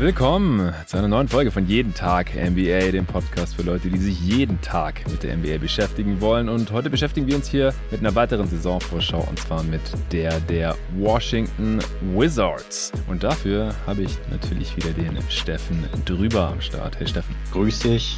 Willkommen 0.00 0.72
zu 0.86 0.96
einer 0.96 1.08
neuen 1.08 1.28
Folge 1.28 1.50
von 1.50 1.66
Jeden 1.66 1.92
Tag 1.92 2.34
NBA, 2.34 2.90
dem 2.90 3.04
Podcast 3.04 3.56
für 3.56 3.60
Leute, 3.60 3.90
die 3.90 3.98
sich 3.98 4.18
jeden 4.18 4.58
Tag 4.62 5.06
mit 5.10 5.22
der 5.22 5.36
NBA 5.36 5.58
beschäftigen 5.58 6.22
wollen. 6.22 6.48
Und 6.48 6.72
heute 6.72 6.88
beschäftigen 6.88 7.26
wir 7.26 7.36
uns 7.36 7.48
hier 7.48 7.74
mit 7.90 8.00
einer 8.00 8.14
weiteren 8.14 8.46
Saisonvorschau 8.46 9.26
und 9.28 9.38
zwar 9.38 9.62
mit 9.62 9.82
der 10.10 10.40
der 10.40 10.74
Washington 10.96 11.80
Wizards. 12.16 12.92
Und 13.08 13.22
dafür 13.24 13.74
habe 13.86 14.00
ich 14.00 14.16
natürlich 14.30 14.74
wieder 14.74 14.88
den 14.92 15.18
Steffen 15.28 15.84
drüber 16.06 16.48
am 16.48 16.62
Start. 16.62 16.98
Hey 16.98 17.06
Steffen. 17.06 17.36
Grüß 17.52 17.80
dich. 17.80 18.16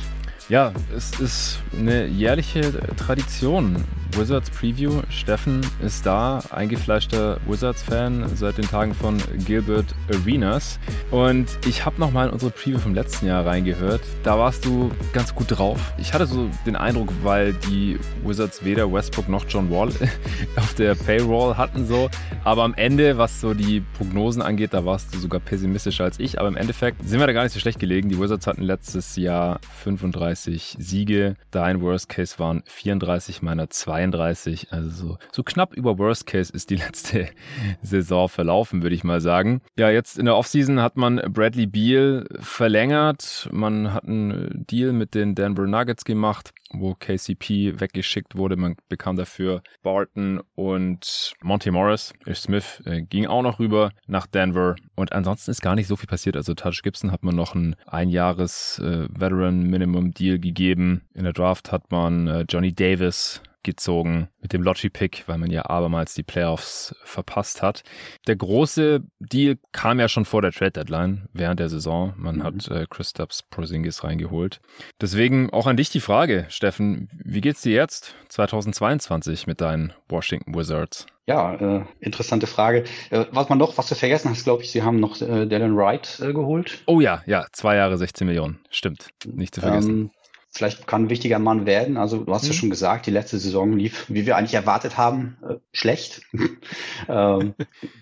Ja, 0.48 0.72
es 0.96 1.18
ist 1.18 1.58
eine 1.76 2.06
jährliche 2.06 2.60
Tradition. 2.96 3.84
Wizards 4.16 4.50
Preview. 4.50 5.02
Steffen 5.08 5.60
ist 5.80 6.04
da, 6.04 6.40
eingefleischter 6.50 7.38
Wizards-Fan 7.46 8.36
seit 8.36 8.58
den 8.58 8.68
Tagen 8.68 8.94
von 8.94 9.18
Gilbert 9.46 9.94
Arenas. 10.12 10.78
Und 11.10 11.58
ich 11.66 11.84
habe 11.84 11.98
nochmal 12.00 12.28
in 12.28 12.32
unsere 12.32 12.50
Preview 12.50 12.78
vom 12.78 12.94
letzten 12.94 13.26
Jahr 13.26 13.46
reingehört. 13.46 14.02
Da 14.22 14.38
warst 14.38 14.64
du 14.64 14.90
ganz 15.12 15.34
gut 15.34 15.46
drauf. 15.48 15.92
Ich 15.98 16.12
hatte 16.12 16.26
so 16.26 16.50
den 16.66 16.76
Eindruck, 16.76 17.08
weil 17.22 17.52
die 17.54 17.98
Wizards 18.24 18.64
weder 18.64 18.92
Westbrook 18.92 19.28
noch 19.28 19.44
John 19.48 19.70
Wall 19.70 19.90
auf 20.56 20.74
der 20.74 20.94
Payroll 20.94 21.56
hatten 21.56 21.86
so. 21.86 22.10
Aber 22.44 22.64
am 22.64 22.74
Ende, 22.74 23.18
was 23.18 23.40
so 23.40 23.54
die 23.54 23.80
Prognosen 23.96 24.42
angeht, 24.42 24.74
da 24.74 24.84
warst 24.84 25.14
du 25.14 25.18
sogar 25.18 25.40
pessimistischer 25.40 26.04
als 26.04 26.18
ich. 26.18 26.38
Aber 26.38 26.48
im 26.48 26.56
Endeffekt 26.56 27.08
sind 27.08 27.20
wir 27.20 27.26
da 27.26 27.32
gar 27.32 27.44
nicht 27.44 27.52
so 27.52 27.60
schlecht 27.60 27.78
gelegen. 27.78 28.08
Die 28.08 28.20
Wizards 28.20 28.46
hatten 28.46 28.62
letztes 28.62 29.16
Jahr 29.16 29.60
35 29.82 30.76
Siege. 30.78 31.36
Dein 31.50 31.80
Worst 31.80 32.08
Case 32.08 32.38
waren 32.38 32.62
34 32.66 33.42
meiner 33.42 33.70
2 33.70 34.01
32, 34.10 34.72
also 34.72 34.90
so, 34.90 35.18
so 35.32 35.42
knapp 35.42 35.74
über 35.74 35.98
Worst 35.98 36.26
Case 36.26 36.52
ist 36.52 36.70
die 36.70 36.76
letzte 36.86 37.28
Saison 37.82 38.28
verlaufen, 38.28 38.82
würde 38.82 38.94
ich 38.94 39.04
mal 39.04 39.20
sagen. 39.20 39.60
Ja, 39.78 39.90
jetzt 39.90 40.18
in 40.18 40.24
der 40.24 40.36
Offseason 40.36 40.80
hat 40.80 40.96
man 40.96 41.16
Bradley 41.32 41.66
Beal 41.66 42.26
verlängert. 42.40 43.48
Man 43.52 43.92
hat 43.94 44.04
einen 44.04 44.64
Deal 44.68 44.92
mit 44.92 45.14
den 45.14 45.34
Denver 45.34 45.66
Nuggets 45.66 46.04
gemacht, 46.04 46.52
wo 46.72 46.94
KCP 46.94 47.80
weggeschickt 47.80 48.36
wurde. 48.36 48.56
Man 48.56 48.76
bekam 48.88 49.16
dafür 49.16 49.62
Barton 49.82 50.40
und 50.54 51.34
Monty 51.42 51.70
Morris. 51.70 52.12
Smith 52.34 52.82
äh, 52.86 53.02
ging 53.02 53.26
auch 53.26 53.42
noch 53.42 53.58
rüber 53.58 53.90
nach 54.06 54.26
Denver. 54.26 54.76
Und 54.94 55.12
ansonsten 55.12 55.50
ist 55.50 55.62
gar 55.62 55.74
nicht 55.74 55.86
so 55.86 55.96
viel 55.96 56.08
passiert. 56.08 56.36
Also 56.36 56.54
Touch 56.54 56.82
Gibson 56.82 57.12
hat 57.12 57.22
man 57.22 57.36
noch 57.36 57.54
ein 57.54 57.76
Einjahres 57.86 58.80
äh, 58.82 59.06
gegeben. 60.38 61.02
In 61.14 61.24
der 61.24 61.32
Draft 61.32 61.72
hat 61.72 61.90
man 61.90 62.26
äh, 62.26 62.44
Johnny 62.48 62.72
Davis 62.72 63.42
gezogen 63.62 64.28
mit 64.40 64.52
dem 64.52 64.62
Lottery-Pick, 64.62 65.24
weil 65.26 65.38
man 65.38 65.50
ja 65.50 65.66
abermals 65.66 66.14
die 66.14 66.22
Playoffs 66.22 66.94
verpasst 67.04 67.62
hat. 67.62 67.82
Der 68.26 68.36
große 68.36 69.02
Deal 69.20 69.58
kam 69.72 70.00
ja 70.00 70.08
schon 70.08 70.24
vor 70.24 70.42
der 70.42 70.52
Trade-Deadline 70.52 71.28
während 71.32 71.60
der 71.60 71.68
Saison. 71.68 72.14
Man 72.16 72.36
mhm. 72.36 72.42
hat 72.42 72.68
äh, 72.68 72.86
Christaps 72.88 73.42
Porzingis 73.42 74.04
reingeholt. 74.04 74.60
Deswegen 75.00 75.50
auch 75.50 75.66
an 75.66 75.76
dich 75.76 75.90
die 75.90 76.00
Frage, 76.00 76.46
Steffen, 76.48 77.08
wie 77.12 77.40
geht's 77.40 77.62
dir 77.62 77.72
jetzt 77.72 78.14
2022 78.28 79.46
mit 79.46 79.60
deinen 79.60 79.92
Washington 80.08 80.54
Wizards? 80.54 81.06
Ja, 81.26 81.54
äh, 81.54 81.84
interessante 82.00 82.48
Frage. 82.48 82.84
Äh, 83.10 83.26
was 83.30 83.48
man 83.48 83.58
noch, 83.58 83.78
was 83.78 83.88
du 83.88 83.94
vergessen 83.94 84.30
hast, 84.30 84.42
glaube 84.42 84.64
ich, 84.64 84.72
sie 84.72 84.82
haben 84.82 84.98
noch 84.98 85.20
äh, 85.20 85.46
Dylan 85.46 85.76
Wright 85.76 86.20
äh, 86.20 86.32
geholt. 86.32 86.82
Oh 86.86 87.00
ja, 87.00 87.22
ja, 87.26 87.46
zwei 87.52 87.76
Jahre 87.76 87.96
16 87.96 88.26
Millionen. 88.26 88.58
Stimmt, 88.70 89.10
nicht 89.24 89.54
zu 89.54 89.60
vergessen. 89.60 89.90
Ähm, 89.90 90.10
vielleicht 90.52 90.86
kann 90.86 91.04
ein 91.04 91.10
wichtiger 91.10 91.38
Mann 91.38 91.66
werden. 91.66 91.96
Also 91.96 92.24
du 92.24 92.32
hast 92.32 92.44
mhm. 92.44 92.48
ja 92.48 92.54
schon 92.54 92.70
gesagt, 92.70 93.06
die 93.06 93.10
letzte 93.10 93.38
Saison 93.38 93.76
lief, 93.76 94.04
wie 94.08 94.26
wir 94.26 94.36
eigentlich 94.36 94.54
erwartet 94.54 94.98
haben, 94.98 95.38
äh, 95.48 95.54
schlecht. 95.72 96.22
ähm, 97.08 97.54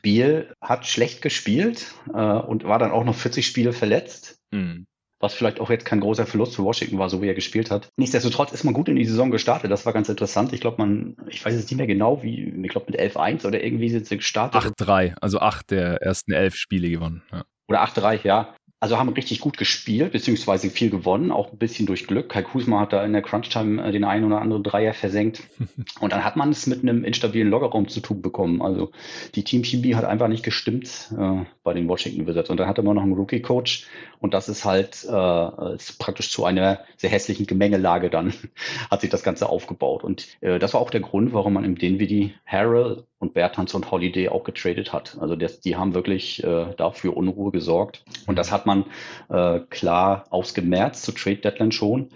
Biel 0.02 0.54
hat 0.60 0.86
schlecht 0.86 1.22
gespielt 1.22 1.94
äh, 2.12 2.18
und 2.18 2.64
war 2.64 2.78
dann 2.78 2.90
auch 2.90 3.04
noch 3.04 3.14
40 3.14 3.46
Spiele 3.46 3.72
verletzt. 3.72 4.38
Mhm. 4.50 4.86
Was 5.22 5.34
vielleicht 5.34 5.60
auch 5.60 5.68
jetzt 5.68 5.84
kein 5.84 6.00
großer 6.00 6.24
Verlust 6.24 6.56
für 6.56 6.64
Washington 6.64 6.98
war, 6.98 7.10
so 7.10 7.20
wie 7.20 7.28
er 7.28 7.34
gespielt 7.34 7.70
hat. 7.70 7.90
Nichtsdestotrotz 7.98 8.52
ist 8.52 8.64
man 8.64 8.72
gut 8.72 8.88
in 8.88 8.96
die 8.96 9.04
Saison 9.04 9.30
gestartet. 9.30 9.70
Das 9.70 9.84
war 9.84 9.92
ganz 9.92 10.08
interessant. 10.08 10.54
Ich 10.54 10.62
glaube, 10.62 10.78
man, 10.78 11.14
ich 11.28 11.44
weiß 11.44 11.54
jetzt 11.54 11.70
nicht 11.70 11.76
mehr 11.76 11.86
genau, 11.86 12.22
wie, 12.22 12.44
ich 12.44 12.70
glaube 12.70 12.90
mit 12.90 12.98
11-1 12.98 13.46
oder 13.46 13.62
irgendwie 13.62 13.90
sind 13.90 14.06
sie 14.06 14.16
gestartet. 14.16 14.72
8-3, 14.80 15.16
also 15.20 15.38
acht 15.40 15.70
der 15.70 16.00
ersten 16.00 16.32
elf 16.32 16.54
Spiele 16.54 16.88
gewonnen. 16.88 17.22
Ja. 17.30 17.44
Oder 17.68 17.84
8-3, 17.84 18.20
ja. 18.24 18.54
Also 18.82 18.96
haben 18.96 19.10
richtig 19.10 19.40
gut 19.40 19.58
gespielt, 19.58 20.12
beziehungsweise 20.12 20.70
viel 20.70 20.88
gewonnen, 20.88 21.32
auch 21.32 21.52
ein 21.52 21.58
bisschen 21.58 21.84
durch 21.84 22.06
Glück. 22.06 22.30
Kai 22.30 22.40
Kusma 22.40 22.80
hat 22.80 22.94
da 22.94 23.04
in 23.04 23.12
der 23.12 23.20
Crunch-Time 23.20 23.86
äh, 23.86 23.92
den 23.92 24.04
einen 24.04 24.24
oder 24.24 24.40
anderen 24.40 24.62
Dreier 24.62 24.94
versenkt. 24.94 25.42
Und 26.00 26.14
dann 26.14 26.24
hat 26.24 26.36
man 26.36 26.48
es 26.48 26.66
mit 26.66 26.82
einem 26.82 27.04
instabilen 27.04 27.50
Loggerraum 27.50 27.88
zu 27.88 28.00
tun 28.00 28.22
bekommen. 28.22 28.62
Also 28.62 28.90
die 29.34 29.44
Team-Chemie 29.44 29.96
hat 29.96 30.06
einfach 30.06 30.28
nicht 30.28 30.42
gestimmt 30.42 31.12
äh, 31.12 31.44
bei 31.62 31.74
den 31.74 31.88
Washington 31.88 32.26
Wizards. 32.26 32.48
Und 32.48 32.56
dann 32.58 32.68
hatte 32.68 32.82
man 32.82 32.96
noch 32.96 33.02
einen 33.02 33.12
Rookie-Coach. 33.12 33.86
Und 34.18 34.32
das 34.32 34.48
ist 34.48 34.64
halt 34.64 35.04
äh, 35.04 35.74
ist 35.74 35.98
praktisch 35.98 36.30
zu 36.30 36.46
einer 36.46 36.80
sehr 36.96 37.10
hässlichen 37.10 37.46
Gemengelage 37.46 38.08
dann 38.08 38.32
hat 38.90 39.02
sich 39.02 39.10
das 39.10 39.22
Ganze 39.22 39.50
aufgebaut. 39.50 40.04
Und 40.04 40.26
äh, 40.40 40.58
das 40.58 40.72
war 40.72 40.80
auch 40.80 40.90
der 40.90 41.00
Grund, 41.00 41.34
warum 41.34 41.52
man 41.52 41.64
im 41.64 41.76
Dinwiddie 41.76 42.32
Harrell 42.46 43.04
und 43.20 43.34
Bertans 43.34 43.74
und 43.74 43.90
Holiday 43.90 44.28
auch 44.28 44.44
getradet 44.44 44.92
hat. 44.92 45.16
Also 45.20 45.36
das, 45.36 45.60
die 45.60 45.76
haben 45.76 45.94
wirklich 45.94 46.42
äh, 46.42 46.74
dafür 46.76 47.16
Unruhe 47.16 47.52
gesorgt. 47.52 48.02
Und 48.26 48.36
das 48.36 48.50
hat 48.50 48.66
man 48.66 48.86
äh, 49.28 49.60
klar 49.70 50.24
ausgemerzt 50.30 51.04
zu 51.04 51.12
Trade 51.12 51.36
Deadline 51.36 51.70
schon 51.70 52.08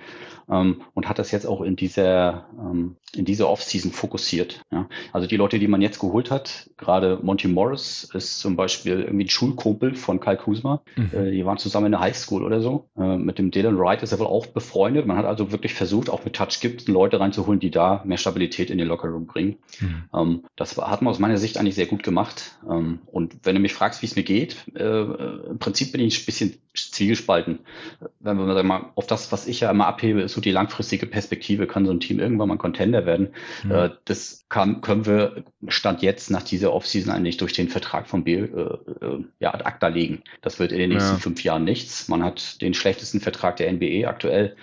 ähm, 0.51 0.83
und 0.95 1.09
hat 1.09 1.19
das 1.19 1.31
jetzt 1.31 1.47
auch 1.47 1.61
in 1.63 1.77
dieser, 1.77 2.47
ähm, 2.59 2.97
in 3.15 3.25
dieser 3.25 3.49
Offseason 3.49 3.93
fokussiert. 3.93 4.63
Ja. 4.71 4.89
Also 5.13 5.27
die 5.27 5.37
Leute, 5.37 5.59
die 5.59 5.69
man 5.69 5.83
jetzt 5.83 5.99
geholt 5.99 6.31
hat, 6.31 6.71
gerade 6.77 7.19
Monty 7.23 7.49
Morris 7.49 8.09
ist 8.13 8.39
zum 8.41 8.57
Beispiel 8.57 9.01
irgendwie 9.03 9.25
ein 9.25 9.31
Schulkumpel 9.31 9.95
von 9.95 10.21
Kyle 10.21 10.37
Kuzma. 10.37 10.83
Mhm. 10.97 11.11
Äh, 11.13 11.31
die 11.31 11.45
waren 11.45 11.59
zusammen 11.59 11.87
in 11.87 11.93
der 11.93 12.01
Highschool 12.01 12.43
oder 12.43 12.61
so. 12.61 12.89
Äh, 12.99 13.17
mit 13.17 13.39
dem 13.39 13.51
Dylan 13.51 13.79
Wright 13.79 14.03
ist 14.03 14.13
er 14.13 14.19
wohl 14.19 14.27
auch 14.27 14.47
befreundet. 14.47 15.07
Man 15.07 15.17
hat 15.17 15.27
also 15.27 15.53
wirklich 15.53 15.75
versucht, 15.75 16.11
auch 16.11 16.25
mit 16.25 16.35
Touch 16.35 16.61
Gibson 16.61 16.95
Leute 16.95 17.21
reinzuholen, 17.21 17.61
die 17.61 17.71
da 17.71 18.03
mehr 18.05 18.19
Stabilität 18.19 18.71
in 18.71 18.79
den 18.79 18.89
Lockerroom 18.89 19.27
bringen. 19.27 19.57
Mhm. 19.81 20.05
Ähm, 20.15 20.43
das 20.57 20.77
hat 20.77 21.03
man 21.03 21.11
aus 21.11 21.19
meiner 21.19 21.39
Sicht 21.39 21.59
eigentlich 21.59 21.75
sehr 21.75 21.87
gut 21.87 22.03
gemacht. 22.03 22.59
Ähm, 22.69 23.01
und 23.07 23.37
wenn 23.45 23.55
du 23.55 23.61
mich 23.61 23.75
fragst, 23.75 24.03
wie 24.03 24.07
es 24.07 24.17
mir 24.17 24.25
geht, 24.25 24.57
äh, 24.75 25.03
im 25.51 25.59
Prinzip 25.59 25.93
bin 25.93 26.01
ich 26.01 26.23
ein 26.23 26.27
bisschen 26.27 26.59
zwiegespalten. 26.75 27.61
Wenn 28.21 28.37
wir 28.37 28.63
mal 28.63 28.91
auf 28.97 29.07
das, 29.07 29.31
was 29.31 29.47
ich 29.47 29.61
ja 29.61 29.71
immer 29.71 29.87
abhebe, 29.87 30.23
ist 30.23 30.34
so 30.35 30.41
die 30.41 30.51
langfristige 30.51 31.07
Perspektive, 31.07 31.67
kann 31.67 31.87
so 31.87 31.93
ein 31.93 32.01
Team 32.01 32.19
irgendwann 32.19 32.49
mal 32.49 32.59
Contender 32.59 33.07
werden. 33.07 33.29
Mhm. 33.63 33.71
Äh, 33.71 33.91
das 34.05 34.45
kann, 34.49 34.81
können 34.81 35.07
wir 35.07 35.45
Stand 35.69 36.03
jetzt 36.03 36.31
nach 36.31 36.43
dieser 36.43 36.73
Offseason 36.73 37.13
eigentlich 37.13 37.37
durch 37.37 37.53
den 37.53 37.69
Vertrag 37.69 38.09
von 38.09 38.25
Bill 38.25 38.81
äh, 39.01 39.05
äh, 39.05 39.25
ja, 39.41 39.55
ad 39.55 39.65
acta 39.65 39.89
legen. 39.89 40.23
Das 40.43 40.59
wird 40.59 40.73
in 40.73 40.79
den 40.79 40.91
nächsten 40.91 41.15
ja. 41.15 41.21
fünf 41.21 41.43
Jahren 41.45 41.65
nichts. 41.65 42.09
Man 42.09 42.23
hat 42.23 42.61
den 42.61 42.75
schlechtesten 42.75 43.21
Vertrag 43.21 43.57
der 43.57 43.73
NBA 43.73 44.09
aktuell. 44.09 44.57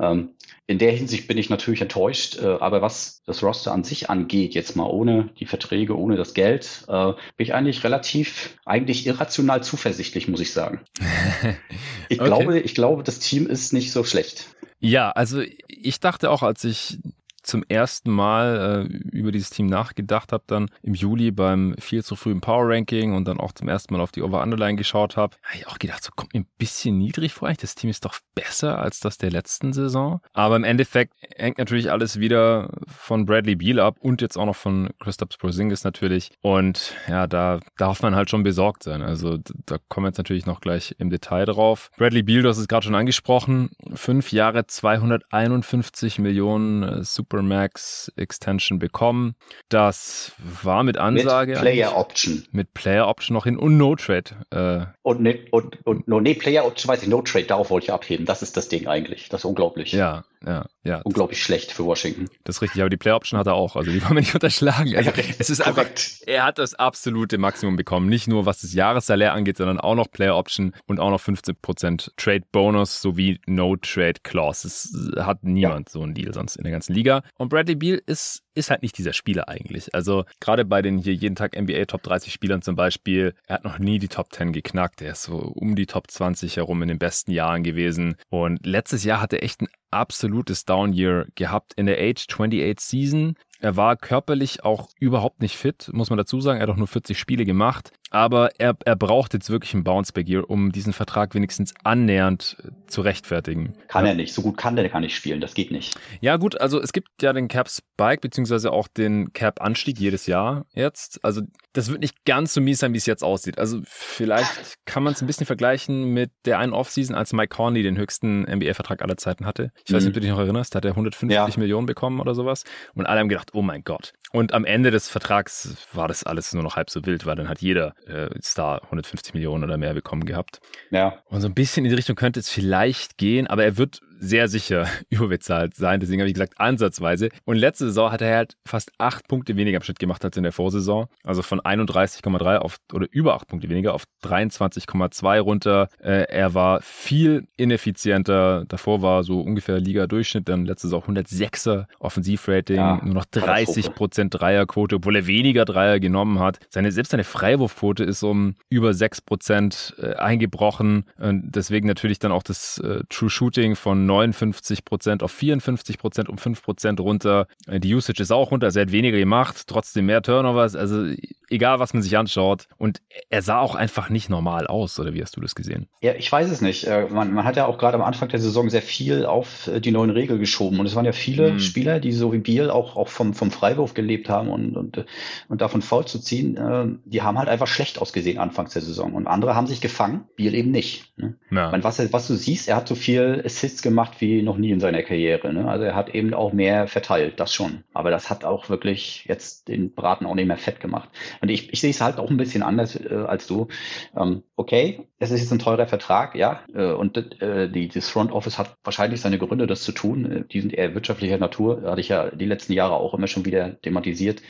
Ähm, 0.00 0.30
in 0.72 0.78
der 0.78 0.92
Hinsicht 0.92 1.28
bin 1.28 1.36
ich 1.36 1.50
natürlich 1.50 1.82
enttäuscht, 1.82 2.38
äh, 2.38 2.46
aber 2.46 2.80
was 2.80 3.22
das 3.26 3.42
Roster 3.42 3.72
an 3.72 3.84
sich 3.84 4.08
angeht, 4.08 4.54
jetzt 4.54 4.74
mal 4.74 4.86
ohne 4.86 5.28
die 5.38 5.44
Verträge, 5.44 5.96
ohne 5.96 6.16
das 6.16 6.32
Geld, 6.32 6.84
äh, 6.88 7.12
bin 7.36 7.44
ich 7.44 7.52
eigentlich 7.52 7.84
relativ, 7.84 8.56
eigentlich 8.64 9.06
irrational 9.06 9.62
zuversichtlich, 9.62 10.28
muss 10.28 10.40
ich 10.40 10.52
sagen. 10.52 10.80
ich 12.08 12.18
okay. 12.18 12.26
glaube, 12.26 12.58
ich 12.58 12.74
glaube, 12.74 13.02
das 13.02 13.18
Team 13.18 13.46
ist 13.46 13.74
nicht 13.74 13.92
so 13.92 14.02
schlecht. 14.02 14.46
Ja, 14.80 15.10
also 15.10 15.42
ich 15.68 16.00
dachte 16.00 16.30
auch, 16.30 16.42
als 16.42 16.64
ich 16.64 16.98
zum 17.42 17.64
ersten 17.68 18.10
Mal 18.10 18.88
äh, 18.90 18.96
über 19.16 19.32
dieses 19.32 19.50
Team 19.50 19.66
nachgedacht 19.66 20.32
habe, 20.32 20.44
dann 20.46 20.68
im 20.82 20.94
Juli 20.94 21.30
beim 21.30 21.74
viel 21.78 22.04
zu 22.04 22.16
frühen 22.16 22.40
Power 22.40 22.68
Ranking 22.68 23.14
und 23.14 23.26
dann 23.26 23.40
auch 23.40 23.52
zum 23.52 23.68
ersten 23.68 23.94
Mal 23.94 24.00
auf 24.00 24.12
die 24.12 24.22
Over-Underline 24.22 24.76
geschaut 24.76 25.16
habe, 25.16 25.36
habe 25.42 25.56
ich 25.56 25.66
auch 25.66 25.78
gedacht, 25.78 26.02
so 26.04 26.10
kommt 26.14 26.34
mir 26.34 26.40
ein 26.40 26.46
bisschen 26.58 26.98
niedrig 26.98 27.34
vor. 27.34 27.52
Das 27.52 27.74
Team 27.74 27.90
ist 27.90 28.04
doch 28.04 28.18
besser 28.34 28.78
als 28.78 29.00
das 29.00 29.18
der 29.18 29.30
letzten 29.30 29.72
Saison. 29.72 30.20
Aber 30.32 30.56
im 30.56 30.64
Endeffekt 30.64 31.14
hängt 31.36 31.58
natürlich 31.58 31.90
alles 31.90 32.18
wieder 32.18 32.70
von 32.86 33.26
Bradley 33.26 33.56
Beal 33.56 33.80
ab 33.80 33.96
und 34.00 34.22
jetzt 34.22 34.36
auch 34.36 34.46
noch 34.46 34.56
von 34.56 34.90
Christoph 35.00 35.38
Porzingis 35.38 35.84
natürlich. 35.84 36.30
Und 36.40 36.94
ja, 37.08 37.26
da 37.26 37.60
darf 37.76 38.02
man 38.02 38.14
halt 38.14 38.30
schon 38.30 38.42
besorgt 38.42 38.82
sein. 38.82 39.02
Also 39.02 39.38
da 39.66 39.78
kommen 39.88 40.04
wir 40.04 40.08
jetzt 40.08 40.18
natürlich 40.18 40.46
noch 40.46 40.60
gleich 40.60 40.94
im 40.98 41.10
Detail 41.10 41.46
drauf. 41.46 41.90
Bradley 41.96 42.22
Beal, 42.22 42.42
du 42.42 42.48
hast 42.48 42.58
es 42.58 42.68
gerade 42.68 42.84
schon 42.84 42.94
angesprochen, 42.94 43.70
fünf 43.94 44.32
Jahre 44.32 44.66
251 44.66 46.18
Millionen 46.18 46.82
äh, 46.82 47.04
Super 47.04 47.31
Supermax 47.32 48.12
Extension 48.16 48.78
bekommen. 48.78 49.34
Das 49.70 50.32
war 50.38 50.82
mit 50.82 50.98
Ansage. 50.98 51.52
Mit 51.52 51.60
Player 51.60 51.96
Option. 51.96 52.44
Mit 52.52 52.74
Player 52.74 53.08
Option 53.08 53.34
noch 53.34 53.44
hin 53.44 53.56
und 53.56 53.78
No 53.78 53.96
Trade. 53.96 54.36
Äh. 54.50 54.86
Und, 55.02 55.22
ne, 55.22 55.46
und, 55.50 55.78
und 55.86 56.06
no, 56.08 56.20
nee, 56.20 56.34
Player 56.34 56.66
Option 56.66 56.92
weiß 56.92 57.02
ich, 57.02 57.08
No 57.08 57.22
Trade, 57.22 57.46
darauf 57.46 57.70
wollte 57.70 57.86
ich 57.86 57.92
abheben. 57.92 58.26
Das 58.26 58.42
ist 58.42 58.56
das 58.58 58.68
Ding 58.68 58.86
eigentlich. 58.86 59.30
Das 59.30 59.40
ist 59.40 59.44
unglaublich. 59.46 59.92
Ja, 59.92 60.24
ja, 60.46 60.66
ja. 60.84 61.00
unglaublich 61.04 61.42
schlecht 61.42 61.72
für 61.72 61.84
Washington. 61.84 62.28
Das 62.44 62.56
ist 62.56 62.62
richtig, 62.62 62.80
aber 62.80 62.90
die 62.90 62.96
Play 62.96 63.12
Option 63.12 63.38
hat 63.38 63.46
er 63.46 63.54
auch, 63.54 63.76
also 63.76 63.90
die 63.90 64.02
wollen 64.02 64.14
wir 64.14 64.20
nicht 64.20 64.34
unterschlagen. 64.34 64.94
Also, 64.96 65.10
es 65.38 65.50
ist 65.50 65.60
einfach, 65.60 65.86
er 66.26 66.44
hat 66.44 66.58
das 66.58 66.74
absolute 66.74 67.38
Maximum 67.38 67.76
bekommen, 67.76 68.08
nicht 68.08 68.28
nur 68.28 68.46
was 68.46 68.60
das 68.60 68.74
Jahressalär 68.74 69.32
angeht, 69.32 69.56
sondern 69.56 69.80
auch 69.80 69.94
noch 69.94 70.10
Player 70.10 70.36
Option 70.36 70.74
und 70.86 71.00
auch 71.00 71.10
noch 71.10 71.20
15% 71.20 72.10
Trade 72.16 72.44
Bonus 72.52 73.00
sowie 73.00 73.40
No 73.46 73.76
Trade 73.76 74.20
Clause. 74.22 74.62
Das 74.62 75.24
hat 75.24 75.44
niemand 75.44 75.88
ja. 75.88 75.92
so 75.92 76.02
einen 76.02 76.14
Deal 76.14 76.32
sonst 76.34 76.56
in 76.56 76.64
der 76.64 76.72
ganzen 76.72 76.94
Liga. 76.94 77.22
Und 77.38 77.48
Bradley 77.48 77.74
Beal 77.74 78.00
ist 78.06 78.42
ist 78.54 78.70
halt 78.70 78.82
nicht 78.82 78.98
dieser 78.98 79.12
Spieler 79.12 79.48
eigentlich. 79.48 79.94
Also 79.94 80.24
gerade 80.40 80.64
bei 80.64 80.82
den 80.82 80.98
hier 80.98 81.14
jeden 81.14 81.36
Tag 81.36 81.58
NBA 81.58 81.86
Top 81.86 82.02
30 82.02 82.32
Spielern 82.32 82.62
zum 82.62 82.76
Beispiel, 82.76 83.34
er 83.46 83.56
hat 83.56 83.64
noch 83.64 83.78
nie 83.78 83.98
die 83.98 84.08
Top 84.08 84.32
10 84.32 84.52
geknackt. 84.52 85.02
Er 85.02 85.12
ist 85.12 85.24
so 85.24 85.36
um 85.36 85.74
die 85.74 85.86
Top 85.86 86.10
20 86.10 86.56
herum 86.56 86.82
in 86.82 86.88
den 86.88 86.98
besten 86.98 87.32
Jahren 87.32 87.62
gewesen. 87.62 88.16
Und 88.28 88.66
letztes 88.66 89.04
Jahr 89.04 89.20
hat 89.20 89.32
er 89.32 89.42
echt 89.42 89.62
ein 89.62 89.68
absolutes 89.92 90.64
Down 90.64 90.92
Year 90.92 91.26
gehabt 91.34 91.74
in 91.74 91.86
der 91.86 91.98
Age 91.98 92.26
28 92.28 92.80
Season. 92.80 93.36
Er 93.62 93.76
war 93.76 93.96
körperlich 93.96 94.64
auch 94.64 94.88
überhaupt 94.98 95.40
nicht 95.40 95.56
fit, 95.56 95.88
muss 95.92 96.10
man 96.10 96.16
dazu 96.16 96.40
sagen. 96.40 96.58
Er 96.58 96.64
hat 96.64 96.70
auch 96.70 96.76
nur 96.76 96.88
40 96.88 97.16
Spiele 97.16 97.44
gemacht. 97.44 97.92
Aber 98.12 98.50
er, 98.58 98.76
er 98.84 98.94
braucht 98.94 99.32
jetzt 99.32 99.48
wirklich 99.48 99.72
einen 99.72 99.84
Bounceback 99.84 100.28
Year, 100.28 100.50
um 100.50 100.70
diesen 100.70 100.92
Vertrag 100.92 101.34
wenigstens 101.34 101.72
annähernd 101.82 102.58
äh, 102.62 102.68
zu 102.86 103.00
rechtfertigen. 103.00 103.72
Kann 103.88 104.04
er 104.04 104.14
nicht. 104.14 104.34
So 104.34 104.42
gut 104.42 104.58
kann 104.58 104.76
der 104.76 104.86
gar 104.90 105.00
nicht 105.00 105.16
spielen. 105.16 105.40
Das 105.40 105.54
geht 105.54 105.70
nicht. 105.70 105.98
Ja, 106.20 106.36
gut. 106.36 106.60
Also 106.60 106.78
es 106.78 106.92
gibt 106.92 107.08
ja 107.22 107.32
den 107.32 107.48
Cap 107.48 107.70
Spike, 107.70 108.20
beziehungsweise 108.20 108.70
auch 108.70 108.86
den 108.86 109.32
Cap 109.32 109.62
Anstieg 109.62 109.98
jedes 109.98 110.26
Jahr 110.26 110.66
jetzt. 110.74 111.24
Also 111.24 111.40
das 111.72 111.88
wird 111.88 112.00
nicht 112.00 112.26
ganz 112.26 112.52
so 112.52 112.60
mies 112.60 112.80
sein, 112.80 112.92
wie 112.92 112.98
es 112.98 113.06
jetzt 113.06 113.24
aussieht. 113.24 113.58
Also 113.58 113.80
vielleicht 113.84 114.84
kann 114.84 115.02
man 115.02 115.14
es 115.14 115.22
ein 115.22 115.26
bisschen 115.26 115.46
vergleichen 115.46 116.12
mit 116.12 116.32
der 116.44 116.58
einen 116.58 116.74
Offseason, 116.74 117.16
als 117.16 117.32
Mike 117.32 117.56
Conley 117.56 117.82
den 117.82 117.96
höchsten 117.96 118.42
NBA-Vertrag 118.42 119.00
aller 119.00 119.16
Zeiten 119.16 119.46
hatte. 119.46 119.72
Ich 119.86 119.94
weiß 119.94 120.02
nicht, 120.02 120.10
ob 120.10 120.10
mhm. 120.10 120.14
du 120.14 120.20
dich 120.20 120.30
noch 120.30 120.38
erinnerst. 120.38 120.74
Da 120.74 120.78
hat 120.78 120.84
er 120.84 120.90
150 120.90 121.34
ja. 121.34 121.48
Millionen 121.56 121.86
bekommen 121.86 122.20
oder 122.20 122.34
sowas. 122.34 122.64
Und 122.92 123.06
alle 123.06 123.20
haben 123.20 123.30
gedacht, 123.30 123.51
oh 123.52 123.62
mein 123.62 123.84
Gott. 123.84 124.12
Und 124.32 124.54
am 124.54 124.64
Ende 124.64 124.90
des 124.90 125.08
Vertrags 125.08 125.76
war 125.92 126.08
das 126.08 126.24
alles 126.24 126.54
nur 126.54 126.62
noch 126.62 126.76
halb 126.76 126.88
so 126.88 127.04
wild, 127.04 127.26
weil 127.26 127.36
dann 127.36 127.48
hat 127.48 127.60
jeder 127.60 127.94
äh, 128.06 128.30
Star 128.42 128.82
150 128.84 129.34
Millionen 129.34 129.62
oder 129.64 129.76
mehr 129.76 129.92
bekommen 129.92 130.24
gehabt. 130.24 130.60
Ja. 130.90 131.18
Und 131.26 131.42
so 131.42 131.48
ein 131.48 131.54
bisschen 131.54 131.84
in 131.84 131.90
die 131.90 131.96
Richtung 131.96 132.16
könnte 132.16 132.40
es 132.40 132.48
vielleicht 132.48 133.18
gehen, 133.18 133.46
aber 133.46 133.64
er 133.64 133.76
wird 133.76 134.00
sehr 134.22 134.48
sicher 134.48 134.86
überbezahlt 135.10 135.74
sein. 135.74 136.00
Deswegen 136.00 136.20
habe 136.20 136.28
ich 136.28 136.34
gesagt, 136.34 136.54
ansatzweise. 136.58 137.28
Und 137.44 137.56
letzte 137.56 137.86
Saison 137.86 138.12
hat 138.12 138.22
er 138.22 138.36
halt 138.36 138.56
fast 138.64 138.92
acht 138.98 139.26
Punkte 139.28 139.56
weniger 139.56 139.76
im 139.76 139.82
Schnitt 139.82 139.98
gemacht 139.98 140.24
als 140.24 140.36
in 140.36 140.44
der 140.44 140.52
Vorsaison. 140.52 141.06
Also 141.24 141.42
von 141.42 141.60
31,3 141.60 142.56
auf 142.58 142.76
oder 142.92 143.06
über 143.10 143.34
acht 143.34 143.48
Punkte 143.48 143.68
weniger 143.68 143.94
auf 143.94 144.04
23,2 144.22 145.40
runter. 145.40 145.88
Äh, 145.98 146.26
er 146.28 146.54
war 146.54 146.80
viel 146.82 147.48
ineffizienter. 147.56 148.64
Davor 148.68 149.02
war 149.02 149.24
so 149.24 149.40
ungefähr 149.40 149.80
Liga-Durchschnitt. 149.80 150.48
Dann 150.48 150.66
letzte 150.66 150.86
Saison 150.86 151.02
106er 151.02 151.86
Offensivrating, 151.98 152.76
ja, 152.76 153.00
nur 153.02 153.14
noch 153.14 153.24
30 153.24 153.94
Prozent 153.94 154.34
Dreierquote, 154.34 154.96
obwohl 154.96 155.16
er 155.16 155.26
weniger 155.26 155.64
Dreier 155.64 155.98
genommen 155.98 156.38
hat. 156.38 156.60
Seine, 156.70 156.92
selbst 156.92 157.10
seine 157.10 157.24
Freiwurfquote 157.24 158.04
ist 158.04 158.22
um 158.22 158.54
über 158.70 158.94
6 158.94 159.22
Prozent 159.22 159.94
äh, 159.98 160.14
eingebrochen. 160.14 161.04
Und 161.18 161.50
deswegen 161.56 161.88
natürlich 161.88 162.20
dann 162.20 162.30
auch 162.30 162.44
das 162.44 162.78
äh, 162.78 163.00
True 163.08 163.30
Shooting 163.30 163.74
von 163.74 164.11
59 164.12 164.84
Prozent 164.84 165.22
auf 165.22 165.32
54 165.32 165.98
Prozent 165.98 166.28
um 166.28 166.38
5 166.38 166.62
Prozent 166.62 167.00
runter. 167.00 167.46
Äh, 167.66 167.80
die 167.80 167.94
Usage 167.94 168.22
ist 168.22 168.30
auch 168.30 168.50
runter, 168.50 168.66
also 168.66 168.78
er 168.78 168.86
hat 168.86 168.92
weniger 168.92 169.18
gemacht, 169.18 169.64
trotzdem 169.66 170.06
mehr 170.06 170.22
Turnovers, 170.22 170.76
also 170.76 171.06
egal 171.48 171.80
was 171.80 171.94
man 171.94 172.02
sich 172.02 172.16
anschaut. 172.16 172.66
Und 172.76 173.00
er 173.30 173.42
sah 173.42 173.60
auch 173.60 173.74
einfach 173.74 174.10
nicht 174.10 174.28
normal 174.28 174.66
aus, 174.66 174.98
oder 174.98 175.14
wie 175.14 175.22
hast 175.22 175.36
du 175.36 175.40
das 175.40 175.54
gesehen? 175.54 175.88
Ja, 176.00 176.14
ich 176.14 176.30
weiß 176.30 176.50
es 176.50 176.60
nicht. 176.60 176.84
Äh, 176.84 177.06
man, 177.10 177.32
man 177.32 177.44
hat 177.44 177.56
ja 177.56 177.66
auch 177.66 177.78
gerade 177.78 177.96
am 177.96 178.02
Anfang 178.02 178.28
der 178.28 178.40
Saison 178.40 178.68
sehr 178.70 178.82
viel 178.82 179.24
auf 179.24 179.66
äh, 179.68 179.80
die 179.80 179.92
neuen 179.92 180.10
Regeln 180.10 180.38
geschoben. 180.38 180.78
Und 180.78 180.86
es 180.86 180.94
waren 180.94 181.04
ja 181.04 181.12
viele 181.12 181.52
mhm. 181.52 181.58
Spieler, 181.60 182.00
die 182.00 182.12
so 182.12 182.32
wie 182.32 182.38
Biel 182.38 182.70
auch, 182.70 182.96
auch 182.96 183.08
vom, 183.08 183.34
vom 183.34 183.50
Freiwurf 183.50 183.94
gelebt 183.94 184.28
haben 184.28 184.48
und, 184.48 184.76
und, 184.76 185.04
und 185.48 185.60
davon 185.60 185.82
faul 185.82 186.04
zu 186.06 186.18
ziehen, 186.18 187.00
die 187.04 187.22
haben 187.22 187.38
halt 187.38 187.48
einfach 187.48 187.66
schlecht 187.66 188.00
ausgesehen 188.00 188.38
anfangs 188.38 188.72
der 188.72 188.82
Saison. 188.82 189.12
Und 189.14 189.26
andere 189.26 189.54
haben 189.54 189.66
sich 189.66 189.80
gefangen, 189.80 190.24
Biel 190.36 190.54
eben 190.54 190.70
nicht. 190.70 191.12
Ne? 191.16 191.36
Ja. 191.50 191.70
Meine, 191.70 191.84
was, 191.84 192.12
was 192.12 192.26
du 192.26 192.34
siehst, 192.34 192.68
er 192.68 192.76
hat 192.76 192.88
so 192.88 192.94
viel 192.94 193.42
Assists 193.44 193.82
gemacht, 193.82 194.01
gemacht 194.02 194.20
wie 194.20 194.42
noch 194.42 194.56
nie 194.56 194.70
in 194.70 194.80
seiner 194.80 195.02
Karriere. 195.02 195.52
Ne? 195.52 195.68
Also 195.68 195.84
er 195.84 195.94
hat 195.94 196.14
eben 196.14 196.34
auch 196.34 196.52
mehr 196.52 196.88
verteilt, 196.88 197.38
das 197.38 197.54
schon. 197.54 197.84
Aber 197.94 198.10
das 198.10 198.30
hat 198.30 198.44
auch 198.44 198.68
wirklich 198.68 199.24
jetzt 199.28 199.68
den 199.68 199.94
Braten 199.94 200.26
auch 200.26 200.34
nicht 200.34 200.48
mehr 200.48 200.56
fett 200.56 200.80
gemacht. 200.80 201.08
Und 201.40 201.50
ich, 201.50 201.72
ich 201.72 201.80
sehe 201.80 201.90
es 201.90 202.00
halt 202.00 202.18
auch 202.18 202.30
ein 202.30 202.36
bisschen 202.36 202.62
anders 202.62 202.96
äh, 202.96 203.14
als 203.14 203.46
du. 203.46 203.68
Ähm, 204.16 204.42
okay, 204.56 205.06
es 205.18 205.30
ist 205.30 205.40
jetzt 205.40 205.52
ein 205.52 205.60
teurer 205.60 205.86
Vertrag, 205.86 206.34
ja. 206.34 206.60
Äh, 206.74 206.92
und 206.92 207.16
äh, 207.40 207.68
die, 207.68 207.88
das 207.88 208.08
Front 208.08 208.32
Office 208.32 208.58
hat 208.58 208.76
wahrscheinlich 208.82 209.20
seine 209.20 209.38
Gründe, 209.38 209.66
das 209.66 209.82
zu 209.82 209.92
tun. 209.92 210.30
Äh, 210.30 210.44
die 210.50 210.60
sind 210.60 210.74
eher 210.74 210.94
wirtschaftlicher 210.94 211.38
Natur. 211.38 211.82
Hatte 211.84 212.00
ich 212.00 212.08
ja 212.08 212.30
die 212.30 212.46
letzten 212.46 212.72
Jahre 212.72 212.94
auch 212.94 213.14
immer 213.14 213.28
schon 213.28 213.44
wieder 213.44 213.80
thematisiert. 213.82 214.42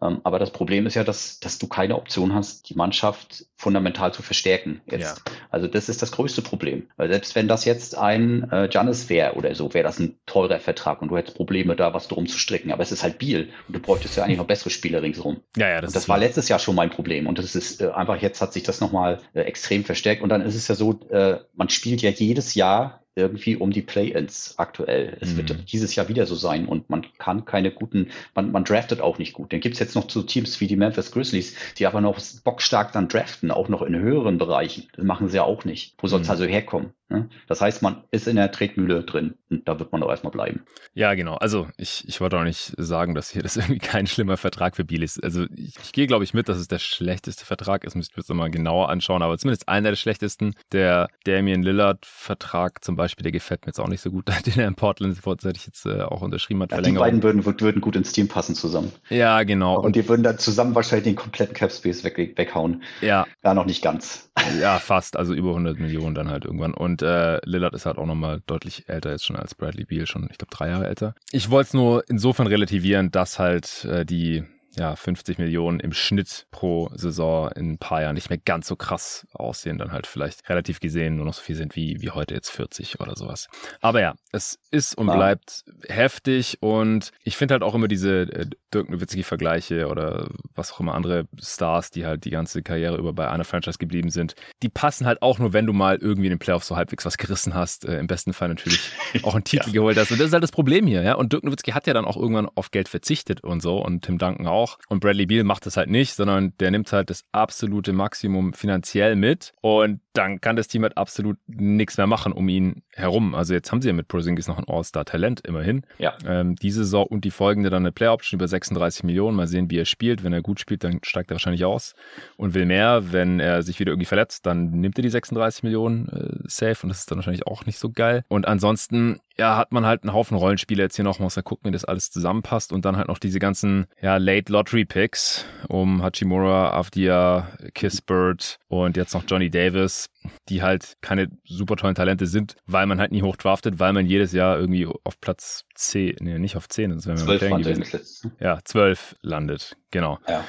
Ähm, 0.00 0.20
aber 0.24 0.38
das 0.38 0.50
Problem 0.50 0.86
ist 0.86 0.94
ja, 0.94 1.04
dass, 1.04 1.40
dass 1.40 1.58
du 1.58 1.66
keine 1.68 1.96
Option 1.96 2.34
hast, 2.34 2.70
die 2.70 2.74
Mannschaft 2.74 3.46
fundamental 3.54 4.14
zu 4.14 4.22
verstärken. 4.22 4.80
Jetzt. 4.90 5.18
Ja. 5.18 5.32
Also 5.50 5.66
das 5.66 5.88
ist 5.88 6.00
das 6.00 6.12
größte 6.12 6.40
Problem. 6.40 6.88
Weil 6.96 7.10
selbst 7.10 7.34
wenn 7.34 7.48
das 7.48 7.66
jetzt 7.66 7.96
ein 7.98 8.50
äh, 8.50 8.68
Giannis 8.84 9.08
wäre 9.08 9.34
oder 9.34 9.54
so, 9.54 9.72
wäre 9.74 9.84
das 9.84 9.98
ein 9.98 10.16
teurer 10.26 10.60
Vertrag 10.60 11.02
und 11.02 11.08
du 11.08 11.16
hättest 11.16 11.36
Probleme, 11.36 11.76
da 11.76 11.94
was 11.94 12.08
drum 12.08 12.26
zu 12.26 12.38
stricken. 12.38 12.72
Aber 12.72 12.82
es 12.82 12.92
ist 12.92 13.02
halt 13.02 13.18
Biel 13.18 13.50
und 13.66 13.76
du 13.76 13.80
bräuchtest 13.80 14.16
ja 14.16 14.24
eigentlich 14.24 14.38
noch 14.38 14.46
bessere 14.46 14.70
Spieler 14.70 15.02
ringsherum. 15.02 15.40
Ja, 15.56 15.68
ja, 15.68 15.80
das, 15.80 15.90
und 15.90 15.96
das 15.96 16.08
war 16.08 16.18
letztes 16.18 16.48
Jahr 16.48 16.58
schon 16.58 16.74
mein 16.74 16.90
Problem. 16.90 17.26
Und 17.26 17.38
das 17.38 17.54
ist 17.54 17.80
äh, 17.80 17.90
einfach, 17.90 18.20
jetzt 18.20 18.40
hat 18.40 18.52
sich 18.52 18.62
das 18.62 18.80
nochmal 18.80 19.20
äh, 19.34 19.40
extrem 19.40 19.84
verstärkt. 19.84 20.22
Und 20.22 20.28
dann 20.28 20.42
ist 20.42 20.54
es 20.54 20.68
ja 20.68 20.74
so, 20.74 21.00
äh, 21.10 21.38
man 21.54 21.68
spielt 21.68 22.02
ja 22.02 22.10
jedes 22.10 22.54
Jahr 22.54 23.00
irgendwie 23.16 23.56
um 23.56 23.70
die 23.70 23.82
Play-ins 23.82 24.54
aktuell. 24.58 25.16
Es 25.20 25.32
mhm. 25.32 25.36
wird 25.36 25.72
dieses 25.72 25.94
Jahr 25.94 26.08
wieder 26.08 26.26
so 26.26 26.34
sein 26.34 26.66
und 26.66 26.90
man 26.90 27.06
kann 27.18 27.44
keine 27.44 27.70
guten, 27.70 28.10
man, 28.34 28.50
man 28.50 28.64
draftet 28.64 29.00
auch 29.00 29.18
nicht 29.18 29.34
gut. 29.34 29.52
Dann 29.52 29.60
gibt's 29.60 29.78
jetzt 29.78 29.94
noch 29.94 30.10
so 30.10 30.22
Teams 30.22 30.60
wie 30.60 30.66
die 30.66 30.76
Memphis 30.76 31.12
Grizzlies, 31.12 31.54
die 31.78 31.86
aber 31.86 32.00
noch 32.00 32.18
bockstark 32.42 32.92
dann 32.92 33.08
draften, 33.08 33.52
auch 33.52 33.68
noch 33.68 33.82
in 33.82 33.94
höheren 33.94 34.38
Bereichen. 34.38 34.88
Das 34.96 35.04
machen 35.04 35.28
sie 35.28 35.36
ja 35.36 35.44
auch 35.44 35.64
nicht. 35.64 35.94
Wo 35.98 36.08
soll's 36.08 36.26
mhm. 36.26 36.32
also 36.32 36.44
herkommen? 36.44 36.92
Ne? 37.14 37.28
Das 37.46 37.60
heißt, 37.60 37.82
man 37.82 38.02
ist 38.10 38.26
in 38.26 38.36
der 38.36 38.50
Tretmühle 38.50 39.04
drin 39.04 39.34
und 39.50 39.68
da 39.68 39.78
wird 39.78 39.92
man 39.92 40.02
auch 40.02 40.10
erstmal 40.10 40.32
bleiben. 40.32 40.62
Ja, 40.94 41.14
genau. 41.14 41.34
Also 41.36 41.68
ich, 41.76 42.04
ich 42.08 42.20
wollte 42.20 42.38
auch 42.38 42.44
nicht 42.44 42.72
sagen, 42.76 43.14
dass 43.14 43.30
hier 43.30 43.42
das 43.42 43.56
irgendwie 43.56 43.78
kein 43.78 44.06
schlimmer 44.06 44.36
Vertrag 44.36 44.76
für 44.76 44.84
Biel 44.84 45.02
ist. 45.02 45.22
Also 45.22 45.44
ich, 45.54 45.76
ich 45.82 45.92
gehe, 45.92 46.06
glaube 46.06 46.24
ich, 46.24 46.34
mit, 46.34 46.48
dass 46.48 46.58
es 46.58 46.68
der 46.68 46.78
schlechteste 46.78 47.44
Vertrag 47.44 47.84
ist. 47.84 47.94
Müsst 47.94 48.12
ihr 48.12 48.18
jetzt 48.18 48.32
mal 48.34 48.50
genauer 48.50 48.88
anschauen, 48.88 49.22
aber 49.22 49.38
zumindest 49.38 49.68
einer 49.68 49.90
der 49.90 49.96
schlechtesten. 49.96 50.54
Der 50.72 51.08
Damian 51.24 51.62
Lillard-Vertrag 51.62 52.82
zum 52.84 52.96
Beispiel, 52.96 53.22
der 53.22 53.32
gefällt 53.32 53.62
mir 53.62 53.68
jetzt 53.68 53.80
auch 53.80 53.88
nicht 53.88 54.00
so 54.00 54.10
gut, 54.10 54.28
den 54.46 54.58
er 54.58 54.66
in 54.66 54.74
Portland 54.74 55.16
vorzeitig 55.16 55.66
jetzt 55.66 55.86
äh, 55.86 56.02
auch 56.02 56.22
unterschrieben 56.22 56.62
hat. 56.62 56.72
Ja, 56.72 56.80
die 56.80 56.92
beiden 56.92 57.22
würden, 57.22 57.44
würden 57.44 57.80
gut 57.80 57.96
ins 57.96 58.12
Team 58.12 58.28
passen 58.28 58.54
zusammen. 58.54 58.92
Ja, 59.08 59.42
genau. 59.44 59.78
Und, 59.78 59.86
und 59.86 59.96
die 59.96 60.08
würden 60.08 60.22
dann 60.22 60.38
zusammen 60.38 60.74
wahrscheinlich 60.74 61.04
den 61.04 61.16
kompletten 61.16 61.54
Cap 61.54 61.70
Space 61.70 62.02
weg, 62.02 62.16
weghauen. 62.36 62.82
Ja. 63.00 63.26
Ja, 63.44 63.54
noch 63.54 63.66
nicht 63.66 63.82
ganz. 63.82 64.30
Ja, 64.60 64.78
fast. 64.78 65.16
Also 65.16 65.34
über 65.34 65.50
100 65.50 65.78
Millionen 65.78 66.14
dann 66.14 66.30
halt 66.30 66.44
irgendwann. 66.44 66.74
Und 66.74 67.02
äh, 67.04 67.40
Lillard 67.44 67.74
ist 67.74 67.86
halt 67.86 67.98
auch 67.98 68.06
nochmal 68.06 68.42
deutlich 68.46 68.88
älter 68.88 69.10
jetzt 69.10 69.24
schon 69.24 69.36
als 69.36 69.54
Bradley 69.54 69.84
Beal, 69.84 70.06
schon, 70.06 70.28
ich 70.30 70.38
glaube, 70.38 70.54
drei 70.54 70.68
Jahre 70.68 70.88
älter. 70.88 71.14
Ich 71.30 71.50
wollte 71.50 71.68
es 71.68 71.74
nur 71.74 72.04
insofern 72.08 72.46
relativieren, 72.46 73.10
dass 73.10 73.38
halt 73.38 73.84
äh, 73.84 74.04
die 74.04 74.44
ja, 74.76 74.96
50 74.96 75.38
Millionen 75.38 75.80
im 75.80 75.92
Schnitt 75.92 76.46
pro 76.50 76.90
Saison 76.94 77.50
in 77.52 77.72
ein 77.72 77.78
paar 77.78 78.02
Jahren 78.02 78.14
nicht 78.14 78.30
mehr 78.30 78.38
ganz 78.38 78.66
so 78.66 78.76
krass 78.76 79.26
aussehen, 79.32 79.78
dann 79.78 79.92
halt 79.92 80.06
vielleicht 80.06 80.48
relativ 80.48 80.80
gesehen 80.80 81.16
nur 81.16 81.26
noch 81.26 81.34
so 81.34 81.42
viel 81.42 81.56
sind 81.56 81.76
wie, 81.76 82.00
wie 82.00 82.10
heute 82.10 82.34
jetzt 82.34 82.50
40 82.50 83.00
oder 83.00 83.16
sowas. 83.16 83.48
Aber 83.80 84.00
ja, 84.00 84.14
es 84.32 84.58
ist 84.70 84.96
und 84.96 85.06
bleibt 85.06 85.64
ja. 85.88 85.94
heftig 85.94 86.58
und 86.60 87.12
ich 87.22 87.36
finde 87.36 87.54
halt 87.54 87.62
auch 87.62 87.74
immer 87.74 87.88
diese 87.88 88.22
äh, 88.22 88.46
Dirk 88.72 88.90
Nowitzki-Vergleiche 88.90 89.88
oder 89.88 90.28
was 90.54 90.72
auch 90.72 90.80
immer 90.80 90.94
andere 90.94 91.26
Stars, 91.40 91.90
die 91.90 92.04
halt 92.04 92.24
die 92.24 92.30
ganze 92.30 92.62
Karriere 92.62 92.96
über 92.96 93.12
bei 93.12 93.28
einer 93.28 93.44
Franchise 93.44 93.78
geblieben 93.78 94.10
sind, 94.10 94.34
die 94.62 94.68
passen 94.68 95.06
halt 95.06 95.22
auch 95.22 95.38
nur, 95.38 95.52
wenn 95.52 95.66
du 95.66 95.72
mal 95.72 95.96
irgendwie 95.96 96.26
in 96.26 96.32
den 96.32 96.38
Playoffs 96.38 96.66
so 96.66 96.76
halbwegs 96.76 97.04
was 97.04 97.16
gerissen 97.16 97.54
hast, 97.54 97.84
äh, 97.84 97.98
im 97.98 98.08
besten 98.08 98.32
Fall 98.32 98.48
natürlich 98.48 98.90
auch 99.22 99.34
einen 99.34 99.44
Titel 99.44 99.68
ja. 99.68 99.74
geholt 99.74 99.96
hast 99.96 100.10
und 100.10 100.18
das 100.18 100.28
ist 100.28 100.32
halt 100.32 100.42
das 100.42 100.52
Problem 100.52 100.86
hier, 100.86 101.02
ja, 101.02 101.14
und 101.14 101.32
Dirk 101.32 101.44
Nowitzki 101.44 101.70
hat 101.72 101.86
ja 101.86 101.94
dann 101.94 102.04
auch 102.04 102.16
irgendwann 102.16 102.48
auf 102.54 102.70
Geld 102.70 102.88
verzichtet 102.88 103.42
und 103.44 103.60
so 103.60 103.78
und 103.78 104.02
Tim 104.02 104.18
Duncan 104.18 104.46
auch 104.46 104.63
auch. 104.64 104.78
Und 104.88 105.00
Bradley 105.00 105.26
Beal 105.26 105.44
macht 105.44 105.66
das 105.66 105.76
halt 105.76 105.90
nicht, 105.90 106.14
sondern 106.14 106.56
der 106.58 106.70
nimmt 106.70 106.92
halt 106.92 107.10
das 107.10 107.24
absolute 107.32 107.92
Maximum 107.92 108.52
finanziell 108.52 109.16
mit. 109.16 109.52
Und 109.60 110.00
dann 110.14 110.40
kann 110.40 110.56
das 110.56 110.68
Team 110.68 110.82
halt 110.84 110.96
absolut 110.96 111.36
nichts 111.46 111.98
mehr 111.98 112.06
machen 112.06 112.32
um 112.32 112.48
ihn 112.48 112.82
herum. 112.92 113.34
Also 113.34 113.52
jetzt 113.52 113.70
haben 113.70 113.82
sie 113.82 113.88
ja 113.88 113.94
mit 113.94 114.08
Porzingis 114.08 114.48
noch 114.48 114.58
ein 114.58 114.64
All-Star-Talent 114.66 115.40
immerhin. 115.46 115.82
Ja. 115.98 116.14
Ähm, 116.26 116.54
diese 116.56 116.84
Saison 116.84 117.06
und 117.06 117.24
die 117.24 117.32
folgende 117.32 117.68
dann 117.68 117.82
eine 117.82 117.92
Play-Option 117.92 118.38
über 118.38 118.48
36 118.48 119.04
Millionen. 119.04 119.36
Mal 119.36 119.48
sehen, 119.48 119.70
wie 119.70 119.78
er 119.78 119.84
spielt. 119.84 120.22
Wenn 120.22 120.32
er 120.32 120.40
gut 120.40 120.60
spielt, 120.60 120.84
dann 120.84 121.00
steigt 121.02 121.30
er 121.30 121.34
wahrscheinlich 121.34 121.64
aus 121.64 121.94
und 122.36 122.54
will 122.54 122.64
mehr. 122.64 123.12
Wenn 123.12 123.40
er 123.40 123.62
sich 123.62 123.80
wieder 123.80 123.90
irgendwie 123.90 124.06
verletzt, 124.06 124.46
dann 124.46 124.70
nimmt 124.70 124.98
er 124.98 125.02
die 125.02 125.10
36 125.10 125.64
Millionen 125.64 126.08
äh, 126.08 126.48
safe 126.48 126.78
und 126.84 126.88
das 126.88 127.00
ist 127.00 127.10
dann 127.10 127.18
wahrscheinlich 127.18 127.46
auch 127.46 127.66
nicht 127.66 127.78
so 127.78 127.90
geil. 127.90 128.24
Und 128.28 128.46
ansonsten 128.46 129.20
ja, 129.36 129.56
hat 129.56 129.72
man 129.72 129.84
halt 129.84 130.04
einen 130.04 130.12
Haufen 130.12 130.36
Rollenspiele 130.36 130.82
jetzt 130.82 130.96
hier 130.96 131.04
noch, 131.04 131.18
muss 131.18 131.36
man 131.36 131.44
gucken, 131.44 131.68
wie 131.68 131.72
das 131.72 131.84
alles 131.84 132.10
zusammenpasst 132.10 132.72
und 132.72 132.84
dann 132.84 132.96
halt 132.96 133.08
noch 133.08 133.18
diese 133.18 133.40
ganzen, 133.40 133.86
ja, 134.00 134.16
Late 134.16 134.52
Lottery 134.52 134.84
Picks 134.84 135.44
um 135.68 136.02
Hachimura, 136.02 136.72
Avdia, 136.72 137.48
Kissbird 137.74 138.58
und 138.68 138.96
jetzt 138.96 139.14
noch 139.14 139.24
Johnny 139.26 139.50
Davis 139.50 140.03
Die 140.48 140.62
halt 140.62 140.96
keine 141.00 141.28
super 141.44 141.76
tollen 141.76 141.94
Talente 141.94 142.26
sind, 142.26 142.56
weil 142.66 142.86
man 142.86 143.00
halt 143.00 143.12
nie 143.12 143.22
hoch 143.22 143.36
draftet, 143.36 143.78
weil 143.78 143.92
man 143.92 144.06
jedes 144.06 144.32
Jahr 144.32 144.58
irgendwie 144.58 144.86
auf 144.86 145.20
Platz 145.20 145.64
10, 145.74 146.16
nee, 146.20 146.38
nicht 146.38 146.56
auf 146.56 146.68
10, 146.68 146.90
das 146.90 147.06
wäre 147.06 147.18
mir 147.18 147.26
gewesen. 147.64 148.32
Ja, 148.40 148.58
12 148.64 149.16
landet, 149.22 149.76
genau. 149.90 150.18
Ja. 150.28 150.44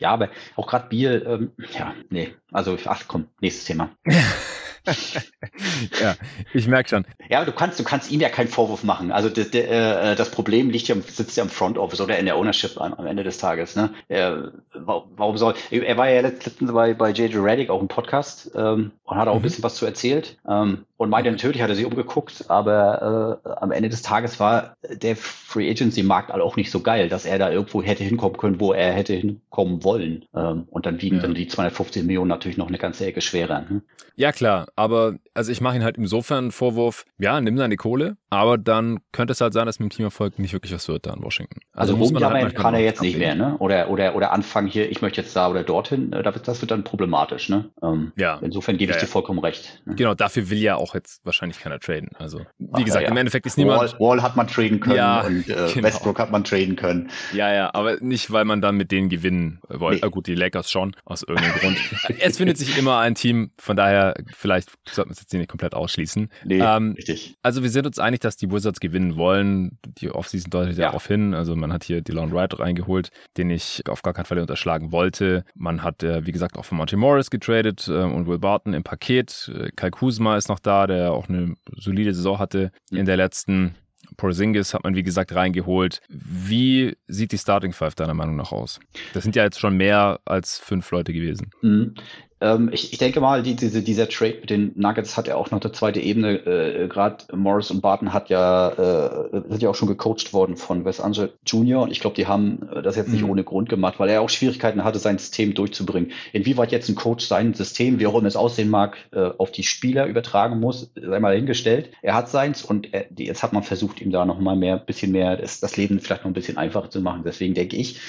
Ja, 0.00 0.10
aber 0.10 0.30
auch 0.56 0.66
gerade 0.66 0.88
Biel, 0.88 1.24
ähm, 1.26 1.52
ja, 1.72 1.94
nee, 2.08 2.34
also 2.50 2.76
ach 2.86 3.04
komm, 3.06 3.28
nächstes 3.40 3.64
Thema. 3.64 3.90
ja, 6.00 6.14
ich 6.54 6.66
merke 6.66 6.88
schon. 6.88 7.04
Ja, 7.28 7.44
du 7.44 7.52
kannst, 7.52 7.78
du 7.78 7.84
kannst 7.84 8.10
ihm 8.10 8.20
ja 8.20 8.28
keinen 8.28 8.48
Vorwurf 8.48 8.82
machen. 8.82 9.12
Also 9.12 9.28
das, 9.28 9.50
der, 9.50 10.12
äh, 10.12 10.16
das 10.16 10.30
Problem 10.30 10.70
liegt 10.70 10.88
ja, 10.88 10.96
sitzt 10.96 11.36
ja 11.36 11.42
im 11.42 11.50
Front 11.50 11.78
Office 11.78 12.00
oder 12.00 12.18
in 12.18 12.24
der 12.24 12.36
Ownership 12.36 12.80
am, 12.80 12.94
am 12.94 13.06
Ende 13.06 13.22
des 13.22 13.38
Tages. 13.38 13.76
Ne? 13.76 13.90
Er, 14.08 14.52
warum 14.72 15.36
soll? 15.36 15.54
Er 15.70 15.96
war 15.96 16.08
ja 16.08 16.22
letztens 16.22 16.72
bei, 16.72 16.94
bei 16.94 17.10
JJ 17.10 17.36
Reddick 17.38 17.70
auch 17.70 17.80
im 17.80 17.88
Podcast 17.88 18.50
ähm, 18.54 18.92
und 19.04 19.16
hat 19.16 19.28
auch 19.28 19.34
mhm. 19.34 19.40
ein 19.40 19.42
bisschen 19.42 19.64
was 19.64 19.76
zu 19.76 19.86
erzählt. 19.86 20.38
Ähm, 20.48 20.86
und 20.96 21.08
meinte 21.08 21.30
natürlich, 21.30 21.62
hat 21.62 21.70
er 21.70 21.76
sich 21.76 21.86
umgeguckt, 21.86 22.44
aber 22.48 23.40
äh, 23.42 23.48
am 23.60 23.72
Ende 23.72 23.88
des 23.88 24.02
Tages 24.02 24.38
war 24.38 24.76
der 24.86 25.16
Free 25.16 25.70
Agency 25.70 26.02
Markt 26.02 26.30
auch 26.30 26.56
nicht 26.56 26.70
so 26.70 26.80
geil, 26.80 27.08
dass 27.08 27.24
er 27.24 27.38
da 27.38 27.50
irgendwo 27.50 27.82
hätte 27.82 28.04
hinkommen 28.04 28.36
können, 28.36 28.60
wo 28.60 28.74
er 28.74 28.92
hätte 28.92 29.14
hinkommen 29.14 29.82
wollen. 29.82 29.89
Ähm, 29.98 30.66
und 30.70 30.86
dann 30.86 31.00
wiegen 31.02 31.16
ja. 31.16 31.22
dann 31.22 31.34
die 31.34 31.48
250 31.48 32.04
Millionen 32.04 32.28
natürlich 32.28 32.58
noch 32.58 32.68
eine 32.68 32.78
ganze 32.78 33.06
Ecke 33.06 33.20
schwerer. 33.20 33.68
Hm? 33.68 33.82
Ja 34.16 34.32
klar, 34.32 34.68
aber 34.76 35.18
also 35.34 35.52
ich 35.52 35.60
mache 35.60 35.76
ihn 35.76 35.84
halt 35.84 35.96
insofern 35.96 36.44
einen 36.44 36.52
Vorwurf, 36.52 37.04
ja, 37.18 37.40
nimm 37.40 37.56
seine 37.56 37.76
Kohle, 37.76 38.16
aber 38.30 38.58
dann 38.58 39.00
könnte 39.12 39.32
es 39.32 39.40
halt 39.40 39.52
sein, 39.52 39.66
dass 39.66 39.78
mit 39.78 39.90
dem 39.90 39.96
Teamerfolg 39.96 40.38
nicht 40.38 40.52
wirklich 40.52 40.72
was 40.72 40.88
wird 40.88 41.06
da 41.06 41.14
in 41.14 41.22
Washington. 41.22 41.60
Also, 41.72 41.94
also 41.94 41.96
muss 41.96 42.12
man 42.12 42.24
halt 42.24 42.54
kann 42.56 42.74
er 42.74 42.80
jetzt 42.80 43.00
nicht 43.00 43.18
mehr, 43.18 43.34
ne? 43.34 43.56
Oder, 43.58 43.90
oder, 43.90 44.16
oder 44.16 44.32
anfangen 44.32 44.68
hier, 44.68 44.90
ich 44.90 45.02
möchte 45.02 45.20
jetzt 45.20 45.34
da 45.34 45.48
oder 45.48 45.62
dorthin, 45.62 46.12
äh, 46.12 46.22
das 46.22 46.60
wird 46.60 46.70
dann 46.70 46.84
problematisch, 46.84 47.48
ne? 47.48 47.70
Ähm, 47.82 48.12
ja. 48.16 48.38
Insofern 48.42 48.76
gebe 48.76 48.90
ich 48.90 48.96
ja, 48.96 49.02
dir 49.02 49.08
vollkommen 49.08 49.38
recht. 49.38 49.82
Ne? 49.84 49.94
Genau, 49.94 50.14
dafür 50.14 50.50
will 50.50 50.58
ja 50.58 50.76
auch 50.76 50.94
jetzt 50.94 51.24
wahrscheinlich 51.24 51.60
keiner 51.60 51.78
traden. 51.78 52.10
Also, 52.18 52.40
wie 52.58 52.68
Ach, 52.72 52.84
gesagt, 52.84 53.04
ja, 53.04 53.10
im 53.10 53.16
Endeffekt 53.16 53.46
ist 53.46 53.56
niemand. 53.56 53.80
Wall, 53.80 54.00
Wall 54.00 54.22
hat 54.22 54.36
man 54.36 54.48
traden 54.48 54.80
können 54.80 54.96
ja, 54.96 55.20
und 55.20 55.48
äh, 55.48 55.54
genau. 55.74 55.86
Westbrook 55.86 56.18
hat 56.18 56.30
man 56.30 56.44
traden 56.44 56.76
können. 56.76 57.10
Ja, 57.32 57.52
ja, 57.52 57.70
aber 57.72 57.98
nicht, 58.00 58.32
weil 58.32 58.44
man 58.44 58.60
dann 58.60 58.76
mit 58.76 58.90
denen 58.90 59.08
gewinnen 59.08 59.60
wollte. 59.68 60.00
Nee. 60.00 60.06
Äh, 60.08 60.10
gut, 60.10 60.26
die 60.26 60.34
Lakers 60.34 60.70
schon, 60.70 60.96
aus 61.04 61.22
irgendeinem 61.22 61.58
Grund. 61.58 61.78
es 62.20 62.36
findet 62.36 62.58
sich 62.58 62.76
immer 62.76 62.98
ein 62.98 63.14
Team, 63.14 63.52
von 63.58 63.76
daher, 63.76 64.14
vielleicht 64.34 64.70
sollten 64.88 65.10
wir 65.10 65.16
es 65.20 65.32
jetzt 65.32 65.38
nicht 65.38 65.48
komplett 65.48 65.74
ausschließen. 65.74 66.28
Nee, 66.44 66.60
ähm, 66.60 66.92
richtig. 66.96 67.36
Also 67.42 67.62
wir 67.62 67.70
sind 67.70 67.86
uns 67.86 67.98
einig, 67.98 68.20
dass 68.20 68.36
die 68.36 68.50
Wizards 68.50 68.80
gewinnen 68.80 69.16
wollen. 69.16 69.78
Die 69.98 70.10
Offseason 70.10 70.50
deutet 70.50 70.78
ja 70.78 70.86
darauf 70.86 71.06
hin. 71.06 71.34
Also 71.34 71.56
man 71.56 71.72
hat 71.72 71.84
hier 71.84 72.00
Dylan 72.00 72.32
Wright 72.32 72.58
reingeholt, 72.58 73.10
den 73.36 73.50
ich 73.50 73.82
auf 73.88 74.02
gar 74.02 74.14
keinen 74.14 74.26
Fall 74.26 74.38
unterschlagen 74.38 74.92
wollte. 74.92 75.44
Man 75.54 75.82
hat, 75.82 76.02
äh, 76.02 76.26
wie 76.26 76.32
gesagt, 76.32 76.56
auch 76.56 76.64
von 76.64 76.78
Monty 76.78 76.96
Morris 76.96 77.30
getradet 77.30 77.88
äh, 77.88 77.92
und 77.92 78.26
Will 78.26 78.38
Barton 78.38 78.74
im 78.74 78.82
Paket. 78.82 79.50
Äh, 79.54 79.70
Kai 79.76 79.90
Kuzma 79.90 80.36
ist 80.36 80.48
noch 80.48 80.58
da, 80.60 80.86
der 80.86 81.12
auch 81.12 81.28
eine 81.28 81.54
solide 81.76 82.14
Saison 82.14 82.38
hatte 82.38 82.72
mhm. 82.90 82.98
in 82.98 83.06
der 83.06 83.16
letzten. 83.16 83.74
Porzingis 84.16 84.74
hat 84.74 84.84
man, 84.84 84.94
wie 84.96 85.02
gesagt, 85.02 85.34
reingeholt. 85.34 86.00
Wie 86.08 86.96
sieht 87.06 87.32
die 87.32 87.38
Starting 87.38 87.72
Five 87.72 87.94
deiner 87.94 88.14
Meinung 88.14 88.36
nach 88.36 88.52
aus? 88.52 88.80
Das 89.14 89.22
sind 89.22 89.36
ja 89.36 89.44
jetzt 89.44 89.60
schon 89.60 89.76
mehr 89.76 90.20
als 90.24 90.58
fünf 90.58 90.90
Leute 90.90 91.12
gewesen. 91.12 91.50
Mhm. 91.62 91.94
Ähm, 92.40 92.70
ich, 92.72 92.92
ich 92.92 92.98
denke 92.98 93.20
mal, 93.20 93.42
die, 93.42 93.54
diese, 93.54 93.82
dieser 93.82 94.08
Trade 94.08 94.38
mit 94.40 94.50
den 94.50 94.72
Nuggets 94.74 95.16
hat 95.16 95.28
ja 95.28 95.36
auch 95.36 95.50
noch 95.50 95.60
eine 95.60 95.72
zweite 95.72 96.00
Ebene. 96.00 96.38
Äh, 96.46 96.88
Gerade 96.88 97.24
Morris 97.36 97.70
und 97.70 97.82
Barton 97.82 98.12
hat 98.12 98.30
ja, 98.30 98.68
äh, 98.70 99.42
sind 99.48 99.62
ja 99.62 99.70
auch 99.70 99.74
schon 99.74 99.88
gecoacht 99.88 100.32
worden 100.32 100.56
von 100.56 100.84
Wes 100.84 101.00
Angel 101.00 101.32
Jr. 101.44 101.82
Und 101.82 101.90
ich 101.90 102.00
glaube, 102.00 102.16
die 102.16 102.26
haben 102.26 102.68
äh, 102.74 102.82
das 102.82 102.96
jetzt 102.96 103.10
nicht 103.10 103.22
mhm. 103.22 103.30
ohne 103.30 103.44
Grund 103.44 103.68
gemacht, 103.68 103.98
weil 103.98 104.08
er 104.08 104.22
auch 104.22 104.30
Schwierigkeiten 104.30 104.84
hatte, 104.84 104.98
sein 104.98 105.18
System 105.18 105.54
durchzubringen. 105.54 106.12
Inwieweit 106.32 106.72
jetzt 106.72 106.88
ein 106.88 106.94
Coach 106.94 107.26
sein 107.26 107.54
System, 107.54 108.00
wie 108.00 108.06
auch 108.06 108.14
immer 108.14 108.28
es 108.28 108.36
aussehen 108.36 108.70
mag, 108.70 108.96
äh, 109.12 109.30
auf 109.38 109.50
die 109.50 109.62
Spieler 109.62 110.06
übertragen 110.06 110.60
muss, 110.60 110.92
sei 110.94 111.20
mal 111.20 111.34
hingestellt. 111.34 111.90
Er 112.02 112.14
hat 112.14 112.30
seins 112.30 112.64
und 112.64 112.92
er, 112.94 113.06
jetzt 113.18 113.42
hat 113.42 113.52
man 113.52 113.62
versucht, 113.62 114.00
ihm 114.00 114.10
da 114.10 114.24
noch 114.24 114.40
mal 114.40 114.56
mehr, 114.56 114.78
bisschen 114.78 115.12
mehr, 115.12 115.36
das, 115.36 115.60
das 115.60 115.76
Leben 115.76 116.00
vielleicht 116.00 116.22
noch 116.22 116.30
ein 116.30 116.34
bisschen 116.34 116.56
einfacher 116.56 116.90
zu 116.90 117.00
machen. 117.00 117.22
Deswegen 117.24 117.54
denke 117.54 117.76
ich, 117.76 118.00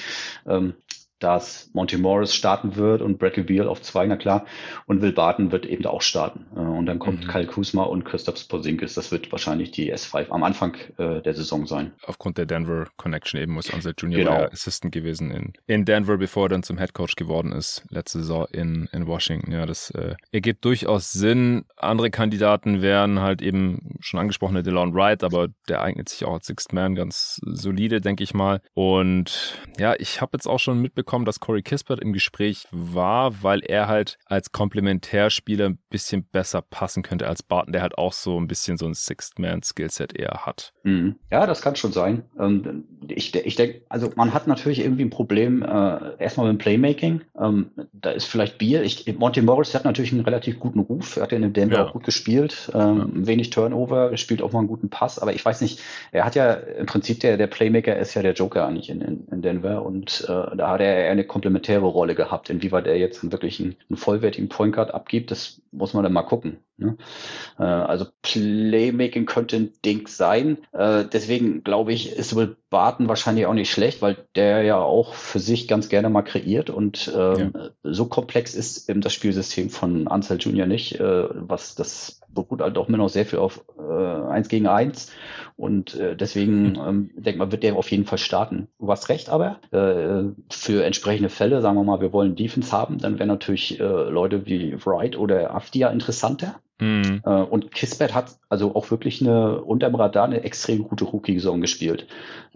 ähm, 0.46 0.74
dass 1.22 1.70
Monty 1.72 1.98
Morris 1.98 2.34
starten 2.34 2.76
wird 2.76 3.02
und 3.02 3.18
Bradley 3.18 3.44
Beal 3.44 3.68
auf 3.68 3.82
zwei, 3.82 4.06
na 4.06 4.16
klar. 4.16 4.44
Und 4.86 5.02
Will 5.02 5.12
Barton 5.12 5.52
wird 5.52 5.66
eben 5.66 5.86
auch 5.86 6.02
starten. 6.02 6.46
Und 6.82 6.86
dann 6.86 6.98
kommt 6.98 7.24
mhm. 7.24 7.28
Kyle 7.28 7.46
Kuzma 7.46 7.84
und 7.84 8.04
Christoph 8.04 8.38
Sporzingis. 8.38 8.94
Das 8.94 9.12
wird 9.12 9.30
wahrscheinlich 9.30 9.70
die 9.70 9.94
S5 9.94 10.30
am 10.30 10.42
Anfang 10.42 10.76
äh, 10.98 11.22
der 11.22 11.34
Saison 11.34 11.66
sein. 11.66 11.92
Aufgrund 12.06 12.38
der 12.38 12.46
Denver 12.46 12.88
Connection 12.96 13.40
eben 13.40 13.52
muss 13.52 13.70
unser 13.70 13.92
Junior 13.96 14.24
genau. 14.24 14.44
Assistant 14.50 14.92
gewesen 14.92 15.30
in, 15.30 15.52
in 15.66 15.84
Denver, 15.84 16.18
bevor 16.18 16.46
er 16.46 16.48
dann 16.50 16.62
zum 16.64 16.78
Head 16.78 16.92
Coach 16.92 17.14
geworden 17.14 17.52
ist, 17.52 17.84
letzte 17.90 18.18
Saison 18.18 18.46
in, 18.50 18.88
in 18.92 19.06
Washington. 19.06 19.52
Ja, 19.52 19.64
das 19.64 19.90
äh, 19.90 20.16
ergibt 20.32 20.64
durchaus 20.64 21.12
Sinn. 21.12 21.64
Andere 21.76 22.10
Kandidaten 22.10 22.82
wären 22.82 23.20
halt 23.20 23.42
eben 23.42 23.96
schon 24.00 24.18
angesprochene 24.18 24.64
DeLon 24.64 24.94
Wright, 24.94 25.22
aber 25.22 25.48
der 25.68 25.82
eignet 25.82 26.08
sich 26.08 26.24
auch 26.24 26.34
als 26.34 26.46
Sixth 26.46 26.72
Man 26.72 26.96
ganz 26.96 27.40
solide, 27.44 28.00
denke 28.00 28.24
ich 28.24 28.34
mal. 28.34 28.60
Und 28.74 29.56
ja, 29.78 29.94
ich 29.98 30.20
habe 30.20 30.32
jetzt 30.34 30.48
auch 30.48 30.58
schon 30.58 30.80
mitbekommen, 30.80 31.02
mitbekommen, 31.12 31.24
dass 31.24 31.40
Corey 31.40 31.62
Kispert 31.62 32.00
im 32.00 32.12
Gespräch 32.12 32.66
war, 32.70 33.42
weil 33.42 33.60
er 33.60 33.88
halt 33.88 34.18
als 34.26 34.52
Komplementärspieler 34.52 35.66
ein 35.66 35.78
bisschen 35.90 36.24
besser 36.24 36.62
passen 36.72 37.04
könnte 37.04 37.28
als 37.28 37.44
Barton, 37.44 37.72
der 37.72 37.82
halt 37.82 37.96
auch 37.96 38.12
so 38.12 38.40
ein 38.40 38.48
bisschen 38.48 38.76
so 38.76 38.86
ein 38.86 38.94
Sixth-Man-Skillset 38.94 40.18
eher 40.18 40.44
hat. 40.44 40.72
Mhm. 40.82 41.16
Ja, 41.30 41.46
das 41.46 41.62
kann 41.62 41.76
schon 41.76 41.92
sein. 41.92 42.24
Ähm, 42.40 42.84
ich, 43.06 43.32
ich 43.34 43.54
denke, 43.54 43.82
also 43.88 44.10
man 44.16 44.34
hat 44.34 44.48
natürlich 44.48 44.80
irgendwie 44.80 45.04
ein 45.04 45.10
Problem 45.10 45.62
äh, 45.62 46.16
erstmal 46.18 46.48
mit 46.48 46.56
dem 46.56 46.58
Playmaking. 46.58 47.20
Ähm, 47.40 47.70
da 47.92 48.10
ist 48.10 48.24
vielleicht 48.24 48.58
Bier. 48.58 48.82
Ich, 48.82 49.06
Monty 49.16 49.42
Morris 49.42 49.74
hat 49.74 49.84
natürlich 49.84 50.12
einen 50.12 50.22
relativ 50.22 50.58
guten 50.58 50.80
Ruf. 50.80 51.16
Er 51.16 51.24
hat 51.24 51.32
in 51.32 51.42
dem 51.42 51.52
Denver 51.52 51.76
ja. 51.76 51.86
auch 51.86 51.92
gut 51.92 52.04
gespielt. 52.04 52.72
Ähm, 52.74 53.12
ja. 53.14 53.26
Wenig 53.26 53.50
Turnover, 53.50 54.16
spielt 54.16 54.42
auch 54.42 54.52
mal 54.52 54.60
einen 54.60 54.68
guten 54.68 54.88
Pass. 54.88 55.18
Aber 55.18 55.34
ich 55.34 55.44
weiß 55.44 55.60
nicht, 55.60 55.80
er 56.10 56.24
hat 56.24 56.34
ja 56.34 56.54
im 56.54 56.86
Prinzip 56.86 57.20
der, 57.20 57.36
der 57.36 57.46
Playmaker 57.46 57.96
ist 57.96 58.14
ja 58.14 58.22
der 58.22 58.32
Joker 58.32 58.66
eigentlich 58.66 58.88
in, 58.88 59.02
in, 59.02 59.28
in 59.30 59.42
Denver 59.42 59.84
und 59.84 60.24
äh, 60.28 60.56
da 60.56 60.70
hat 60.70 60.80
er 60.80 60.96
eher 60.96 61.10
eine 61.10 61.24
komplementäre 61.24 61.84
Rolle 61.84 62.14
gehabt. 62.14 62.50
Inwieweit 62.50 62.86
er 62.86 62.96
jetzt 62.96 63.30
wirklich 63.30 63.60
einen, 63.60 63.76
einen 63.90 63.96
vollwertigen 63.96 64.48
Point 64.48 64.74
Guard 64.74 64.94
abgibt, 64.94 65.30
das 65.30 65.60
muss 65.70 65.94
man 65.94 66.02
dann 66.02 66.12
mal 66.12 66.22
gucken. 66.22 66.58
Ne? 66.76 66.96
Äh, 67.58 67.62
also 67.64 68.06
Playmaking 68.22 69.26
könnte 69.26 69.56
ein 69.56 69.72
Ding 69.84 70.06
sein. 70.08 70.58
Äh, 70.72 71.04
deswegen 71.04 71.64
glaube 71.64 71.92
ich, 71.92 72.12
ist 72.12 72.36
Barton 72.72 73.06
wahrscheinlich 73.06 73.44
auch 73.44 73.54
nicht 73.54 73.70
schlecht, 73.70 74.00
weil 74.00 74.16
der 74.34 74.62
ja 74.62 74.78
auch 74.78 75.12
für 75.12 75.38
sich 75.38 75.68
ganz 75.68 75.90
gerne 75.90 76.08
mal 76.08 76.22
kreiert 76.22 76.70
und 76.70 77.12
ähm, 77.14 77.52
ja. 77.54 77.70
so 77.84 78.06
komplex 78.06 78.54
ist 78.54 78.88
eben 78.88 79.02
das 79.02 79.12
Spielsystem 79.12 79.68
von 79.68 80.08
Ansel 80.08 80.38
Junior 80.40 80.66
nicht, 80.66 80.98
äh, 80.98 81.24
was 81.32 81.74
das 81.74 82.22
beruht 82.28 82.62
halt 82.62 82.78
auch 82.78 82.88
immer 82.88 82.96
noch 82.96 83.10
sehr 83.10 83.26
viel 83.26 83.40
auf 83.40 83.62
äh, 83.78 83.92
eins 83.92 84.48
gegen 84.48 84.66
eins 84.66 85.12
und 85.56 85.94
äh, 85.94 86.16
deswegen 86.16 86.76
ähm, 86.76 87.10
denke 87.14 87.38
mal, 87.38 87.52
wird 87.52 87.62
der 87.62 87.76
auf 87.76 87.90
jeden 87.90 88.06
Fall 88.06 88.16
starten. 88.16 88.68
Du 88.78 88.90
hast 88.90 89.10
recht, 89.10 89.28
aber 89.28 89.60
äh, 89.70 90.32
für 90.50 90.82
entsprechende 90.82 91.28
Fälle, 91.28 91.60
sagen 91.60 91.76
wir 91.76 91.84
mal, 91.84 92.00
wir 92.00 92.14
wollen 92.14 92.36
Defense 92.36 92.72
haben, 92.72 92.96
dann 92.96 93.18
wären 93.18 93.28
natürlich 93.28 93.78
äh, 93.78 93.84
Leute 93.84 94.46
wie 94.46 94.74
Wright 94.84 95.18
oder 95.18 95.54
Afdia 95.54 95.90
interessanter. 95.90 96.56
Mhm. 96.82 97.22
Äh, 97.24 97.30
und 97.30 97.70
Kisbert 97.70 98.12
hat 98.12 98.36
also 98.48 98.74
auch 98.74 98.90
wirklich 98.90 99.20
eine 99.20 99.60
unterm 99.62 99.94
Radar 99.94 100.24
eine 100.24 100.42
extrem 100.42 100.82
gute 100.82 101.04
Rookie-Saison 101.04 101.60
gespielt. 101.60 102.08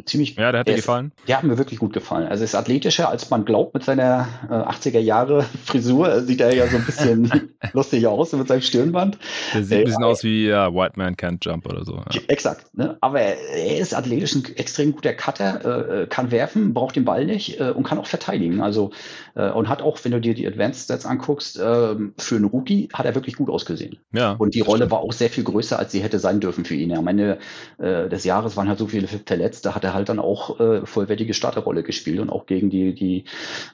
Ziemlich. 0.04 0.34
Ja, 0.34 0.50
der 0.50 0.60
hat 0.60 0.68
dir 0.68 0.74
gefallen. 0.74 1.12
Der 1.28 1.38
hat 1.38 1.44
mir 1.44 1.56
wirklich 1.58 1.78
gut 1.78 1.92
gefallen. 1.92 2.26
Also 2.26 2.42
ist 2.42 2.56
athletischer, 2.56 3.08
als 3.08 3.30
man 3.30 3.44
glaubt 3.44 3.72
mit 3.72 3.84
seiner 3.84 4.26
äh, 4.50 4.52
80er 4.52 4.98
Jahre 4.98 5.42
Frisur. 5.64 6.22
Sieht 6.22 6.40
er 6.40 6.54
ja 6.54 6.66
so 6.66 6.76
ein 6.76 6.84
bisschen 6.84 7.54
lustig 7.72 8.06
aus 8.08 8.32
mit 8.32 8.48
seinem 8.48 8.62
Stirnband. 8.62 9.16
Der 9.54 9.62
sieht 9.62 9.72
äh, 9.72 9.78
ein 9.78 9.84
bisschen 9.84 10.04
aus 10.04 10.24
wie 10.24 10.48
ja, 10.48 10.74
White 10.74 10.94
Man 10.96 11.14
Can't 11.14 11.38
Jump 11.40 11.66
oder 11.66 11.84
so. 11.84 11.94
Ja. 11.94 12.20
Exakt. 12.26 12.66
Ne? 12.76 12.98
Aber 13.00 13.20
er 13.20 13.78
ist 13.78 13.94
athletisch 13.94 14.34
ein 14.34 14.44
extrem 14.56 14.92
guter 14.92 15.14
Cutter, 15.14 15.60
äh, 15.64 16.02
äh, 16.02 16.06
kann 16.08 16.32
werfen, 16.32 16.74
braucht 16.74 16.96
den 16.96 17.04
Ball 17.04 17.24
nicht 17.24 17.60
äh, 17.60 17.70
und 17.70 17.84
kann 17.84 17.98
auch 17.98 18.06
verteidigen. 18.06 18.60
Also 18.60 18.90
äh, 19.36 19.50
und 19.50 19.68
hat 19.68 19.82
auch, 19.82 20.02
wenn 20.04 20.12
du 20.12 20.20
dir 20.20 20.34
die 20.34 20.46
Advanced 20.46 20.84
Stats 20.84 21.06
anguckst, 21.06 21.58
äh, 21.58 21.94
für 22.18 22.36
einen 22.36 22.46
Rookie 22.46 22.88
hat 22.92 23.06
er 23.06 23.14
wirklich 23.14 23.36
gut 23.36 23.50
ausgesehen. 23.50 23.98
Ja. 24.12 24.32
Und 24.32 24.54
die 24.54 24.60
Rolle 24.60 24.78
stimmt. 24.78 24.92
war 24.92 25.00
auch 25.00 25.12
sehr 25.12 25.30
viel 25.30 25.44
größer, 25.44 25.78
als 25.78 25.92
sie 25.92 26.00
hätte 26.00 26.18
sein 26.18 26.40
dürfen 26.40 26.64
für 26.64 26.74
ihn. 26.74 26.96
Am 26.96 27.06
Ende 27.06 27.38
äh, 27.78 28.08
des 28.08 28.24
Jahres 28.24 28.56
waren 28.56 28.68
halt 28.68 28.78
so 28.78 28.86
viele 28.86 29.06
Verletzte, 29.06 29.74
hat 29.74 29.84
er 29.84 29.94
halt 29.94 30.08
dann 30.08 30.18
auch 30.18 30.58
äh, 30.58 30.86
vollwertige 30.86 31.34
Starterrolle 31.34 31.82
gespielt 31.82 32.20
und 32.20 32.30
auch 32.30 32.46
gegen 32.46 32.70
die, 32.70 32.94
die, 32.94 33.24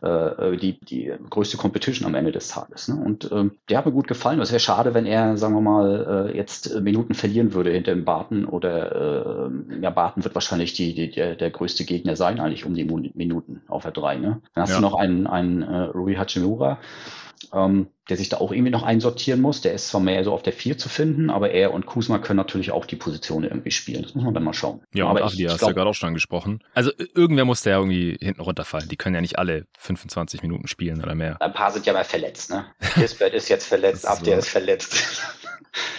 äh, 0.02 0.56
die, 0.56 0.78
die 0.80 1.12
größte 1.30 1.56
Competition 1.56 2.06
am 2.06 2.14
Ende 2.14 2.32
des 2.32 2.48
Tages. 2.48 2.88
Ne? 2.88 2.96
Und 2.96 3.30
ähm, 3.32 3.52
der 3.68 3.78
hat 3.78 3.86
mir 3.86 3.92
gut 3.92 4.08
gefallen. 4.08 4.40
Es 4.40 4.50
wäre 4.50 4.60
schade, 4.60 4.94
wenn 4.94 5.06
er, 5.06 5.36
sagen 5.36 5.54
wir 5.54 5.60
mal, 5.60 6.28
äh, 6.30 6.36
jetzt 6.36 6.80
Minuten 6.80 7.14
verlieren 7.14 7.54
würde 7.54 7.70
hinter 7.70 7.94
dem 7.94 8.04
Barton 8.04 8.44
oder 8.44 9.46
äh, 9.46 9.80
ja, 9.80 9.90
Barton 9.90 10.24
wird 10.24 10.34
wahrscheinlich 10.34 10.72
die, 10.72 10.94
die, 10.94 11.10
der, 11.10 11.36
der 11.36 11.50
größte 11.50 11.84
Gegner 11.84 12.16
sein, 12.16 12.40
eigentlich 12.40 12.66
um 12.66 12.74
die 12.74 12.84
Minuten 12.84 13.62
auf 13.68 13.82
der 13.82 13.92
3. 13.92 14.16
Ne? 14.16 14.40
Dann 14.54 14.62
hast 14.62 14.70
ja. 14.70 14.76
du 14.76 14.82
noch 14.82 14.94
einen, 14.94 15.26
einen 15.26 15.51
äh, 15.60 15.82
Rui 15.94 16.14
Hachimura 16.14 16.78
ähm, 17.52 17.88
der 18.08 18.16
sich 18.16 18.28
da 18.28 18.38
auch 18.38 18.52
irgendwie 18.52 18.70
noch 18.70 18.82
einsortieren 18.82 19.40
muss. 19.40 19.60
Der 19.60 19.72
ist 19.72 19.88
zwar 19.88 20.00
mehr 20.00 20.22
so 20.24 20.32
auf 20.32 20.42
der 20.42 20.52
4 20.52 20.78
zu 20.78 20.88
finden, 20.88 21.30
aber 21.30 21.50
er 21.50 21.72
und 21.72 21.86
Kusma 21.86 22.18
können 22.18 22.36
natürlich 22.36 22.70
auch 22.70 22.86
die 22.86 22.96
Position 22.96 23.44
irgendwie 23.44 23.70
spielen. 23.70 24.02
Das 24.02 24.14
muss 24.14 24.24
man 24.24 24.34
dann 24.34 24.44
mal 24.44 24.54
schauen. 24.54 24.82
Ja, 24.94 25.06
aber 25.06 25.22
Avdi 25.24 25.44
hast 25.44 25.62
du 25.62 25.66
ja 25.66 25.72
gerade 25.72 25.88
auch 25.88 25.94
schon 25.94 26.08
angesprochen. 26.08 26.62
Also 26.74 26.92
irgendwer 27.14 27.44
muss 27.44 27.62
da 27.62 27.70
ja 27.70 27.78
irgendwie 27.78 28.16
hinten 28.20 28.40
runterfallen. 28.40 28.88
Die 28.88 28.96
können 28.96 29.14
ja 29.14 29.20
nicht 29.20 29.38
alle 29.38 29.66
25 29.78 30.42
Minuten 30.42 30.66
spielen 30.68 31.02
oder 31.02 31.14
mehr. 31.14 31.40
Ein 31.40 31.52
paar 31.52 31.70
sind 31.70 31.86
ja 31.86 31.92
mal 31.92 32.04
verletzt, 32.04 32.50
ne? 32.50 32.66
Kisbert 32.94 33.34
ist 33.34 33.48
jetzt 33.48 33.66
verletzt, 33.66 34.06
Abdi 34.06 34.30
so. 34.30 34.36
ist 34.36 34.48
verletzt. 34.48 35.22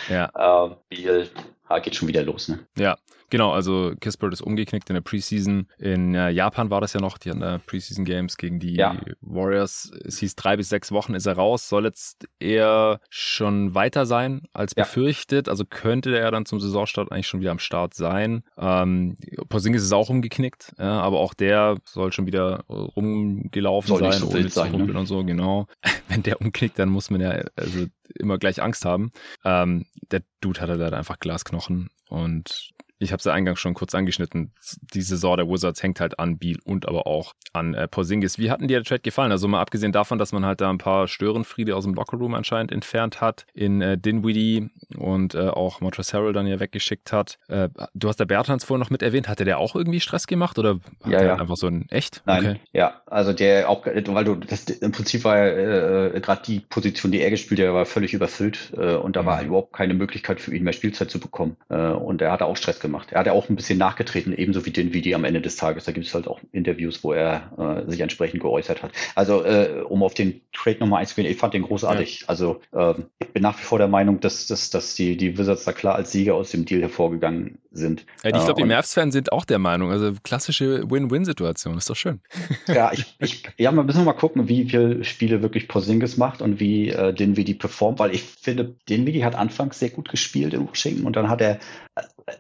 Ja. 0.10 0.29
ähm, 0.67 0.75
Biel 0.89 1.29
ah, 1.67 1.79
geht 1.79 1.95
schon 1.95 2.07
wieder 2.07 2.24
los, 2.24 2.50
ne? 2.50 2.60
Ja, 2.77 2.98
Genau, 3.33 3.51
also 3.51 3.93
Kispert 3.99 4.31
ist 4.31 4.41
umgeknickt 4.41 4.91
in 4.91 4.93
der 4.93 5.01
Preseason. 5.01 5.65
In 5.79 6.13
äh, 6.13 6.29
Japan 6.29 6.69
war 6.69 6.81
das 6.81 6.93
ja 6.93 7.01
noch, 7.01 7.17
die 7.17 7.31
hatten 7.31 7.39
da 7.39 7.57
Preseason 7.65 8.05
Games 8.05 8.37
gegen 8.37 8.59
die 8.59 8.75
ja. 8.75 8.95
Warriors. 9.21 9.91
Es 10.05 10.19
hieß 10.19 10.35
drei 10.35 10.55
bis 10.55 10.69
sechs 10.69 10.91
Wochen 10.91 11.15
ist 11.15 11.25
er 11.25 11.33
raus, 11.33 11.67
soll 11.67 11.85
jetzt 11.85 12.27
eher 12.39 12.99
schon 13.09 13.73
weiter 13.73 14.05
sein 14.05 14.43
als 14.53 14.75
ja. 14.77 14.83
befürchtet. 14.83 15.49
Also 15.49 15.65
könnte 15.65 16.15
er 16.15 16.29
dann 16.29 16.45
zum 16.45 16.59
Saisonstart 16.59 17.11
eigentlich 17.11 17.25
schon 17.25 17.41
wieder 17.41 17.49
am 17.49 17.57
Start 17.57 17.95
sein. 17.95 18.43
Ähm, 18.55 19.17
Porzingis 19.49 19.81
ist 19.81 19.93
auch 19.93 20.11
umgeknickt, 20.11 20.75
ja, 20.77 21.01
aber 21.01 21.19
auch 21.19 21.33
der 21.33 21.77
soll 21.85 22.11
schon 22.11 22.27
wieder 22.27 22.65
rumgelaufen 22.67 23.87
soll 23.87 24.11
sein, 24.11 24.21
so 24.21 24.29
ohne 24.29 24.43
zu 24.43 24.49
sein, 24.49 24.73
ne? 24.73 24.93
und 24.93 25.07
so, 25.07 25.23
genau. 25.23 25.65
Wenn 26.07 26.21
der 26.21 26.39
umknickt, 26.39 26.77
dann 26.77 26.89
muss 26.89 27.09
man 27.09 27.19
ja 27.19 27.43
also 27.55 27.87
immer 28.13 28.37
gleich 28.37 28.61
Angst 28.61 28.85
haben. 28.85 29.09
Ähm, 29.43 29.87
der 30.11 30.21
Dude 30.39 30.61
hatte 30.61 30.77
da 30.77 30.89
einfach 30.89 31.17
Glasknochen 31.17 31.89
und 32.09 32.73
ich 33.03 33.12
habe 33.12 33.19
es 33.19 33.25
ja 33.25 33.33
eingangs 33.33 33.60
schon 33.60 33.74
kurz 33.74 33.93
angeschnitten, 33.93 34.51
die 34.93 35.01
Saison 35.01 35.38
der 35.38 35.48
Wizards 35.48 35.83
hängt 35.83 36.00
halt 36.00 36.19
an 36.19 36.38
Beal 36.38 36.57
und 36.63 36.88
aber 36.88 37.05
auch 37.05 37.33
an 37.51 37.74
äh, 37.74 37.88
Porzingis. 37.88 38.39
Wie 38.39 38.50
hat 38.50 38.62
denn 38.62 38.67
dir 38.67 38.77
der 38.77 38.86
Trade 38.86 39.01
gefallen? 39.01 39.31
Also 39.31 39.48
mal 39.48 39.62
abgesehen 39.62 39.91
davon, 39.91 40.17
dass 40.17 40.31
man 40.31 40.45
halt 40.45 40.62
da 40.62 40.69
ein 40.69 40.77
paar 40.77 41.07
Störenfriede 41.07 41.75
aus 41.75 41.83
dem 41.83 41.93
Lockerroom 41.93 42.33
anscheinend 42.33 42.72
entfernt 42.72 43.22
hat, 43.22 43.45
in 43.53 43.81
äh, 43.81 43.98
Dinwiddie 43.98 44.69
und 44.98 45.36
äh, 45.36 45.50
auch 45.50 45.81
Montrezl 45.81 46.17
Harrell 46.17 46.33
dann 46.33 46.48
ja 46.48 46.60
weggeschickt 46.60 47.12
hat. 47.12 47.38
Äh, 47.48 47.69
du 47.93 48.07
hast 48.07 48.19
der 48.19 48.25
Bertans 48.25 48.63
vorhin 48.63 48.79
noch 48.79 48.89
mit 48.89 49.01
erwähnt. 49.01 49.27
Hatte 49.27 49.45
der 49.45 49.57
auch 49.57 49.75
irgendwie 49.75 50.00
Stress 50.00 50.27
gemacht 50.27 50.57
oder 50.57 50.79
hat 51.03 51.12
ja, 51.12 51.24
ja. 51.24 51.36
einfach 51.36 51.57
so 51.57 51.67
ein 51.67 51.88
echt? 51.89 52.22
Nein, 52.25 52.45
okay. 52.45 52.60
ja, 52.72 53.01
also 53.05 53.33
der 53.33 53.69
auch, 53.69 53.86
weil 53.86 54.25
du 54.25 54.36
das 54.36 54.65
im 54.65 54.91
Prinzip 54.91 55.24
war 55.24 55.38
äh, 55.45 56.19
gerade 56.22 56.41
die 56.45 56.60
Position, 56.62 57.12
die 57.12 57.22
er 57.22 57.29
gespielt 57.29 57.60
hat, 57.62 57.74
war 57.74 57.86
völlig 57.86 58.13
überfüllt 58.13 58.72
äh, 58.77 58.95
und 58.95 59.15
da 59.15 59.24
mhm. 59.24 59.25
war 59.25 59.43
überhaupt 59.43 59.74
keine 59.74 59.93
Möglichkeit 59.93 60.39
für 60.39 60.55
ihn 60.55 60.63
mehr 60.63 60.74
Spielzeit 60.74 61.10
zu 61.10 61.19
bekommen 61.19 61.57
äh, 61.69 61.75
und 61.75 62.22
er 62.22 62.31
hatte 62.31 62.45
auch 62.45 62.57
Stress 62.57 62.79
gemacht. 62.79 62.92
Er 63.12 63.19
hat 63.19 63.27
ja 63.27 63.33
auch 63.33 63.50
ein 63.50 63.55
bisschen 63.55 63.77
nachgetreten, 63.77 64.33
ebenso 64.33 64.65
wie 64.65 64.71
den 64.71 64.93
Vidi 64.93 65.13
am 65.13 65.23
Ende 65.23 65.41
des 65.41 65.55
Tages. 65.55 65.85
Da 65.85 65.91
gibt 65.91 66.05
es 66.05 66.13
halt 66.13 66.27
auch 66.27 66.39
Interviews, 66.51 67.03
wo 67.03 67.13
er 67.13 67.83
äh, 67.85 67.89
sich 67.89 68.01
entsprechend 68.01 68.41
geäußert 68.41 68.83
hat. 68.83 68.91
Also 69.15 69.43
äh, 69.43 69.83
um 69.88 70.03
auf 70.03 70.13
den 70.13 70.41
Trade 70.53 70.77
nochmal 70.79 71.01
einzugehen, 71.01 71.29
ich 71.29 71.38
fand 71.38 71.53
den 71.53 71.63
großartig. 71.63 72.21
Ja. 72.21 72.29
Also 72.29 72.62
äh, 72.71 72.93
ich 73.19 73.27
bin 73.29 73.43
nach 73.43 73.59
wie 73.59 73.63
vor 73.63 73.77
der 73.77 73.88
Meinung, 73.88 74.19
dass, 74.19 74.47
dass, 74.47 74.69
dass 74.69 74.95
die, 74.95 75.17
die 75.17 75.38
Wizards 75.38 75.65
da 75.65 75.73
klar 75.73 75.95
als 75.95 76.12
Sieger 76.12 76.35
aus 76.35 76.51
dem 76.51 76.65
Deal 76.65 76.81
hervorgegangen 76.81 77.57
sind. 77.73 78.05
Ja, 78.23 78.29
ich 78.29 78.43
glaube, 78.43 78.61
die 78.61 78.67
Mavs-Fans 78.67 79.13
sind 79.13 79.31
auch 79.31 79.45
der 79.45 79.59
Meinung. 79.59 79.91
Also 79.91 80.13
klassische 80.23 80.89
Win-Win-Situation, 80.89 81.77
ist 81.77 81.89
doch 81.89 81.95
schön. 81.95 82.21
Ja, 82.67 82.91
ich, 82.93 83.15
ich, 83.19 83.43
ja, 83.57 83.71
wir 83.71 83.83
müssen 83.83 84.05
mal 84.05 84.13
gucken, 84.13 84.47
wie 84.47 84.69
viele 84.69 85.03
Spiele 85.03 85.41
wirklich 85.41 85.67
Porzingis 85.67 86.17
macht 86.17 86.41
und 86.41 86.59
wie 86.59 86.89
äh, 86.89 87.13
Dinwiddie 87.13 87.55
performt, 87.55 87.99
weil 87.99 88.13
ich 88.13 88.23
finde, 88.23 88.75
Dinwiddie 88.89 89.25
hat 89.25 89.35
anfangs 89.35 89.79
sehr 89.79 89.89
gut 89.89 90.09
gespielt 90.09 90.53
in 90.53 90.67
Washington 90.67 91.05
und 91.05 91.15
dann 91.15 91.29
hat 91.29 91.41
er 91.41 91.59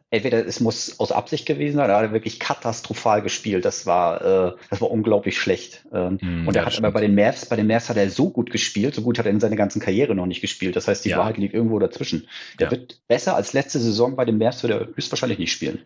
entweder 0.09 0.45
es 0.45 0.59
muss 0.59 0.99
aus 0.99 1.11
Absicht 1.11 1.45
gewesen 1.45 1.77
sein, 1.77 1.85
oder 1.85 1.97
hat 1.97 2.03
er 2.03 2.13
wirklich 2.13 2.39
katastrophal 2.39 3.21
gespielt. 3.21 3.65
Das 3.65 3.85
war, 3.85 4.21
äh, 4.21 4.51
das 4.69 4.81
war 4.81 4.89
unglaublich 4.89 5.37
schlecht. 5.37 5.85
Ähm, 5.93 6.17
mm, 6.21 6.47
und 6.47 6.55
er 6.55 6.65
hat 6.65 6.77
aber 6.77 6.91
bei 6.91 7.01
den 7.01 7.15
Mavs, 7.15 7.45
bei 7.45 7.55
den 7.55 7.67
Mavs 7.67 7.89
hat 7.89 7.97
er 7.97 8.09
so 8.09 8.29
gut 8.29 8.49
gespielt, 8.49 8.95
so 8.95 9.01
gut 9.01 9.19
hat 9.19 9.25
er 9.25 9.31
in 9.31 9.39
seiner 9.39 9.55
ganzen 9.55 9.81
Karriere 9.81 10.15
noch 10.15 10.25
nicht 10.25 10.41
gespielt. 10.41 10.75
Das 10.75 10.87
heißt, 10.87 11.03
die 11.05 11.09
ja. 11.09 11.17
Wahrheit 11.17 11.37
liegt 11.37 11.53
irgendwo 11.53 11.79
dazwischen. 11.79 12.27
Der 12.59 12.67
ja. 12.67 12.71
wird 12.71 13.01
besser 13.07 13.35
als 13.35 13.53
letzte 13.53 13.79
Saison 13.79 14.15
bei 14.15 14.25
den 14.25 14.37
Mavs, 14.37 14.63
wird 14.63 14.73
er 14.73 14.87
höchstwahrscheinlich 14.95 15.22
nicht 15.27 15.51
spielen. 15.51 15.79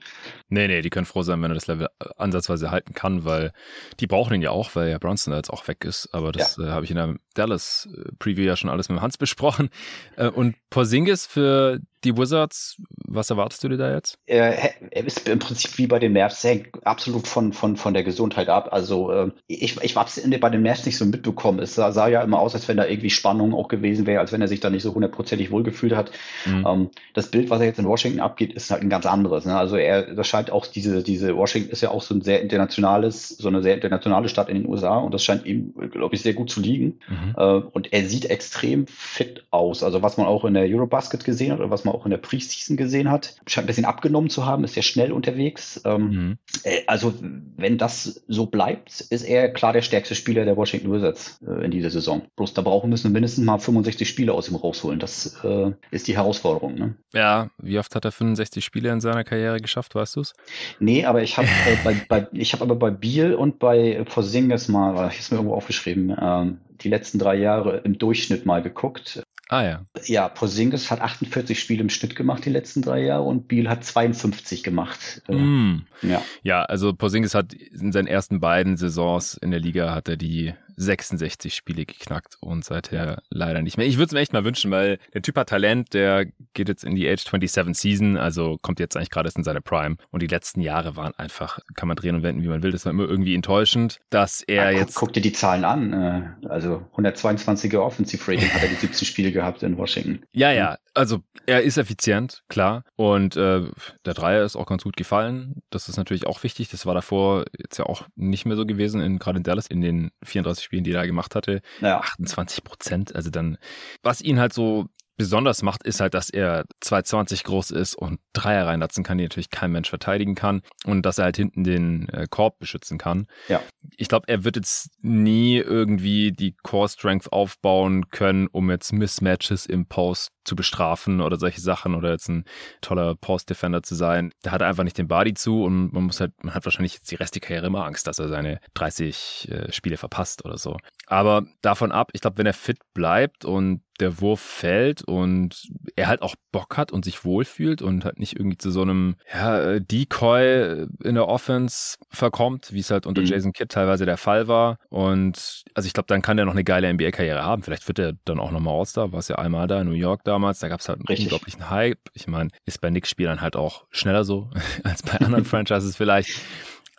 Nee, 0.49 0.67
nee, 0.67 0.81
die 0.81 0.89
können 0.89 1.05
froh 1.05 1.23
sein, 1.23 1.41
wenn 1.41 1.51
er 1.51 1.55
das 1.55 1.67
Level 1.67 1.87
äh, 1.99 2.05
ansatzweise 2.17 2.71
halten 2.71 2.93
kann, 2.93 3.25
weil 3.25 3.51
die 3.99 4.07
brauchen 4.07 4.33
ihn 4.33 4.41
ja 4.41 4.51
auch, 4.51 4.75
weil 4.75 4.89
ja 4.89 4.97
Bronson 4.97 5.31
da 5.31 5.37
jetzt 5.37 5.49
auch 5.49 5.67
weg 5.67 5.83
ist. 5.85 6.09
Aber 6.13 6.31
das 6.31 6.57
ja. 6.57 6.65
äh, 6.65 6.69
habe 6.69 6.85
ich 6.85 6.91
in 6.91 6.97
der 6.97 7.15
Dallas 7.33 7.87
äh, 7.93 8.11
Preview 8.19 8.43
ja 8.43 8.55
schon 8.55 8.69
alles 8.69 8.89
mit 8.89 9.01
Hans 9.01 9.17
besprochen. 9.17 9.69
Äh, 10.15 10.29
und 10.29 10.55
Porzingis 10.69 11.25
für 11.25 11.79
die 12.03 12.15
Wizards, 12.15 12.77
was 13.07 13.29
erwartest 13.29 13.63
du 13.63 13.69
dir 13.69 13.77
da 13.77 13.93
jetzt? 13.93 14.19
Er, 14.27 14.81
er 14.91 15.05
ist 15.05 15.27
im 15.27 15.39
Prinzip 15.39 15.77
wie 15.77 15.87
bei 15.87 15.97
den 15.97 16.13
Mavs, 16.13 16.43
hängt 16.43 16.85
absolut 16.85 17.27
von, 17.27 17.53
von, 17.53 17.75
von 17.75 17.93
der 17.93 18.03
Gesundheit 18.03 18.49
ab. 18.49 18.69
Also 18.71 19.11
äh, 19.11 19.31
ich, 19.47 19.81
ich 19.81 19.95
habe 19.95 20.07
es 20.07 20.39
bei 20.39 20.49
den 20.49 20.61
Mavs 20.61 20.85
nicht 20.85 20.97
so 20.97 21.05
mitbekommen. 21.05 21.59
Es 21.59 21.73
sah, 21.73 21.91
sah, 21.91 22.07
ja 22.07 22.21
immer 22.21 22.39
aus, 22.39 22.53
als 22.53 22.67
wenn 22.67 22.77
da 22.77 22.85
irgendwie 22.85 23.09
Spannung 23.09 23.53
auch 23.53 23.67
gewesen 23.67 24.05
wäre, 24.05 24.19
als 24.19 24.31
wenn 24.31 24.41
er 24.41 24.47
sich 24.47 24.59
da 24.59 24.69
nicht 24.69 24.83
so 24.83 24.93
hundertprozentig 24.93 25.49
wohlgefühlt 25.49 25.95
hat. 25.95 26.11
Mhm. 26.45 26.65
Ähm, 26.67 26.89
das 27.13 27.31
Bild, 27.31 27.49
was 27.49 27.61
er 27.61 27.65
jetzt 27.65 27.79
in 27.79 27.87
Washington 27.87 28.19
abgeht, 28.19 28.53
ist 28.53 28.69
halt 28.69 28.83
ein 28.83 28.89
ganz 28.89 29.07
anderes. 29.07 29.45
Ne? 29.45 29.57
Also 29.57 29.75
er, 29.75 30.13
das 30.13 30.27
scheint 30.27 30.51
auch 30.51 30.67
diese, 30.67 31.01
diese 31.01 31.35
Washington 31.35 31.71
ist 31.71 31.81
ja 31.81 31.89
auch 31.89 32.03
so 32.03 32.13
ein 32.13 32.21
sehr 32.21 32.41
internationales, 32.41 33.29
so 33.29 33.47
eine 33.47 33.63
sehr 33.63 33.73
internationale 33.73 34.29
Stadt 34.29 34.49
in 34.49 34.57
den 34.57 34.67
USA 34.67 34.97
und 34.97 35.13
das 35.13 35.23
scheint 35.23 35.45
ihm, 35.45 35.73
glaube 35.91 36.13
ich, 36.13 36.21
sehr 36.21 36.33
gut 36.33 36.51
zu 36.51 36.61
liegen. 36.61 36.99
Mhm. 37.09 37.33
Äh, 37.35 37.43
und 37.43 37.91
er 37.91 38.05
sieht 38.05 38.29
extrem 38.29 38.85
fit 38.85 39.45
aus. 39.49 39.83
Also 39.83 40.03
was 40.03 40.17
man 40.17 40.27
auch 40.27 40.45
in 40.45 40.53
der 40.53 40.63
Eurobasket 40.63 41.25
gesehen 41.25 41.53
hat 41.53 41.59
oder 41.59 41.71
was 41.71 41.85
man 41.86 41.86
auch 41.93 42.05
in 42.05 42.11
der 42.11 42.17
Preseason 42.17 42.77
gesehen 42.77 43.09
hat. 43.09 43.35
Scheint 43.45 43.65
ein 43.65 43.67
bisschen 43.67 43.85
abgenommen 43.85 44.29
zu 44.29 44.45
haben, 44.45 44.63
ist 44.63 44.73
sehr 44.73 44.83
schnell 44.83 45.11
unterwegs. 45.11 45.81
Ähm, 45.85 46.09
mhm. 46.09 46.37
äh, 46.63 46.81
also 46.87 47.13
wenn 47.57 47.77
das 47.77 48.23
so 48.27 48.45
bleibt, 48.45 49.01
ist 49.01 49.23
er 49.23 49.49
klar 49.49 49.73
der 49.73 49.81
stärkste 49.81 50.15
Spieler 50.15 50.45
der 50.45 50.57
Washington 50.57 50.91
Wizards 50.91 51.39
äh, 51.47 51.65
in 51.65 51.71
dieser 51.71 51.89
Saison. 51.89 52.23
Bloß 52.35 52.53
da 52.53 52.61
brauchen 52.61 52.89
müssen 52.89 53.05
wir 53.05 53.11
mindestens 53.11 53.45
mal 53.45 53.57
65 53.57 54.07
Spiele 54.07 54.33
aus 54.33 54.49
ihm 54.49 54.55
rausholen. 54.55 54.99
Das 54.99 55.43
äh, 55.43 55.71
ist 55.91 56.07
die 56.07 56.15
Herausforderung. 56.15 56.75
Ne? 56.75 56.95
Ja, 57.13 57.49
wie 57.57 57.79
oft 57.79 57.93
hat 57.95 58.05
er 58.05 58.11
65 58.11 58.63
Spiele 58.63 58.91
in 58.91 59.01
seiner 59.01 59.23
Karriere 59.23 59.59
geschafft, 59.59 59.95
weißt 59.95 60.15
du 60.15 60.21
es? 60.21 60.33
Nee, 60.79 61.05
aber 61.05 61.23
ich 61.23 61.37
habe 61.37 61.47
äh, 61.47 61.77
bei, 61.83 61.95
bei, 62.07 62.27
ich 62.33 62.53
habe 62.53 62.63
aber 62.63 62.75
bei 62.75 62.91
Biel 62.91 63.33
und 63.33 63.59
bei 63.59 64.03
Porzingis 64.03 64.67
mal, 64.67 64.93
ich 64.93 64.99
habe 64.99 65.15
es 65.19 65.31
mir 65.31 65.37
irgendwo 65.37 65.55
aufgeschrieben, 65.55 66.15
ähm, 66.19 66.57
die 66.81 66.89
letzten 66.89 67.19
drei 67.19 67.35
Jahre 67.35 67.77
im 67.77 67.97
Durchschnitt 67.97 68.45
mal 68.45 68.61
geguckt. 68.61 69.23
Ah 69.49 69.63
ja. 69.63 69.85
Ja, 70.05 70.27
Porzingis 70.27 70.91
hat 70.91 70.99
48 70.99 71.59
Spiele 71.59 71.81
im 71.81 71.89
Schnitt 71.89 72.15
gemacht 72.15 72.43
die 72.45 72.49
letzten 72.49 72.81
drei 72.81 73.03
Jahre 73.03 73.23
und 73.23 73.47
Biel 73.47 73.69
hat 73.69 73.83
52 73.83 74.61
gemacht. 74.63 75.21
Mm. 75.29 75.79
Ja. 76.01 76.21
ja, 76.43 76.63
also 76.63 76.93
Porzingis 76.93 77.33
hat 77.33 77.53
in 77.53 77.91
seinen 77.91 78.07
ersten 78.07 78.39
beiden 78.39 78.75
Saisons 78.75 79.35
in 79.35 79.51
der 79.51 79.61
Liga 79.61 79.95
hat 79.95 80.09
er 80.09 80.17
die 80.17 80.53
66 80.77 81.53
Spiele 81.53 81.85
geknackt 81.85 82.37
und 82.39 82.63
seither 82.63 83.21
leider 83.29 83.61
nicht 83.61 83.77
mehr. 83.77 83.87
Ich 83.87 83.97
würde 83.97 84.07
es 84.07 84.11
mir 84.13 84.19
echt 84.19 84.33
mal 84.33 84.45
wünschen, 84.45 84.71
weil 84.71 84.99
der 85.13 85.21
Typ 85.21 85.35
hat 85.35 85.49
Talent, 85.49 85.93
der 85.93 86.25
geht 86.53 86.69
jetzt 86.69 86.83
in 86.83 86.95
die 86.95 87.09
Age 87.09 87.23
27 87.23 87.75
Season, 87.75 88.17
also 88.17 88.57
kommt 88.61 88.79
jetzt 88.79 88.95
eigentlich 88.95 89.09
gerade 89.09 89.27
erst 89.27 89.37
in 89.37 89.43
seine 89.43 89.61
Prime. 89.61 89.97
Und 90.11 90.21
die 90.21 90.27
letzten 90.27 90.61
Jahre 90.61 90.95
waren 90.95 91.13
einfach, 91.15 91.59
kann 91.75 91.87
man 91.87 91.97
drehen 91.97 92.15
und 92.15 92.23
wenden, 92.23 92.43
wie 92.43 92.47
man 92.47 92.63
will, 92.63 92.71
das 92.71 92.85
war 92.85 92.91
immer 92.91 93.03
irgendwie 93.03 93.35
enttäuschend, 93.35 93.99
dass 94.09 94.41
er 94.41 94.71
ja, 94.71 94.79
jetzt. 94.79 94.95
Guck, 94.95 95.07
guck 95.07 95.13
dir 95.13 95.21
die 95.21 95.33
Zahlen 95.33 95.65
an. 95.65 95.93
Äh, 95.93 96.47
also 96.47 96.85
122er 96.95 97.79
Offensive 97.79 98.31
Rating 98.31 98.49
hat 98.49 98.61
er 98.61 98.69
die 98.69 98.75
17 98.75 99.05
Spiele 99.05 99.31
gehabt 99.31 99.63
in 99.63 99.77
Washington. 99.77 100.23
Ja, 100.31 100.51
ja. 100.51 100.77
Also 100.93 101.21
er 101.45 101.61
ist 101.61 101.77
effizient, 101.77 102.43
klar. 102.49 102.83
Und 102.95 103.35
äh, 103.35 103.63
der 104.05 104.13
Dreier 104.13 104.43
ist 104.43 104.55
auch 104.55 104.65
ganz 104.65 104.83
gut 104.83 104.97
gefallen. 104.97 105.61
Das 105.69 105.89
ist 105.89 105.97
natürlich 105.97 106.27
auch 106.27 106.43
wichtig. 106.43 106.69
Das 106.69 106.85
war 106.85 106.93
davor 106.93 107.45
jetzt 107.57 107.77
ja 107.77 107.85
auch 107.85 108.03
nicht 108.15 108.45
mehr 108.45 108.57
so 108.57 108.65
gewesen, 108.65 109.01
in, 109.01 109.19
gerade 109.19 109.37
in 109.37 109.43
Dallas 109.43 109.67
in 109.67 109.81
den 109.81 110.11
34 110.23 110.66
Spielen, 110.67 110.83
die 110.83 110.91
er 110.91 110.99
da 110.99 111.05
gemacht 111.05 111.33
hatte. 111.33 111.61
Ja. 111.79 111.99
28 111.99 112.63
Prozent. 112.65 113.15
Also 113.15 113.29
dann, 113.29 113.57
was 114.03 114.19
ihn 114.21 114.37
halt 114.37 114.51
so 114.51 114.87
besonders 115.17 115.63
macht, 115.63 115.83
ist 115.83 115.99
halt, 115.99 116.13
dass 116.13 116.29
er 116.29 116.65
220 116.81 117.43
groß 117.43 117.71
ist 117.71 117.95
und 117.95 118.19
Dreier 118.33 118.67
reinlatzen 118.67 119.03
kann, 119.03 119.17
die 119.17 119.23
natürlich 119.23 119.49
kein 119.49 119.71
Mensch 119.71 119.89
verteidigen 119.89 120.35
kann 120.35 120.61
und 120.85 121.05
dass 121.05 121.17
er 121.17 121.25
halt 121.25 121.37
hinten 121.37 121.63
den 121.63 122.07
äh, 122.09 122.27
Korb 122.29 122.59
beschützen 122.59 122.97
kann. 122.97 123.27
Ja. 123.47 123.61
Ich 123.97 124.07
glaube, 124.07 124.27
er 124.27 124.43
wird 124.43 124.55
jetzt 124.55 124.91
nie 125.01 125.57
irgendwie 125.57 126.31
die 126.31 126.55
Core 126.63 126.89
Strength 126.89 127.33
aufbauen 127.33 128.09
können, 128.09 128.47
um 128.47 128.69
jetzt 128.69 128.93
Mismatches 128.93 129.65
im 129.65 129.87
Post 129.87 130.31
zu 130.47 130.55
bestrafen 130.55 131.19
oder 131.19 131.37
solche 131.37 131.61
Sachen 131.61 131.93
oder 131.93 132.11
jetzt 132.11 132.29
ein 132.29 132.45
toller 132.81 133.15
Post-Defender 133.15 133.83
zu 133.83 133.95
sein. 133.95 134.31
Da 134.43 134.51
hat 134.51 134.61
er 134.61 134.67
einfach 134.67 134.83
nicht 134.83 134.97
den 134.97 135.07
Body 135.07 135.33
zu 135.33 135.63
und 135.63 135.91
man 135.91 136.03
muss 136.03 136.21
halt, 136.21 136.31
man 136.43 136.53
hat 136.53 136.63
wahrscheinlich 136.65 136.93
jetzt 136.93 137.11
die 137.11 137.15
Rest 137.15 137.35
der 137.35 137.41
Karriere 137.41 137.67
immer 137.67 137.85
Angst, 137.85 138.07
dass 138.07 138.19
er 138.19 138.29
seine 138.29 138.59
30 138.75 139.49
äh, 139.51 139.71
Spiele 139.71 139.97
verpasst 139.97 140.45
oder 140.45 140.57
so. 140.57 140.77
Aber 141.05 141.45
davon 141.61 141.91
ab, 141.91 142.11
ich 142.13 142.21
glaube, 142.21 142.37
wenn 142.37 142.45
er 142.45 142.53
fit 142.53 142.79
bleibt 142.93 143.45
und 143.45 143.81
der 143.99 144.21
Wurf 144.21 144.39
fällt 144.39 145.01
und 145.03 145.69
er 145.95 146.07
halt 146.07 146.21
auch 146.21 146.35
Bock 146.51 146.77
hat 146.77 146.91
und 146.91 147.05
sich 147.05 147.25
wohlfühlt 147.25 147.81
und 147.81 148.05
halt 148.05 148.19
nicht 148.19 148.35
irgendwie 148.35 148.57
zu 148.57 148.71
so 148.71 148.81
einem 148.81 149.15
ja, 149.33 149.59
äh, 149.59 149.81
Decoy 149.81 150.85
in 151.03 151.15
der 151.15 151.27
Offense 151.27 151.97
verkommt, 152.09 152.71
wie 152.71 152.79
es 152.79 152.91
halt 152.91 153.05
unter 153.05 153.21
mhm. 153.21 153.27
Jason 153.27 153.53
Kidd 153.53 153.71
teilweise 153.71 154.05
der 154.05 154.17
Fall 154.17 154.47
war. 154.47 154.79
Und 154.89 155.63
also 155.73 155.87
ich 155.87 155.93
glaube, 155.93 156.07
dann 156.07 156.21
kann 156.21 156.37
er 156.37 156.45
noch 156.45 156.53
eine 156.53 156.63
geile 156.63 156.91
NBA-Karriere 156.93 157.43
haben. 157.43 157.63
Vielleicht 157.63 157.87
wird 157.87 157.99
er 157.99 158.13
dann 158.25 158.39
auch 158.39 158.51
nochmal 158.51 158.77
All-Star, 158.77 159.11
war 159.11 159.19
es 159.19 159.27
ja 159.27 159.37
einmal 159.37 159.67
da 159.67 159.81
in 159.81 159.87
New 159.87 159.93
York 159.93 160.23
damals. 160.23 160.59
Da 160.59 160.67
gab 160.67 160.79
es 160.79 160.89
halt 160.89 160.99
einen 160.99 161.07
Richtig. 161.07 161.27
unglaublichen 161.27 161.69
Hype. 161.69 161.99
Ich 162.13 162.27
meine, 162.27 162.49
ist 162.65 162.81
bei 162.81 162.89
Knicks-Spielern 162.89 163.41
halt 163.41 163.55
auch 163.55 163.85
schneller 163.91 164.23
so 164.23 164.49
als 164.83 165.03
bei 165.03 165.13
anderen 165.19 165.45
Franchises 165.45 165.95
vielleicht. 165.95 166.41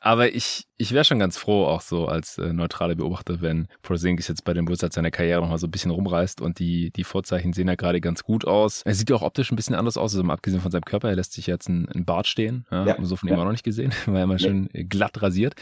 Aber 0.00 0.32
ich, 0.32 0.66
ich 0.76 0.92
wäre 0.92 1.04
schon 1.04 1.18
ganz 1.18 1.36
froh, 1.36 1.64
auch 1.64 1.80
so 1.80 2.06
als 2.06 2.38
äh, 2.38 2.52
neutraler 2.52 2.94
Beobachter, 2.94 3.40
wenn 3.40 3.66
Porzingis 3.82 4.28
jetzt 4.28 4.44
bei 4.44 4.54
den 4.54 4.68
Wizards 4.68 4.94
seine 4.94 5.10
Karriere 5.10 5.40
nochmal 5.40 5.58
so 5.58 5.66
ein 5.66 5.72
bisschen 5.72 5.90
rumreißt 5.90 6.40
und 6.40 6.60
die, 6.60 6.90
die 6.92 7.04
Vorzeichen 7.04 7.52
sehen 7.52 7.68
ja 7.68 7.74
gerade 7.74 8.00
ganz 8.00 8.22
gut 8.22 8.46
aus. 8.46 8.82
Er 8.82 8.94
sieht 8.94 9.10
ja 9.10 9.16
auch 9.16 9.22
optisch 9.22 9.50
ein 9.50 9.56
bisschen 9.56 9.74
anders 9.74 9.96
aus, 9.96 10.14
also 10.14 10.22
mal 10.22 10.34
abgesehen 10.34 10.60
von 10.60 10.70
seinem 10.70 10.84
Körper, 10.84 11.08
er 11.08 11.16
lässt 11.16 11.32
sich 11.32 11.46
jetzt 11.46 11.68
ein, 11.68 11.88
ein 11.88 12.04
Bart 12.04 12.28
stehen. 12.28 12.64
Ja, 12.70 12.86
ja. 12.86 12.96
So 13.04 13.16
von 13.16 13.28
ihm 13.28 13.38
auch 13.38 13.44
noch 13.44 13.52
nicht 13.52 13.64
gesehen, 13.64 13.92
war 14.06 14.22
immer 14.22 14.38
schön 14.38 14.68
glatt 14.72 15.20
rasiert. 15.20 15.54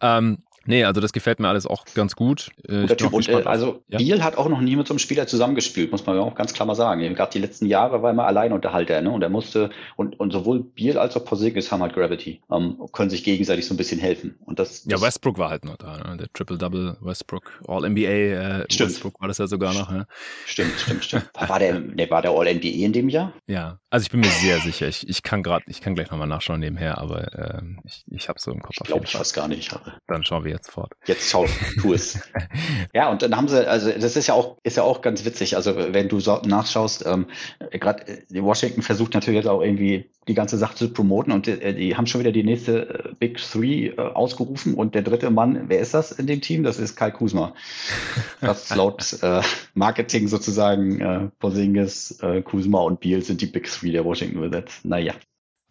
Ähm, 0.00 0.38
Nee, 0.66 0.84
also 0.84 1.00
das 1.00 1.12
gefällt 1.12 1.40
mir 1.40 1.48
alles 1.48 1.66
auch 1.66 1.84
ganz 1.94 2.14
gut. 2.14 2.50
Äh, 2.68 2.82
Guter 2.82 2.96
typ. 2.96 3.12
Und, 3.12 3.28
äh, 3.28 3.42
also 3.44 3.82
ja? 3.88 3.98
Biel 3.98 4.22
hat 4.22 4.36
auch 4.36 4.48
noch 4.48 4.60
nie 4.60 4.76
mit 4.76 4.86
so 4.86 4.94
einem 4.94 4.98
Spieler 4.98 5.26
zusammengespielt, 5.26 5.90
muss 5.90 6.06
man 6.06 6.18
auch 6.18 6.34
ganz 6.34 6.52
klar 6.52 6.66
mal 6.66 6.74
sagen. 6.74 7.02
Gerade 7.14 7.32
die 7.32 7.38
letzten 7.38 7.66
Jahre 7.66 8.02
war 8.02 8.10
er 8.10 8.12
immer 8.12 8.26
Alleinunterhalter, 8.26 9.00
ne? 9.00 9.10
Und 9.10 9.22
er 9.22 9.28
musste, 9.28 9.70
und, 9.96 10.18
und 10.20 10.32
sowohl 10.32 10.62
Biel 10.62 10.98
als 10.98 11.16
auch 11.16 11.24
Porzingis 11.24 11.72
haben 11.72 11.82
halt 11.82 11.94
Gravity, 11.94 12.42
ähm, 12.50 12.78
können 12.92 13.10
sich 13.10 13.24
gegenseitig 13.24 13.66
so 13.66 13.74
ein 13.74 13.76
bisschen 13.76 14.00
helfen. 14.00 14.38
Und 14.44 14.58
das, 14.58 14.84
das 14.84 15.00
ja, 15.00 15.06
Westbrook 15.06 15.38
war 15.38 15.50
halt 15.50 15.64
noch 15.64 15.76
da, 15.76 15.98
ne? 15.98 16.16
der 16.16 16.28
Triple-Double 16.32 16.98
Westbrook, 17.00 17.60
All-NBA 17.66 18.00
äh, 18.00 18.64
stimmt. 18.70 18.90
Westbrook 18.90 19.20
war 19.20 19.28
das 19.28 19.38
ja 19.38 19.46
sogar 19.46 19.74
noch. 19.74 19.90
Ne? 19.90 20.06
Stimmt, 20.46 20.72
stimmt, 20.78 21.04
stimmt. 21.04 21.30
War 21.34 21.58
der, 21.58 21.80
der 21.80 22.10
war 22.10 22.22
der 22.22 22.30
All-NBA 22.30 22.68
in 22.68 22.92
dem 22.92 23.08
Jahr? 23.08 23.32
Ja, 23.46 23.78
also 23.90 24.04
ich 24.04 24.10
bin 24.10 24.20
mir 24.20 24.30
sehr 24.30 24.60
sicher. 24.60 24.86
Ich, 24.88 25.08
ich 25.08 25.22
kann 25.22 25.42
gerade, 25.42 25.64
ich 25.66 25.80
kann 25.80 25.94
gleich 25.94 26.10
nochmal 26.10 26.28
nachschauen 26.28 26.60
nebenher, 26.60 26.98
aber 26.98 27.34
äh, 27.34 27.62
ich, 27.84 28.04
ich 28.08 28.28
habe 28.28 28.38
so 28.40 28.52
im 28.52 28.60
Kopf. 28.62 28.76
Ich 28.80 28.86
glaube, 28.86 29.04
ich 29.04 29.18
weiß 29.18 29.32
gar 29.32 29.48
nicht. 29.48 29.74
Dann 30.06 30.24
schauen 30.24 30.44
wir 30.44 30.51
jetzt 30.52 30.70
fort. 30.70 30.92
Jetzt 31.06 31.28
schau, 31.28 31.46
tu 31.80 31.92
es. 31.92 32.20
ja, 32.94 33.10
und 33.10 33.22
dann 33.22 33.36
haben 33.36 33.48
sie, 33.48 33.66
also 33.66 33.90
das 33.90 34.16
ist 34.16 34.26
ja 34.28 34.34
auch, 34.34 34.56
ist 34.62 34.76
ja 34.76 34.82
auch 34.82 35.02
ganz 35.02 35.24
witzig. 35.24 35.56
Also 35.56 35.74
wenn 35.76 36.08
du 36.08 36.20
so 36.20 36.40
nachschaust, 36.44 37.04
ähm, 37.06 37.26
gerade 37.70 38.06
äh, 38.06 38.42
Washington 38.42 38.82
versucht 38.82 39.14
natürlich 39.14 39.38
jetzt 39.38 39.48
auch 39.48 39.62
irgendwie 39.62 40.10
die 40.28 40.34
ganze 40.34 40.56
Sache 40.56 40.76
zu 40.76 40.92
promoten 40.92 41.32
und 41.32 41.48
äh, 41.48 41.74
die 41.74 41.96
haben 41.96 42.06
schon 42.06 42.20
wieder 42.20 42.32
die 42.32 42.44
nächste 42.44 42.88
äh, 42.88 43.14
Big 43.18 43.38
Three 43.38 43.88
äh, 43.88 43.98
ausgerufen 43.98 44.74
und 44.74 44.94
der 44.94 45.02
dritte 45.02 45.30
Mann, 45.30 45.64
wer 45.68 45.80
ist 45.80 45.94
das 45.94 46.12
in 46.12 46.26
dem 46.26 46.40
Team? 46.40 46.62
Das 46.62 46.78
ist 46.78 46.96
Kai 46.96 47.10
Kuzma. 47.10 47.54
Das 48.40 48.74
laut 48.74 49.18
äh, 49.22 49.40
Marketing 49.74 50.28
sozusagen 50.28 51.00
äh, 51.00 51.28
Porzingis, 51.38 52.18
äh, 52.22 52.42
Kuzma 52.42 52.80
und 52.80 53.00
Beal 53.00 53.22
sind 53.22 53.40
die 53.40 53.46
Big 53.46 53.70
Three 53.70 53.92
der 53.92 54.04
Washington 54.04 54.42
Wizards. 54.42 54.80
Naja. 54.84 55.14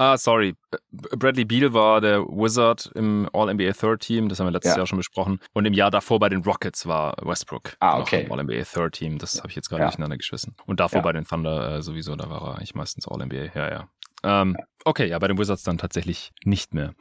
Ah, 0.02 0.18
sorry. 0.18 0.56
Bradley 0.92 1.46
Beal 1.46 1.74
war 1.74 2.02
der 2.02 2.22
Wizard 2.22 2.90
im 2.96 3.30
All-NBA 3.34 3.74
Third 3.74 4.02
Team, 4.02 4.30
das 4.30 4.40
haben 4.40 4.48
wir 4.48 4.52
letztes 4.52 4.72
ja. 4.72 4.78
Jahr 4.78 4.88
schon 4.88 4.98
besprochen. 4.98 5.40
Und 5.54 5.66
im 5.66 5.74
Jahr 5.74 5.92
davor 5.92 6.18
bei 6.18 6.28
den 6.28 6.42
Rockets 6.42 6.88
war 6.88 7.16
Westbrook. 7.22 7.78
Ah, 7.82 8.00
okay. 8.00 8.28
All-NBA 8.28 8.64
Third 8.64 8.94
Team, 8.94 9.20
das 9.20 9.38
habe 9.38 9.50
ich 9.50 9.56
jetzt 9.56 9.70
gerade 9.70 9.84
ja. 9.84 9.90
durcheinander 9.90 10.18
geschmissen. 10.18 10.56
Und 10.66 10.80
davor 10.80 10.98
ja. 10.98 11.04
bei 11.04 11.14
den 11.14 11.26
Thunder 11.26 11.78
äh, 11.78 11.82
sowieso, 11.84 12.16
da 12.16 12.32
war 12.32 12.42
er 12.42 12.56
eigentlich 12.56 12.74
meistens 12.74 13.08
All-NBA. 13.08 13.52
Ja, 13.54 13.70
ja. 13.70 13.90
Ähm, 14.24 14.58
okay, 14.86 15.08
ja, 15.08 15.20
bei 15.20 15.28
den 15.28 15.38
Wizards 15.38 15.62
dann 15.62 15.78
tatsächlich 15.78 16.32
nicht 16.44 16.74
mehr. 16.74 16.96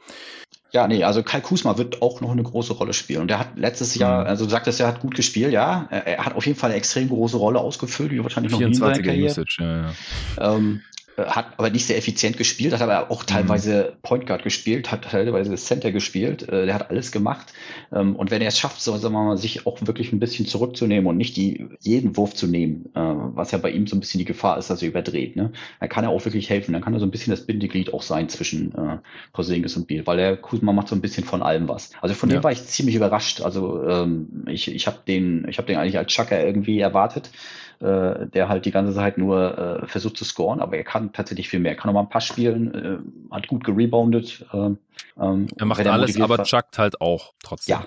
Ja, 0.71 0.87
nee, 0.87 1.03
also 1.03 1.23
Kai 1.23 1.41
Kusma 1.41 1.79
wird 1.79 2.03
auch 2.03 2.21
noch 2.21 2.31
eine 2.31 2.43
große 2.43 2.73
Rolle 2.73 2.93
spielen. 2.93 3.21
Und 3.21 3.31
er 3.31 3.39
hat 3.39 3.57
letztes 3.57 3.95
Jahr, 3.95 4.21
mhm. 4.21 4.27
also 4.27 4.45
du 4.45 4.51
sagtest, 4.51 4.79
er 4.79 4.87
hat 4.87 4.99
gut 4.99 5.15
gespielt, 5.15 5.53
ja. 5.53 5.87
Er, 5.89 6.23
hat 6.23 6.35
auf 6.35 6.45
jeden 6.45 6.57
Fall 6.57 6.69
eine 6.69 6.77
extrem 6.77 7.09
große 7.09 7.37
Rolle 7.37 7.59
ausgefüllt, 7.59 8.11
wie 8.11 8.21
wahrscheinlich 8.21 8.51
noch 8.51 8.59
nie 8.59 8.65
in 8.65 8.73
seiner 8.75 9.01
Karriere. 9.01 9.31
Usage, 9.31 9.57
ja, 9.59 9.81
ja. 9.87 10.55
Ähm, 10.55 10.81
äh, 11.00 11.00
hat 11.17 11.53
aber 11.57 11.69
nicht 11.69 11.85
sehr 11.85 11.97
effizient 11.97 12.37
gespielt, 12.37 12.73
hat 12.73 12.81
aber 12.81 13.11
auch 13.11 13.23
teilweise 13.23 13.93
mhm. 13.93 14.01
Point 14.01 14.25
Guard 14.25 14.43
gespielt, 14.43 14.91
hat 14.91 15.03
teilweise 15.03 15.55
Center 15.55 15.91
gespielt, 15.91 16.47
äh, 16.49 16.65
der 16.65 16.75
hat 16.75 16.89
alles 16.89 17.11
gemacht. 17.11 17.53
Ähm, 17.91 18.15
und 18.15 18.31
wenn 18.31 18.41
er 18.41 18.47
es 18.47 18.59
schafft, 18.59 18.81
so, 18.81 18.95
sagen 18.97 19.13
wir 19.13 19.23
mal, 19.23 19.37
sich 19.37 19.65
auch 19.67 19.77
wirklich 19.81 20.11
ein 20.13 20.19
bisschen 20.19 20.45
zurückzunehmen 20.45 21.07
und 21.07 21.17
nicht 21.17 21.35
die, 21.37 21.67
jeden 21.79 22.17
Wurf 22.17 22.33
zu 22.33 22.47
nehmen, 22.47 22.85
äh, 22.95 22.99
was 22.99 23.51
ja 23.51 23.57
bei 23.57 23.71
ihm 23.71 23.87
so 23.87 23.95
ein 23.95 23.99
bisschen 23.99 24.19
die 24.19 24.25
Gefahr 24.25 24.57
ist, 24.57 24.69
dass 24.69 24.81
er 24.81 24.87
überdreht, 24.87 25.35
ne? 25.35 25.51
dann 25.79 25.89
kann 25.89 26.03
er 26.03 26.11
auch 26.11 26.23
wirklich 26.25 26.49
helfen. 26.49 26.73
Dann 26.73 26.81
kann 26.81 26.93
er 26.93 26.99
so 26.99 27.05
ein 27.05 27.11
bisschen 27.11 27.31
das 27.31 27.45
Bindeglied 27.45 27.93
auch 27.93 28.01
sein 28.01 28.29
zwischen 28.29 28.73
äh, 28.75 28.97
Porzingis 29.33 29.75
und 29.77 29.87
Biel, 29.87 30.05
weil 30.07 30.17
der 30.17 30.37
Kuzma 30.37 30.73
macht 30.73 30.87
so 30.87 30.95
ein 30.95 31.01
bisschen 31.01 31.23
von 31.23 31.41
allem 31.41 31.67
was. 31.67 31.91
Also 32.01 32.15
von 32.15 32.29
ja. 32.29 32.37
dem 32.37 32.43
war 32.43 32.51
ich 32.51 32.65
ziemlich 32.65 32.95
überrascht. 32.95 33.41
Also 33.41 33.83
ähm, 33.87 34.45
ich, 34.47 34.73
ich 34.73 34.87
habe 34.87 34.99
den, 35.07 35.47
ich 35.49 35.57
habe 35.57 35.67
den 35.67 35.77
eigentlich 35.77 35.97
als 35.97 36.11
Chucker 36.11 36.43
irgendwie 36.43 36.79
erwartet 36.79 37.31
äh, 37.81 38.27
der 38.27 38.47
halt 38.47 38.65
die 38.65 38.71
ganze 38.71 38.93
Zeit 38.93 39.17
nur 39.17 39.57
äh, 39.57 39.87
versucht 39.87 40.17
zu 40.17 40.25
scoren, 40.25 40.59
aber 40.59 40.77
er 40.77 40.83
kann 40.83 41.13
tatsächlich 41.13 41.49
viel 41.49 41.59
mehr. 41.59 41.71
Er 41.71 41.77
kann 41.77 41.87
noch 41.87 41.93
mal 41.93 42.01
ein 42.01 42.09
paar 42.09 42.21
spielen, 42.21 42.73
äh, 42.73 43.33
hat 43.33 43.47
gut 43.47 43.63
gereboundet. 43.63 44.45
Äh, 44.53 44.57
ähm, 45.19 45.47
er 45.57 45.65
macht 45.65 45.85
alles, 45.87 46.19
aber 46.19 46.43
chuckt 46.43 46.77
halt 46.77 47.01
auch 47.01 47.33
trotzdem. 47.43 47.79
Ja. 47.79 47.85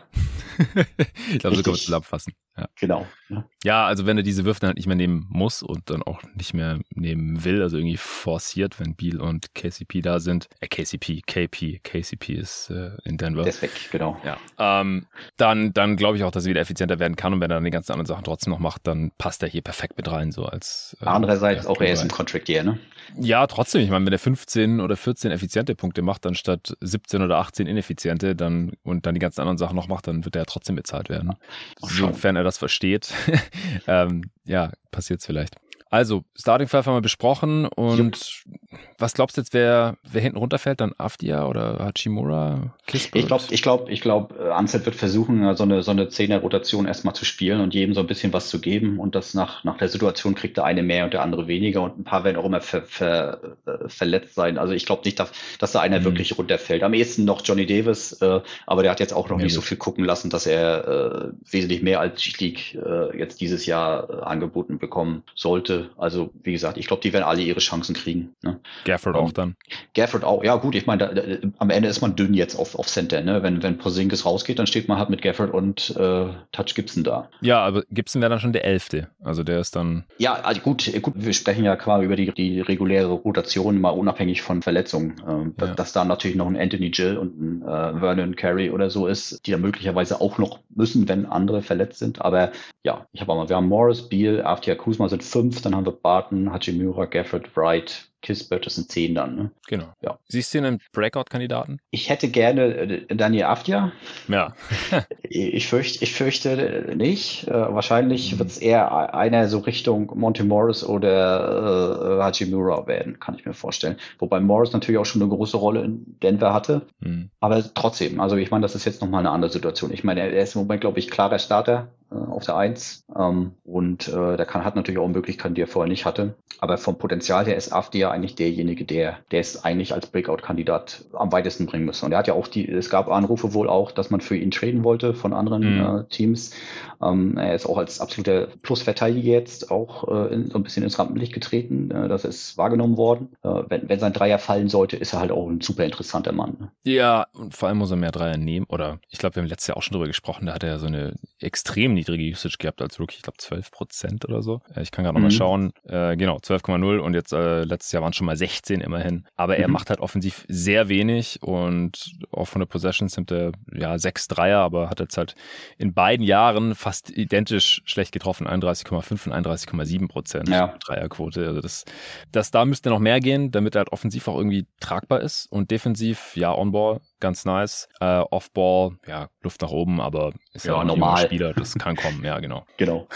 ich 1.30 1.38
glaube, 1.38 1.56
so 1.56 1.62
kann 1.62 1.70
man 1.72 1.76
es 1.76 1.84
zusammenfassen. 1.84 2.34
Ja. 2.56 2.68
Genau. 2.78 3.06
Ja. 3.28 3.44
ja. 3.64 3.86
also 3.86 4.06
wenn 4.06 4.16
er 4.16 4.22
diese 4.22 4.44
Würfe 4.44 4.60
dann 4.60 4.68
halt 4.68 4.76
nicht 4.76 4.86
mehr 4.86 4.96
nehmen 4.96 5.26
muss 5.28 5.62
und 5.62 5.90
dann 5.90 6.02
auch 6.02 6.22
nicht 6.34 6.54
mehr 6.54 6.78
nehmen 6.94 7.44
will, 7.44 7.62
also 7.62 7.76
irgendwie 7.76 7.96
forciert, 7.96 8.78
wenn 8.78 8.94
Beal 8.94 9.20
und 9.20 9.54
KCP 9.54 10.02
da 10.02 10.20
sind, 10.20 10.48
äh, 10.60 10.68
KCP, 10.68 11.22
KP, 11.26 11.80
KCP 11.82 12.34
ist 12.34 12.70
äh, 12.70 12.92
in 13.04 13.16
Denver. 13.16 13.42
Der 13.42 13.50
ist 13.50 13.62
weg, 13.62 13.72
genau. 13.90 14.20
Ja. 14.24 14.36
Ähm, 14.58 15.06
dann 15.36 15.72
dann 15.72 15.96
glaube 15.96 16.16
ich 16.16 16.22
auch, 16.22 16.30
dass 16.30 16.44
er 16.44 16.50
wieder 16.50 16.60
effizienter 16.60 16.98
werden 16.98 17.16
kann 17.16 17.32
und 17.32 17.40
wenn 17.40 17.50
er 17.50 17.56
dann 17.56 17.64
die 17.64 17.70
ganzen 17.70 17.92
anderen 17.92 18.06
Sachen 18.06 18.24
trotzdem 18.24 18.52
noch 18.52 18.60
macht, 18.60 18.86
dann 18.86 19.10
passt 19.18 19.42
er 19.42 19.48
hier 19.48 19.62
perfekt 19.62 19.96
mit 19.96 20.10
rein, 20.10 20.30
so 20.30 20.44
als. 20.44 20.96
Äh, 21.00 21.06
Andererseits 21.06 21.66
auch 21.66 21.80
er 21.80 21.92
ist 21.92 22.02
im 22.02 22.08
Contract 22.08 22.48
Year, 22.48 22.62
ne? 22.62 22.78
Ja, 23.18 23.46
trotzdem. 23.46 23.82
Ich 23.82 23.90
meine, 23.90 24.06
wenn 24.06 24.12
er 24.12 24.18
15 24.18 24.80
oder 24.80 24.96
14 24.96 25.30
effiziente 25.30 25.74
Punkte 25.74 26.02
macht, 26.02 26.26
anstatt 26.26 26.76
17 26.80 27.22
oder 27.22 27.38
18 27.38 27.66
ineffiziente, 27.66 28.34
dann 28.34 28.72
und 28.82 29.06
dann 29.06 29.14
die 29.14 29.20
ganzen 29.20 29.40
anderen 29.40 29.58
Sachen 29.58 29.76
noch 29.76 29.88
macht, 29.88 30.06
dann 30.06 30.24
wird 30.24 30.36
er 30.36 30.42
ja 30.42 30.46
trotzdem 30.46 30.76
bezahlt 30.76 31.08
werden. 31.08 31.32
Sofern 31.80 32.36
er 32.36 32.43
das 32.44 32.58
versteht. 32.58 33.12
ähm, 33.86 34.30
ja, 34.44 34.72
passiert 34.90 35.20
es 35.20 35.26
vielleicht. 35.26 35.56
Also, 35.90 36.24
Starting 36.36 36.66
Five 36.66 36.86
haben 36.86 36.96
wir 36.96 37.02
besprochen 37.02 37.66
und 37.66 37.98
Jupp. 37.98 38.78
was 38.98 39.14
glaubst 39.14 39.36
du 39.36 39.42
jetzt, 39.42 39.54
wer, 39.54 39.96
wer 40.02 40.20
hinten 40.20 40.38
runterfällt? 40.38 40.80
Dann 40.80 40.92
Afdia 40.98 41.46
oder 41.46 41.78
Hachimura? 41.78 42.74
Kispert? 42.86 43.22
Ich 43.22 43.26
glaube, 43.26 43.44
ich 43.50 43.62
glaube, 43.62 43.92
ich 43.92 44.00
glaube, 44.00 44.34
äh, 44.42 44.50
Anset 44.50 44.86
wird 44.86 44.96
versuchen, 44.96 45.54
so 45.54 45.62
eine, 45.62 45.82
so 45.82 45.92
eine 45.92 46.08
Zehner-Rotation 46.08 46.86
erstmal 46.86 47.14
zu 47.14 47.24
spielen 47.24 47.60
und 47.60 47.74
jedem 47.74 47.94
so 47.94 48.00
ein 48.00 48.08
bisschen 48.08 48.32
was 48.32 48.48
zu 48.48 48.60
geben 48.60 48.98
und 48.98 49.14
das 49.14 49.34
nach, 49.34 49.62
nach 49.62 49.78
der 49.78 49.88
Situation 49.88 50.34
kriegt 50.34 50.56
der 50.56 50.64
eine 50.64 50.82
mehr 50.82 51.04
und 51.04 51.12
der 51.12 51.22
andere 51.22 51.46
weniger 51.46 51.82
und 51.82 51.98
ein 51.98 52.04
paar 52.04 52.24
werden 52.24 52.38
auch 52.38 52.44
immer 52.44 52.60
ver, 52.60 52.82
ver, 52.82 53.56
äh, 53.66 53.88
verletzt 53.88 54.34
sein. 54.34 54.58
Also 54.58 54.72
ich 54.72 54.86
glaube 54.86 55.02
nicht, 55.04 55.20
dass, 55.20 55.30
dass 55.58 55.72
da 55.72 55.80
einer 55.80 56.00
mhm. 56.00 56.04
wirklich 56.04 56.36
runterfällt. 56.36 56.82
Am 56.82 56.94
ehesten 56.94 57.24
noch 57.24 57.42
Johnny 57.44 57.66
Davis, 57.66 58.14
äh, 58.20 58.40
aber 58.66 58.82
der 58.82 58.90
hat 58.90 59.00
jetzt 59.00 59.12
auch 59.12 59.28
noch 59.28 59.38
ja, 59.38 59.44
nicht 59.44 59.54
gut. 59.54 59.62
so 59.62 59.68
viel 59.68 59.76
gucken 59.76 60.04
lassen, 60.04 60.28
dass 60.28 60.46
er 60.46 60.88
äh, 60.88 61.52
wesentlich 61.52 61.82
mehr 61.82 62.00
als 62.00 62.20
G-League 62.20 62.74
äh, 62.74 63.16
jetzt 63.16 63.40
dieses 63.40 63.66
Jahr 63.66 64.10
äh, 64.10 64.22
angeboten 64.24 64.78
bekommen 64.78 65.22
sollte. 65.34 65.83
Also, 65.96 66.30
wie 66.42 66.52
gesagt, 66.52 66.78
ich 66.78 66.86
glaube, 66.86 67.02
die 67.02 67.12
werden 67.12 67.24
alle 67.24 67.42
ihre 67.42 67.60
Chancen 67.60 67.94
kriegen. 67.94 68.34
Ne? 68.42 68.60
Gafford 68.84 69.16
auch 69.16 69.32
dann. 69.32 69.56
Gafford 69.94 70.24
auch, 70.24 70.42
ja 70.44 70.56
gut, 70.56 70.74
ich 70.74 70.86
meine, 70.86 71.40
am 71.58 71.70
Ende 71.70 71.88
ist 71.88 72.00
man 72.00 72.16
dünn 72.16 72.34
jetzt 72.34 72.56
auf, 72.56 72.78
auf 72.78 72.86
Center, 72.86 73.20
ne? 73.22 73.42
Wenn, 73.42 73.62
wenn 73.62 73.78
Porzingis 73.78 74.24
rausgeht, 74.24 74.58
dann 74.58 74.66
steht 74.66 74.88
man 74.88 74.98
halt 74.98 75.10
mit 75.10 75.22
Gafford 75.22 75.52
und 75.52 75.90
äh, 75.96 76.26
Touch 76.52 76.74
Gibson 76.74 77.04
da. 77.04 77.28
Ja, 77.40 77.64
aber 77.64 77.84
Gibson 77.90 78.20
wäre 78.20 78.30
dann 78.30 78.40
schon 78.40 78.52
der 78.52 78.64
Elfte. 78.64 79.08
Also 79.22 79.42
der 79.42 79.60
ist 79.60 79.76
dann. 79.76 80.04
Ja, 80.18 80.34
also 80.34 80.60
gut, 80.60 80.90
gut, 81.02 81.14
wir 81.16 81.32
sprechen 81.32 81.64
ja 81.64 81.76
quasi 81.76 82.04
über 82.04 82.16
die, 82.16 82.32
die 82.32 82.60
reguläre 82.60 83.12
Rotation, 83.12 83.80
mal 83.80 83.90
unabhängig 83.90 84.42
von 84.42 84.62
Verletzungen. 84.62 85.16
Ähm, 85.28 85.54
ja. 85.60 85.74
Dass 85.74 85.92
da 85.92 86.04
natürlich 86.04 86.36
noch 86.36 86.46
ein 86.46 86.56
Anthony 86.56 86.90
Gill 86.90 87.16
und 87.16 87.40
ein 87.40 87.62
äh, 87.62 87.98
Vernon 88.00 88.36
Carey 88.36 88.70
oder 88.70 88.90
so 88.90 89.06
ist, 89.06 89.46
die 89.46 89.50
da 89.50 89.58
möglicherweise 89.58 90.20
auch 90.20 90.38
noch 90.38 90.60
müssen, 90.74 91.08
wenn 91.08 91.26
andere 91.26 91.62
verletzt 91.62 91.98
sind. 91.98 92.22
Aber 92.22 92.52
ja, 92.82 93.06
ich 93.12 93.20
habe 93.20 93.32
auch 93.32 93.36
mal, 93.36 93.48
wir 93.48 93.56
haben 93.56 93.68
Morris, 93.68 94.08
Beal, 94.08 94.44
Aftia 94.44 94.74
Kuzma 94.74 95.08
sind 95.08 95.22
fünf, 95.22 95.60
dann 95.64 95.74
haben 95.74 95.86
wir 95.86 95.92
Barton, 95.92 96.52
Hachimura, 96.52 97.06
Gafford, 97.06 97.56
Wright, 97.56 98.08
Kisbert, 98.24 98.64
das 98.64 98.76
sind 98.76 98.90
zehn 98.90 99.14
dann. 99.14 99.36
Ne? 99.36 99.50
Genau. 99.68 99.92
Ja. 100.00 100.18
Siehst 100.28 100.54
du 100.54 100.58
einen 100.58 100.80
Breakout-Kandidaten? 100.92 101.78
Ich 101.90 102.08
hätte 102.08 102.28
gerne 102.28 102.64
äh, 102.64 103.14
Daniel 103.14 103.44
Afdia. 103.44 103.92
Ja. 104.28 104.54
ich, 105.22 105.68
fürchte, 105.68 106.02
ich 106.02 106.14
fürchte 106.14 106.94
nicht. 106.96 107.46
Äh, 107.46 107.52
wahrscheinlich 107.52 108.32
mhm. 108.32 108.38
wird 108.38 108.48
es 108.48 108.58
eher 108.58 109.14
einer 109.14 109.48
so 109.48 109.58
Richtung 109.58 110.10
Monte 110.14 110.42
Morris 110.42 110.82
oder 110.82 112.18
äh, 112.18 112.22
Hachimura 112.22 112.86
werden, 112.86 113.20
kann 113.20 113.36
ich 113.38 113.44
mir 113.44 113.52
vorstellen. 113.52 113.96
Wobei 114.18 114.40
Morris 114.40 114.72
natürlich 114.72 114.98
auch 114.98 115.06
schon 115.06 115.20
eine 115.20 115.30
große 115.30 115.58
Rolle 115.58 115.82
in 115.82 116.16
Denver 116.22 116.54
hatte. 116.54 116.82
Mhm. 117.00 117.28
Aber 117.40 117.62
trotzdem, 117.74 118.20
also 118.20 118.36
ich 118.36 118.50
meine, 118.50 118.62
das 118.62 118.74
ist 118.74 118.86
jetzt 118.86 119.02
nochmal 119.02 119.20
eine 119.20 119.30
andere 119.30 119.52
Situation. 119.52 119.92
Ich 119.92 120.02
meine, 120.02 120.20
er 120.20 120.42
ist 120.42 120.54
im 120.54 120.62
Moment, 120.62 120.80
glaube 120.80 120.98
ich, 120.98 121.10
klarer 121.10 121.38
Starter 121.38 121.88
äh, 122.14 122.30
auf 122.30 122.44
der 122.44 122.56
Eins 122.56 123.04
ähm, 123.18 123.52
und 123.64 124.08
äh, 124.08 124.36
der 124.36 124.46
kann 124.46 124.64
hat 124.64 124.76
natürlich 124.76 124.98
auch 124.98 125.08
Möglichkeiten, 125.08 125.54
die 125.54 125.62
er 125.62 125.66
vorher 125.66 125.88
nicht 125.88 126.04
hatte. 126.04 126.34
Aber 126.60 126.78
vom 126.78 126.96
Potenzial 126.96 127.44
her 127.46 127.56
ist 127.56 127.72
Afdia 127.72 128.10
eigentlich 128.10 128.36
derjenige, 128.36 128.84
der, 128.84 129.18
der 129.30 129.40
es 129.40 129.64
eigentlich 129.64 129.92
als 129.92 130.06
Breakout-Kandidat 130.06 131.04
am 131.12 131.32
weitesten 131.32 131.66
bringen 131.66 131.84
müsste. 131.84 132.06
Und 132.06 132.12
er 132.12 132.18
hat 132.18 132.28
ja 132.28 132.34
auch 132.34 132.48
die, 132.48 132.68
es 132.68 132.90
gab 132.90 133.08
Anrufe 133.08 133.54
wohl 133.54 133.68
auch, 133.68 133.90
dass 133.90 134.10
man 134.10 134.20
für 134.20 134.36
ihn 134.36 134.50
traden 134.50 134.84
wollte 134.84 135.14
von 135.14 135.32
anderen 135.32 135.74
mhm. 135.74 135.98
äh, 136.00 136.04
Teams. 136.04 136.54
Ähm, 137.02 137.36
er 137.36 137.54
ist 137.54 137.66
auch 137.66 137.76
als 137.76 138.00
absoluter 138.00 138.48
Plusverteidiger 138.62 139.32
jetzt 139.32 139.70
auch 139.70 140.08
äh, 140.08 140.34
in, 140.34 140.50
so 140.50 140.58
ein 140.58 140.62
bisschen 140.62 140.84
ins 140.84 140.98
Rampenlicht 140.98 141.32
getreten. 141.32 141.90
Äh, 141.90 142.08
das 142.08 142.24
ist 142.24 142.56
wahrgenommen 142.56 142.96
worden. 142.96 143.30
Äh, 143.42 143.64
wenn, 143.68 143.88
wenn 143.88 143.98
sein 143.98 144.12
Dreier 144.12 144.38
fallen 144.38 144.68
sollte, 144.68 144.96
ist 144.96 145.12
er 145.12 145.20
halt 145.20 145.32
auch 145.32 145.48
ein 145.48 145.60
super 145.60 145.84
interessanter 145.84 146.32
Mann. 146.32 146.56
Ne? 146.60 146.70
Ja, 146.84 147.26
und 147.32 147.54
vor 147.54 147.68
allem 147.68 147.78
muss 147.78 147.90
er 147.90 147.96
mehr 147.96 148.12
Dreier 148.12 148.36
nehmen. 148.36 148.66
Oder 148.68 149.00
ich 149.10 149.18
glaube, 149.18 149.36
wir 149.36 149.42
haben 149.42 149.48
letztes 149.48 149.68
Jahr 149.68 149.76
auch 149.76 149.82
schon 149.82 149.94
drüber 149.94 150.06
gesprochen, 150.06 150.46
da 150.46 150.54
hat 150.54 150.62
er 150.62 150.70
ja 150.70 150.78
so 150.78 150.86
eine 150.86 151.14
extrem 151.40 151.94
niedrige 152.04 152.30
Usage 152.32 152.56
gehabt 152.58 152.82
als 152.82 153.00
Rookie, 153.00 153.16
ich 153.16 153.22
glaube 153.22 153.38
12 153.38 153.70
Prozent 153.70 154.24
oder 154.24 154.42
so. 154.42 154.60
Äh, 154.74 154.82
ich 154.82 154.90
kann 154.90 155.04
gerade 155.04 155.18
mhm. 155.18 155.24
nochmal 155.24 155.36
schauen. 155.36 155.72
Äh, 155.84 156.16
genau, 156.16 156.36
12,0 156.36 156.98
und 156.98 157.14
jetzt 157.14 157.32
äh, 157.32 157.64
letztes 157.64 157.92
Jahr 157.92 158.02
waren 158.02 158.10
es 158.10 158.16
schon 158.16 158.26
mal 158.26 158.36
16 158.36 158.80
immerhin. 158.80 159.26
Aber 159.36 159.56
er 159.56 159.68
mhm. 159.68 159.74
macht 159.74 159.90
halt 159.90 160.00
offensiv 160.00 160.44
sehr 160.48 160.88
wenig 160.88 161.42
und 161.42 162.12
auch 162.30 162.46
von 162.46 162.60
der 162.60 162.66
Possessions 162.66 163.16
nimmt 163.16 163.32
er 163.32 163.52
ja 163.72 163.98
sechs 163.98 164.28
Dreier, 164.28 164.60
aber 164.60 164.90
hat 164.90 165.00
jetzt 165.00 165.16
halt 165.16 165.34
in 165.78 165.94
beiden 165.94 166.24
Jahren 166.24 166.74
fast 166.74 167.10
identisch 167.10 167.82
schlecht 167.84 168.12
getroffen, 168.12 168.46
31,5 168.46 169.26
und 169.26 169.32
31,7 169.32 170.08
Prozent 170.08 170.48
ja. 170.48 170.74
Dreierquote. 170.84 171.46
Also 171.46 171.60
das, 171.60 171.84
das 172.32 172.50
da 172.50 172.64
müsste 172.64 172.90
noch 172.90 172.98
mehr 172.98 173.20
gehen, 173.20 173.50
damit 173.50 173.74
er 173.74 173.80
halt 173.80 173.92
offensiv 173.92 174.28
auch 174.28 174.36
irgendwie 174.36 174.66
tragbar 174.80 175.20
ist 175.20 175.46
und 175.50 175.70
defensiv, 175.70 176.36
ja, 176.36 176.54
On-Ball 176.54 177.00
ganz 177.24 177.46
nice. 177.46 177.88
Äh, 178.00 178.20
Off-Ball, 178.20 178.98
ja, 179.06 179.30
Luft 179.40 179.62
nach 179.62 179.70
oben, 179.70 179.98
aber 179.98 180.34
ist 180.52 180.66
ja, 180.66 180.74
ja 180.74 180.80
auch 180.80 180.84
normal. 180.84 181.22
Ein 181.22 181.26
Spieler, 181.26 181.54
das 181.54 181.74
kann 181.74 181.96
kommen, 181.96 182.22
ja, 182.22 182.38
genau. 182.38 182.66
Genau. 182.76 183.08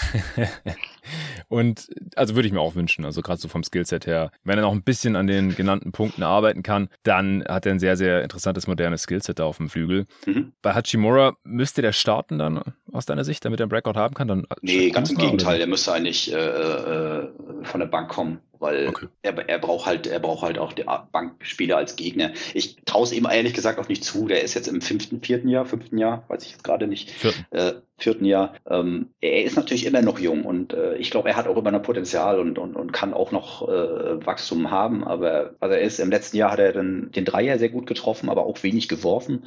Und 1.49 1.89
also 2.17 2.35
würde 2.35 2.49
ich 2.49 2.53
mir 2.53 2.61
auch 2.61 2.75
wünschen, 2.75 3.05
also 3.05 3.23
gerade 3.23 3.41
so 3.41 3.49
vom 3.49 3.63
Skillset 3.63 4.07
her, 4.07 4.31
wenn 4.45 4.59
er 4.59 4.63
noch 4.63 4.73
ein 4.73 4.83
bisschen 4.83 5.17
an 5.17 5.27
den 5.27 5.55
genannten 5.55 5.93
Punkten 5.93 6.23
arbeiten 6.23 6.63
kann, 6.63 6.89
dann 7.03 7.45
hat 7.47 7.67
er 7.67 7.73
ein 7.73 7.79
sehr, 7.79 7.97
sehr 7.97 8.23
interessantes 8.23 8.67
modernes 8.67 9.03
Skillset 9.03 9.39
da 9.39 9.45
auf 9.45 9.59
dem 9.59 9.69
Flügel. 9.69 10.07
Mhm. 10.27 10.53
Bei 10.63 10.75
Hachimura 10.75 11.37
müsste 11.45 11.83
der 11.83 11.93
starten 11.93 12.39
dann 12.39 12.63
aus 12.93 13.07
deiner 13.07 13.25
Sicht, 13.25 13.45
damit 13.45 13.61
er 13.61 13.65
einen 13.65 13.71
Breakout 13.71 13.99
haben 13.99 14.15
kann? 14.15 14.29
Dann 14.29 14.47
nee, 14.63 14.91
ganz 14.91 15.11
im 15.11 15.17
Gegenteil, 15.17 15.59
der 15.59 15.67
müsste 15.67 15.93
eigentlich 15.93 16.33
äh, 16.33 16.37
äh, 16.37 17.29
von 17.63 17.81
der 17.81 17.87
Bank 17.87 18.09
kommen 18.09 18.41
weil 18.61 18.89
okay. 18.89 19.07
er, 19.23 19.49
er 19.49 19.59
braucht 19.59 19.87
halt, 19.87 20.07
er 20.07 20.19
braucht 20.19 20.43
halt 20.43 20.59
auch 20.59 20.73
die 20.73 20.85
Bankspieler 21.13 21.77
als 21.77 21.97
Gegner. 21.97 22.33
Ich 22.55 22.77
traue 22.85 23.05
es 23.05 23.13
ihm 23.13 23.27
ehrlich 23.31 23.55
gesagt 23.55 23.79
auch 23.79 23.89
nicht 23.89 24.05
zu. 24.05 24.27
Der 24.27 24.43
ist 24.43 24.55
jetzt 24.55 24.69
im 24.69 24.81
fünften, 24.81 25.21
vierten 25.21 25.49
Jahr, 25.49 25.65
fünften 25.65 25.99
Jahr, 25.99 26.25
weiß 26.29 26.45
ich 26.45 26.53
jetzt 26.53 26.65
gerade 26.65 26.87
nicht. 26.87 27.13
Äh, 27.51 27.75
vierten 27.99 28.25
Jahr. 28.25 28.55
Ähm, 28.69 29.11
er 29.21 29.45
ist 29.45 29.57
natürlich 29.57 29.85
immer 29.85 30.03
noch 30.03 30.19
jung 30.19 30.45
und 30.45 30.73
äh, 30.73 30.97
ich 30.97 31.11
glaube, 31.11 31.29
er 31.29 31.37
hat 31.37 31.49
auch 31.49 31.57
immer 31.57 31.73
noch 31.73 31.83
Potenzial 31.83 32.39
und, 32.39 32.59
und, 32.59 32.77
und 32.77 32.93
kann 32.93 33.13
auch 33.13 33.33
noch 33.33 33.69
äh, 33.69 34.25
Wachstum 34.25 34.71
haben. 34.71 35.05
Aber 35.05 35.55
also 35.61 35.75
er 35.75 35.83
ist 35.83 35.99
im 35.99 36.11
letzten 36.11 36.37
Jahr 36.37 36.53
hat 36.53 36.61
er 36.61 36.73
dann 36.73 37.11
den 37.11 37.25
Dreier 37.25 37.59
sehr 37.59 37.69
gut 37.69 37.87
getroffen, 37.87 38.31
aber 38.31 38.47
auch 38.47 38.63
wenig 38.63 38.89
geworfen. 38.89 39.45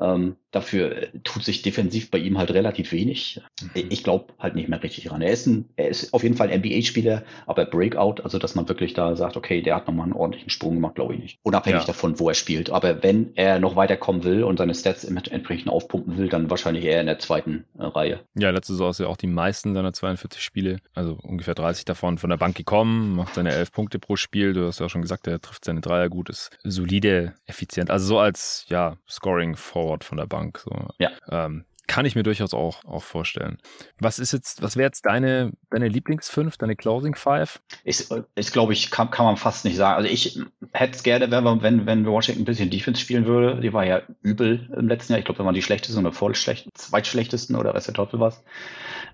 Ähm, 0.00 0.36
dafür 0.50 1.08
tut 1.24 1.44
sich 1.44 1.62
defensiv 1.62 2.10
bei 2.10 2.18
ihm 2.18 2.38
halt 2.38 2.50
relativ 2.50 2.92
wenig. 2.92 3.40
Mhm. 3.60 3.86
Ich 3.88 4.04
glaube 4.04 4.32
halt 4.38 4.54
nicht 4.54 4.68
mehr 4.68 4.82
richtig 4.82 5.10
ran. 5.10 5.22
Er 5.22 5.32
ist 5.32 5.46
ein, 5.46 5.68
er 5.76 5.88
ist 5.88 6.12
auf 6.12 6.22
jeden 6.22 6.36
Fall 6.36 6.50
ein 6.50 6.60
NBA-Spieler, 6.60 7.24
aber 7.46 7.64
Breakout, 7.66 8.22
also 8.22 8.38
dass 8.38 8.54
man 8.54 8.68
wirklich 8.68 8.94
da 8.94 9.16
sagt, 9.16 9.36
okay, 9.36 9.62
der 9.62 9.76
hat 9.76 9.86
nochmal 9.86 10.04
einen 10.04 10.12
ordentlichen 10.12 10.50
Sprung 10.50 10.74
gemacht, 10.74 10.94
glaube 10.96 11.14
ich 11.14 11.20
nicht. 11.20 11.38
Unabhängig 11.42 11.82
ja. 11.82 11.86
davon, 11.86 12.18
wo 12.18 12.28
er 12.28 12.34
spielt. 12.34 12.70
Aber 12.70 13.02
wenn 13.02 13.36
er 13.36 13.58
noch 13.58 13.76
weiterkommen 13.76 14.24
will 14.24 14.44
und 14.44 14.58
seine 14.58 14.74
Stats 14.74 15.04
entsprechend 15.04 15.68
aufpumpen 15.68 16.16
will, 16.16 16.28
dann 16.28 16.50
wahrscheinlich 16.50 16.84
eher 16.84 17.00
in 17.00 17.06
der 17.06 17.18
zweiten 17.18 17.64
äh, 17.78 17.84
Reihe. 17.84 18.20
Ja, 18.34 18.50
letzte 18.50 18.72
Saison 18.72 18.90
ist 18.90 19.00
ja 19.00 19.06
auch 19.06 19.16
die 19.16 19.26
meisten 19.26 19.74
seiner 19.74 19.92
42 19.92 20.42
Spiele, 20.42 20.78
also 20.94 21.18
ungefähr 21.22 21.54
30 21.54 21.84
davon 21.84 22.18
von 22.18 22.30
der 22.30 22.36
Bank 22.36 22.56
gekommen, 22.56 23.14
macht 23.14 23.34
seine 23.34 23.52
11 23.52 23.72
Punkte 23.72 23.98
pro 23.98 24.16
Spiel. 24.16 24.52
Du 24.52 24.66
hast 24.66 24.80
ja 24.80 24.86
auch 24.86 24.90
schon 24.90 25.02
gesagt, 25.02 25.26
er 25.26 25.40
trifft 25.40 25.64
seine 25.64 25.80
Dreier 25.80 26.08
gut, 26.08 26.28
ist 26.28 26.50
solide, 26.64 27.34
effizient. 27.46 27.90
Also 27.90 28.06
so 28.06 28.18
als, 28.18 28.64
ja, 28.68 28.96
Scoring 29.08 29.56
Forward 29.56 30.04
von 30.04 30.18
der 30.18 30.26
Bank. 30.26 30.39
So. 30.56 30.70
Ja. 30.98 31.10
Ähm, 31.30 31.64
kann 31.90 32.06
ich 32.06 32.14
mir 32.14 32.22
durchaus 32.22 32.54
auch, 32.54 32.84
auch 32.84 33.02
vorstellen. 33.02 33.58
Was 33.98 34.20
ist 34.20 34.30
jetzt, 34.30 34.62
was 34.62 34.76
wäre 34.76 34.86
jetzt 34.86 35.06
deine, 35.06 35.50
deine 35.70 35.88
Lieblingsfünf, 35.88 36.56
deine 36.56 36.76
Closing 36.76 37.16
Five? 37.16 37.60
Ist, 37.82 38.14
ist 38.36 38.52
glaube 38.52 38.74
ich, 38.74 38.92
kann, 38.92 39.10
kann 39.10 39.26
man 39.26 39.36
fast 39.36 39.64
nicht 39.64 39.76
sagen. 39.76 39.96
Also 39.96 40.08
ich 40.08 40.38
hätte 40.72 40.96
es 40.96 41.02
gerne, 41.02 41.28
wenn, 41.32 41.62
wenn, 41.62 41.86
wenn 41.86 42.06
Washington 42.06 42.42
ein 42.42 42.44
bisschen 42.44 42.70
Defense 42.70 43.00
spielen 43.00 43.26
würde. 43.26 43.60
Die 43.60 43.72
war 43.72 43.84
ja 43.84 44.02
übel 44.22 44.70
im 44.76 44.86
letzten 44.86 45.14
Jahr. 45.14 45.18
Ich 45.18 45.24
glaube, 45.24 45.40
wir 45.40 45.46
waren 45.46 45.54
die 45.54 45.62
schlechtesten 45.62 45.98
oder 46.06 46.14
voll 46.14 46.36
schlecht, 46.36 46.68
zweitschlechtesten 46.74 47.56
oder 47.56 47.74
was 47.74 47.86
der 47.86 47.94
Teufel 47.94 48.20
was. 48.20 48.44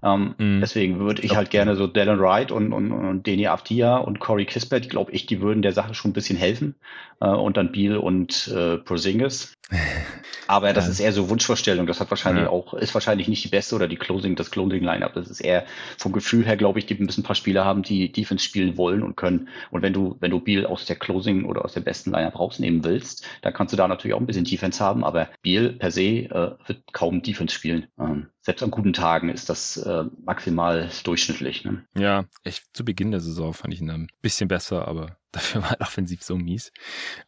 Ähm, 0.02 0.34
mm. 0.36 0.60
Deswegen 0.60 0.98
würde 0.98 1.22
ich 1.22 1.34
halt 1.34 1.48
gerne 1.48 1.76
so 1.76 1.86
Dylan 1.86 2.20
Wright 2.20 2.52
und, 2.52 2.74
und, 2.74 2.92
und 2.92 3.26
Deni 3.26 3.46
Aftia 3.46 3.96
und 3.96 4.20
Corey 4.20 4.44
Kispert, 4.44 4.90
glaube 4.90 5.12
ich, 5.12 5.24
die 5.24 5.40
würden 5.40 5.62
der 5.62 5.72
Sache 5.72 5.94
schon 5.94 6.10
ein 6.10 6.14
bisschen 6.14 6.36
helfen. 6.36 6.74
Äh, 7.22 7.28
und 7.28 7.56
dann 7.56 7.72
Beal 7.72 7.96
und 7.96 8.48
äh, 8.48 8.76
Porzingis. 8.76 9.54
Aber 10.46 10.72
das 10.72 10.86
ja. 10.86 10.90
ist 10.92 11.00
eher 11.00 11.12
so 11.12 11.28
Wunschvorstellung. 11.28 11.86
Das 11.86 12.00
hat 12.00 12.10
wahrscheinlich 12.10 12.44
ja. 12.44 12.50
auch, 12.50 12.65
ist 12.74 12.94
wahrscheinlich 12.94 13.28
nicht 13.28 13.44
die 13.44 13.48
beste 13.48 13.74
oder 13.74 13.88
die 13.88 13.96
Closing, 13.96 14.36
das 14.36 14.50
Closing 14.50 14.82
Lineup. 14.82 15.14
Das 15.14 15.28
ist 15.28 15.40
eher 15.40 15.64
vom 15.98 16.12
Gefühl 16.12 16.44
her, 16.44 16.56
glaube 16.56 16.78
ich, 16.78 16.86
die 16.86 16.94
müssen 16.94 17.20
ein 17.20 17.24
paar 17.24 17.36
Spieler 17.36 17.64
haben, 17.64 17.82
die 17.82 18.10
Defense 18.10 18.44
spielen 18.44 18.76
wollen 18.76 19.02
und 19.02 19.16
können. 19.16 19.48
Und 19.70 19.82
wenn 19.82 19.92
du, 19.92 20.16
wenn 20.20 20.30
du 20.30 20.40
Beal 20.40 20.66
aus 20.66 20.86
der 20.86 20.96
Closing 20.96 21.44
oder 21.44 21.64
aus 21.64 21.74
der 21.74 21.80
besten 21.80 22.10
Lineup 22.10 22.38
rausnehmen 22.38 22.84
willst, 22.84 23.26
dann 23.42 23.52
kannst 23.52 23.72
du 23.72 23.76
da 23.76 23.88
natürlich 23.88 24.14
auch 24.14 24.20
ein 24.20 24.26
bisschen 24.26 24.44
Defense 24.44 24.82
haben. 24.82 25.04
Aber 25.04 25.28
Beal 25.42 25.70
per 25.70 25.90
se 25.90 26.02
äh, 26.02 26.52
wird 26.66 26.92
kaum 26.92 27.22
Defense 27.22 27.54
spielen. 27.54 27.86
Ähm, 27.98 28.28
selbst 28.46 28.62
an 28.62 28.70
guten 28.70 28.92
Tagen 28.92 29.28
ist 29.28 29.48
das 29.48 29.76
äh, 29.76 30.04
maximal 30.24 30.88
durchschnittlich. 31.02 31.64
Ne? 31.64 31.84
Ja, 31.98 32.26
ich, 32.44 32.62
zu 32.72 32.84
Beginn 32.84 33.10
der 33.10 33.20
Saison 33.20 33.52
fand 33.52 33.74
ich 33.74 33.80
ihn 33.80 33.90
ein 33.90 34.08
bisschen 34.22 34.46
besser, 34.48 34.86
aber 34.86 35.16
dafür 35.32 35.62
war 35.62 35.72
er 35.72 35.80
offensiv 35.80 36.22
so 36.22 36.36
mies. 36.36 36.72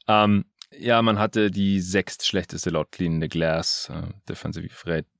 Ähm, 0.06 0.44
ja, 0.76 1.00
man 1.02 1.18
hatte 1.18 1.50
die 1.50 1.80
sechst 1.80 2.26
schlechteste 2.26 2.70
laut 2.70 2.92
Clean 2.92 3.20
the 3.20 3.28
Glass 3.28 3.90
äh, 3.92 4.08
Defensive 4.28 4.68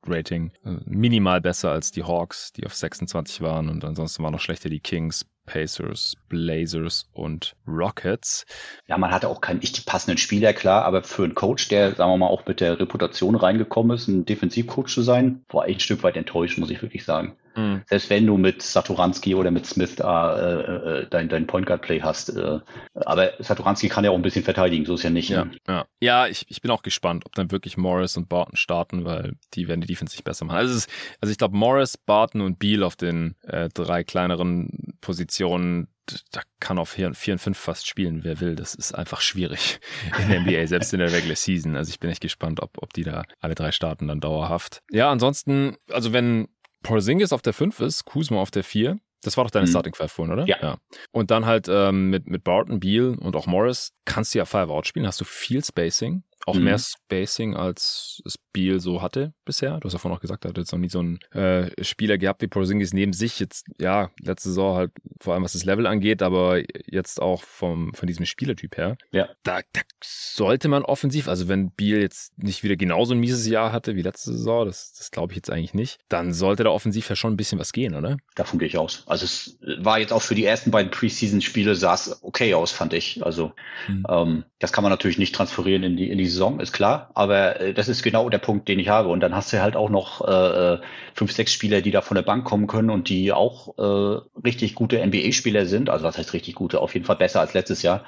Rating. 0.06 0.52
Äh, 0.64 0.76
minimal 0.84 1.40
besser 1.40 1.70
als 1.70 1.90
die 1.90 2.04
Hawks, 2.04 2.52
die 2.52 2.66
auf 2.66 2.74
26 2.74 3.40
waren 3.40 3.68
und 3.68 3.84
ansonsten 3.84 4.22
waren 4.22 4.32
noch 4.32 4.40
schlechter 4.40 4.68
die 4.68 4.80
Kings, 4.80 5.24
Pacers, 5.46 6.14
Blazers 6.28 7.08
und 7.12 7.56
Rockets. 7.66 8.44
Ja, 8.86 8.98
man 8.98 9.10
hatte 9.10 9.28
auch 9.28 9.40
keinen 9.40 9.60
nicht 9.60 9.86
passenden 9.86 10.18
Spieler, 10.18 10.52
klar, 10.52 10.84
aber 10.84 11.02
für 11.02 11.24
einen 11.24 11.34
Coach, 11.34 11.68
der, 11.68 11.94
sagen 11.94 12.12
wir 12.12 12.18
mal, 12.18 12.26
auch 12.26 12.46
mit 12.46 12.60
der 12.60 12.78
Reputation 12.78 13.34
reingekommen 13.34 13.96
ist, 13.96 14.08
ein 14.08 14.26
Defensivcoach 14.26 14.88
zu 14.88 15.02
sein, 15.02 15.44
war 15.48 15.66
echt 15.66 15.78
ein 15.78 15.80
Stück 15.80 16.02
weit 16.02 16.16
enttäuscht, 16.16 16.58
muss 16.58 16.70
ich 16.70 16.82
wirklich 16.82 17.04
sagen. 17.04 17.36
Mhm. 17.58 17.82
Selbst 17.86 18.08
wenn 18.08 18.24
du 18.24 18.36
mit 18.36 18.62
Saturanski 18.62 19.34
oder 19.34 19.50
mit 19.50 19.66
Smith 19.66 19.96
da 19.96 20.38
äh, 20.38 21.00
äh, 21.00 21.06
dein, 21.10 21.28
dein 21.28 21.46
Point 21.46 21.66
Guard 21.66 21.82
Play 21.82 22.00
hast. 22.00 22.30
Äh, 22.30 22.60
aber 22.94 23.32
Saturanski 23.40 23.88
kann 23.88 24.04
ja 24.04 24.12
auch 24.12 24.14
ein 24.14 24.22
bisschen 24.22 24.44
verteidigen, 24.44 24.86
so 24.86 24.94
ist 24.94 25.02
ja 25.02 25.10
nicht. 25.10 25.28
Ja, 25.30 25.44
ne? 25.44 25.50
ja. 25.66 25.86
ja 26.00 26.26
ich, 26.28 26.46
ich 26.48 26.62
bin 26.62 26.70
auch 26.70 26.82
gespannt, 26.82 27.26
ob 27.26 27.34
dann 27.34 27.50
wirklich 27.50 27.76
Morris 27.76 28.16
und 28.16 28.28
Barton 28.28 28.56
starten, 28.56 29.04
weil 29.04 29.34
die 29.54 29.66
werden 29.66 29.80
die 29.80 29.88
Defense 29.88 30.14
nicht 30.14 30.24
besser 30.24 30.44
machen. 30.44 30.58
Also, 30.58 30.76
ist, 30.76 30.88
also 31.20 31.32
ich 31.32 31.38
glaube, 31.38 31.56
Morris, 31.56 31.96
Barton 31.96 32.42
und 32.42 32.60
Beal 32.60 32.84
auf 32.84 32.94
den 32.94 33.34
äh, 33.42 33.68
drei 33.68 34.04
kleineren 34.04 34.94
Positionen 35.00 35.88
da 36.30 36.40
kann 36.60 36.78
auf 36.78 36.90
4 36.90 37.08
und 37.08 37.16
5 37.38 37.58
fast 37.58 37.86
spielen, 37.86 38.24
wer 38.24 38.40
will. 38.40 38.56
Das 38.56 38.74
ist 38.74 38.94
einfach 38.94 39.20
schwierig 39.20 39.78
in 40.18 40.30
der 40.30 40.40
NBA, 40.40 40.66
selbst 40.66 40.92
in 40.92 41.00
der 41.00 41.12
Regular 41.12 41.36
Season. 41.36 41.76
Also 41.76 41.90
ich 41.90 42.00
bin 42.00 42.10
echt 42.10 42.22
gespannt, 42.22 42.60
ob, 42.62 42.78
ob 42.78 42.92
die 42.92 43.04
da 43.04 43.24
alle 43.40 43.54
drei 43.54 43.72
starten 43.72 44.08
dann 44.08 44.20
dauerhaft. 44.20 44.82
Ja, 44.90 45.10
ansonsten, 45.10 45.76
also 45.90 46.12
wenn 46.12 46.48
Porzingis 46.82 47.32
auf 47.32 47.42
der 47.42 47.52
5 47.52 47.80
ist, 47.80 48.04
Kuzma 48.04 48.40
auf 48.40 48.50
der 48.50 48.64
4. 48.64 48.98
Das 49.22 49.36
war 49.36 49.44
doch 49.44 49.50
deine 49.50 49.66
mhm. 49.66 49.70
Starting 49.70 49.94
Five 49.94 50.12
vorhin, 50.12 50.32
oder? 50.32 50.46
Ja. 50.46 50.56
ja. 50.62 50.78
Und 51.10 51.30
dann 51.30 51.44
halt 51.44 51.66
ähm, 51.68 52.10
mit, 52.10 52.28
mit 52.28 52.44
Barton, 52.44 52.78
Beal 52.78 53.16
und 53.18 53.34
auch 53.34 53.46
Morris 53.46 53.92
kannst 54.04 54.34
du 54.34 54.38
ja 54.38 54.44
Five 54.44 54.68
Out 54.68 54.86
spielen. 54.86 55.06
Hast 55.06 55.20
du 55.20 55.24
viel 55.24 55.64
Spacing. 55.64 56.22
Auch 56.48 56.54
mhm. 56.54 56.64
mehr 56.64 56.78
Spacing, 56.78 57.56
als 57.56 58.22
es 58.24 58.38
Beal 58.54 58.80
so 58.80 59.02
hatte 59.02 59.34
bisher. 59.44 59.78
Du 59.80 59.86
hast 59.86 59.92
ja 59.92 59.98
vorhin 59.98 60.16
auch 60.16 60.22
gesagt, 60.22 60.46
er 60.46 60.48
hat 60.48 60.56
jetzt 60.56 60.72
noch 60.72 60.78
nie 60.78 60.88
so 60.88 61.00
einen 61.00 61.18
äh, 61.32 61.70
Spieler 61.84 62.16
gehabt 62.16 62.40
wie 62.40 62.46
Porzingis 62.46 62.94
neben 62.94 63.12
sich. 63.12 63.38
Jetzt, 63.38 63.66
ja, 63.78 64.10
letzte 64.22 64.48
Saison 64.48 64.74
halt 64.74 64.92
vor 65.20 65.34
allem 65.34 65.42
was 65.42 65.52
das 65.52 65.66
Level 65.66 65.86
angeht, 65.86 66.22
aber 66.22 66.62
jetzt 66.86 67.20
auch 67.20 67.42
vom, 67.42 67.92
von 67.92 68.06
diesem 68.06 68.24
Spielertyp 68.24 68.78
her. 68.78 68.96
Ja. 69.12 69.28
Da, 69.42 69.60
da 69.74 69.82
sollte 70.02 70.68
man 70.68 70.84
offensiv, 70.84 71.28
also 71.28 71.48
wenn 71.48 71.70
Beal 71.72 72.00
jetzt 72.00 72.38
nicht 72.38 72.62
wieder 72.62 72.76
genauso 72.76 73.12
ein 73.12 73.20
mieses 73.20 73.46
Jahr 73.46 73.70
hatte 73.70 73.94
wie 73.94 74.02
letzte 74.02 74.32
Saison, 74.32 74.64
das, 74.64 74.94
das 74.94 75.10
glaube 75.10 75.34
ich 75.34 75.36
jetzt 75.36 75.50
eigentlich 75.50 75.74
nicht, 75.74 75.98
dann 76.08 76.32
sollte 76.32 76.64
da 76.64 76.70
offensiv 76.70 77.10
ja 77.10 77.16
schon 77.16 77.34
ein 77.34 77.36
bisschen 77.36 77.58
was 77.58 77.72
gehen, 77.72 77.94
oder? 77.94 78.16
Davon 78.36 78.58
gehe 78.58 78.68
ich 78.68 78.78
aus. 78.78 79.04
Also 79.06 79.26
es 79.26 79.58
war 79.80 79.98
jetzt 79.98 80.14
auch 80.14 80.22
für 80.22 80.34
die 80.34 80.46
ersten 80.46 80.70
beiden 80.70 80.90
Preseason-Spiele 80.90 81.74
sah 81.74 81.92
es 81.92 82.22
okay 82.22 82.54
aus, 82.54 82.72
fand 82.72 82.94
ich. 82.94 83.22
Also 83.22 83.52
mhm. 83.86 84.06
ähm, 84.08 84.44
das 84.60 84.72
kann 84.72 84.82
man 84.82 84.90
natürlich 84.90 85.18
nicht 85.18 85.34
transferieren 85.34 85.82
in 85.82 85.96
die, 85.96 86.10
in 86.10 86.16
die 86.18 86.26
Saison, 86.38 86.60
ist 86.60 86.72
klar. 86.72 87.10
Aber 87.14 87.60
äh, 87.60 87.74
das 87.74 87.88
ist 87.88 88.02
genau 88.02 88.28
der 88.30 88.38
Punkt, 88.38 88.68
den 88.68 88.78
ich 88.78 88.88
habe. 88.88 89.08
Und 89.08 89.20
dann 89.20 89.34
hast 89.34 89.52
du 89.52 89.60
halt 89.60 89.76
auch 89.76 89.90
noch 89.90 90.26
äh, 90.26 90.74
äh, 90.74 90.80
fünf, 91.14 91.32
sechs 91.32 91.52
Spieler, 91.52 91.82
die 91.82 91.90
da 91.90 92.00
von 92.00 92.14
der 92.14 92.22
Bank 92.22 92.44
kommen 92.44 92.66
können 92.66 92.90
und 92.90 93.08
die 93.08 93.32
auch 93.32 93.76
äh, 93.76 94.20
richtig 94.44 94.74
gute 94.74 95.04
NBA-Spieler 95.04 95.66
sind. 95.66 95.90
Also 95.90 96.04
was 96.04 96.16
heißt 96.16 96.32
richtig 96.32 96.54
gute? 96.54 96.80
Auf 96.80 96.94
jeden 96.94 97.04
Fall 97.04 97.16
besser 97.16 97.40
als 97.40 97.54
letztes 97.54 97.82
Jahr. 97.82 98.04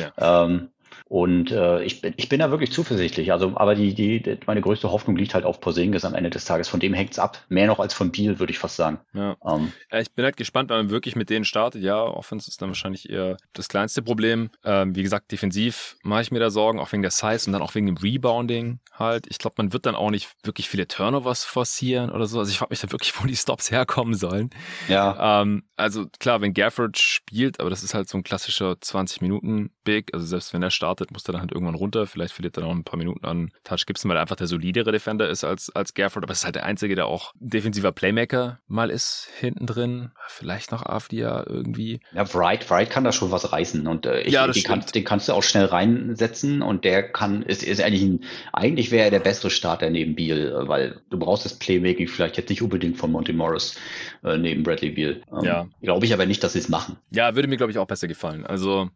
Ja. 0.00 0.44
Ähm, 0.44 0.70
und 1.06 1.50
äh, 1.50 1.82
ich, 1.84 2.00
bin, 2.00 2.14
ich 2.16 2.28
bin 2.30 2.40
da 2.40 2.50
wirklich 2.50 2.72
zuversichtlich. 2.72 3.30
Also, 3.30 3.52
aber 3.56 3.74
die, 3.74 3.94
die, 3.94 4.38
meine 4.46 4.62
größte 4.62 4.90
Hoffnung 4.90 5.16
liegt 5.16 5.34
halt 5.34 5.44
auf 5.44 5.60
Porzingis 5.60 6.04
am 6.04 6.14
Ende 6.14 6.30
des 6.30 6.46
Tages. 6.46 6.68
Von 6.68 6.80
dem 6.80 6.94
hängt's 6.94 7.18
ab. 7.18 7.44
Mehr 7.48 7.66
noch 7.66 7.78
als 7.78 7.92
von 7.92 8.10
Biel, 8.10 8.38
würde 8.38 8.52
ich 8.52 8.58
fast 8.58 8.76
sagen. 8.76 8.98
Ja. 9.12 9.36
Ähm, 9.44 9.72
ja, 9.92 10.00
ich 10.00 10.10
bin 10.12 10.24
halt 10.24 10.38
gespannt, 10.38 10.70
wenn 10.70 10.78
man 10.78 10.90
wirklich 10.90 11.14
mit 11.14 11.28
denen 11.28 11.44
startet. 11.44 11.82
Ja, 11.82 12.02
Offense 12.02 12.48
ist 12.48 12.62
dann 12.62 12.70
wahrscheinlich 12.70 13.10
eher 13.10 13.36
das 13.52 13.68
kleinste 13.68 14.00
Problem. 14.00 14.50
Ähm, 14.64 14.96
wie 14.96 15.02
gesagt, 15.02 15.30
defensiv 15.30 15.96
mache 16.02 16.22
ich 16.22 16.30
mir 16.30 16.40
da 16.40 16.48
Sorgen, 16.48 16.80
auch 16.80 16.90
wegen 16.90 17.02
der 17.02 17.10
Size 17.10 17.46
und 17.46 17.52
dann 17.52 17.62
auch 17.62 17.74
wegen 17.74 17.86
dem 17.86 17.98
Rebounding 17.98 18.80
halt. 18.92 19.26
Ich 19.28 19.36
glaube, 19.36 19.56
man 19.58 19.74
wird 19.74 19.84
dann 19.84 19.94
auch 19.94 20.10
nicht 20.10 20.30
wirklich 20.42 20.70
viele 20.70 20.88
Turnovers 20.88 21.44
forcieren 21.44 22.10
oder 22.10 22.24
so. 22.26 22.38
Also 22.38 22.50
ich 22.50 22.58
frage 22.58 22.72
mich 22.72 22.80
da 22.80 22.90
wirklich, 22.90 23.12
wo 23.20 23.26
die 23.26 23.36
Stops 23.36 23.70
herkommen 23.70 24.14
sollen. 24.14 24.48
Ja. 24.88 25.42
Ähm, 25.42 25.64
also 25.76 26.06
klar, 26.18 26.40
wenn 26.40 26.54
Gafford 26.54 26.96
spielt, 26.96 27.60
aber 27.60 27.68
das 27.68 27.82
ist 27.82 27.92
halt 27.92 28.08
so 28.08 28.16
ein 28.16 28.24
klassischer 28.24 28.80
20 28.80 29.20
Minuten 29.20 29.70
big. 29.84 30.12
Also 30.12 30.26
selbst 30.26 30.52
wenn 30.52 30.62
er 30.62 30.70
startet, 30.70 31.10
muss 31.12 31.28
er 31.28 31.32
dann 31.32 31.40
halt 31.40 31.52
irgendwann 31.52 31.74
runter. 31.74 32.06
Vielleicht 32.06 32.34
verliert 32.34 32.56
er 32.56 32.62
noch 32.62 32.70
ein 32.70 32.84
paar 32.84 32.98
Minuten 32.98 33.24
an 33.24 33.52
Touch 33.62 33.86
Gibson, 33.86 34.08
weil 34.08 34.16
er 34.16 34.22
einfach 34.22 34.36
der 34.36 34.46
solidere 34.46 34.92
Defender 34.92 35.28
ist 35.28 35.44
als, 35.44 35.70
als 35.70 35.94
Gafford. 35.94 36.24
Aber 36.24 36.32
es 36.32 36.40
ist 36.40 36.44
halt 36.44 36.56
der 36.56 36.64
Einzige, 36.64 36.94
der 36.94 37.06
auch 37.06 37.32
defensiver 37.38 37.92
Playmaker 37.92 38.60
mal 38.66 38.90
ist 38.90 39.28
hinten 39.38 39.66
drin. 39.66 40.10
Vielleicht 40.26 40.72
noch 40.72 40.84
Afdia 40.84 41.44
irgendwie. 41.46 42.00
Ja, 42.12 42.32
Wright, 42.34 42.68
Wright 42.70 42.90
kann 42.90 43.04
da 43.04 43.12
schon 43.12 43.30
was 43.30 43.52
reißen. 43.52 43.86
Und 43.86 44.06
äh, 44.06 44.22
ich, 44.22 44.32
ja, 44.32 44.46
den, 44.46 44.62
kann, 44.62 44.84
den 44.94 45.04
kannst 45.04 45.28
du 45.28 45.32
auch 45.32 45.42
schnell 45.42 45.66
reinsetzen 45.66 46.62
und 46.62 46.84
der 46.84 47.02
kann, 47.10 47.42
ist, 47.42 47.62
ist 47.62 47.80
eigentlich 47.80 48.02
ein, 48.02 48.24
eigentlich 48.52 48.90
wäre 48.90 49.04
er 49.04 49.10
der 49.10 49.20
bessere 49.20 49.50
Starter 49.50 49.90
neben 49.90 50.14
Beal, 50.14 50.68
weil 50.68 51.00
du 51.10 51.18
brauchst 51.18 51.44
das 51.44 51.58
Playmaking 51.58 52.08
vielleicht 52.08 52.36
jetzt 52.36 52.48
nicht 52.48 52.62
unbedingt 52.62 52.96
von 52.96 53.12
Monty 53.12 53.32
Morris 53.32 53.76
äh, 54.24 54.38
neben 54.38 54.62
Bradley 54.62 54.90
Beal. 54.90 55.22
Ähm, 55.32 55.44
ja. 55.44 55.68
Glaube 55.82 56.06
ich 56.06 56.12
aber 56.12 56.26
nicht, 56.26 56.42
dass 56.42 56.54
sie 56.54 56.58
es 56.58 56.68
machen. 56.68 56.96
Ja, 57.10 57.34
würde 57.34 57.48
mir, 57.48 57.56
glaube 57.56 57.72
ich, 57.72 57.78
auch 57.78 57.86
besser 57.86 58.08
gefallen. 58.08 58.46
Also, 58.46 58.88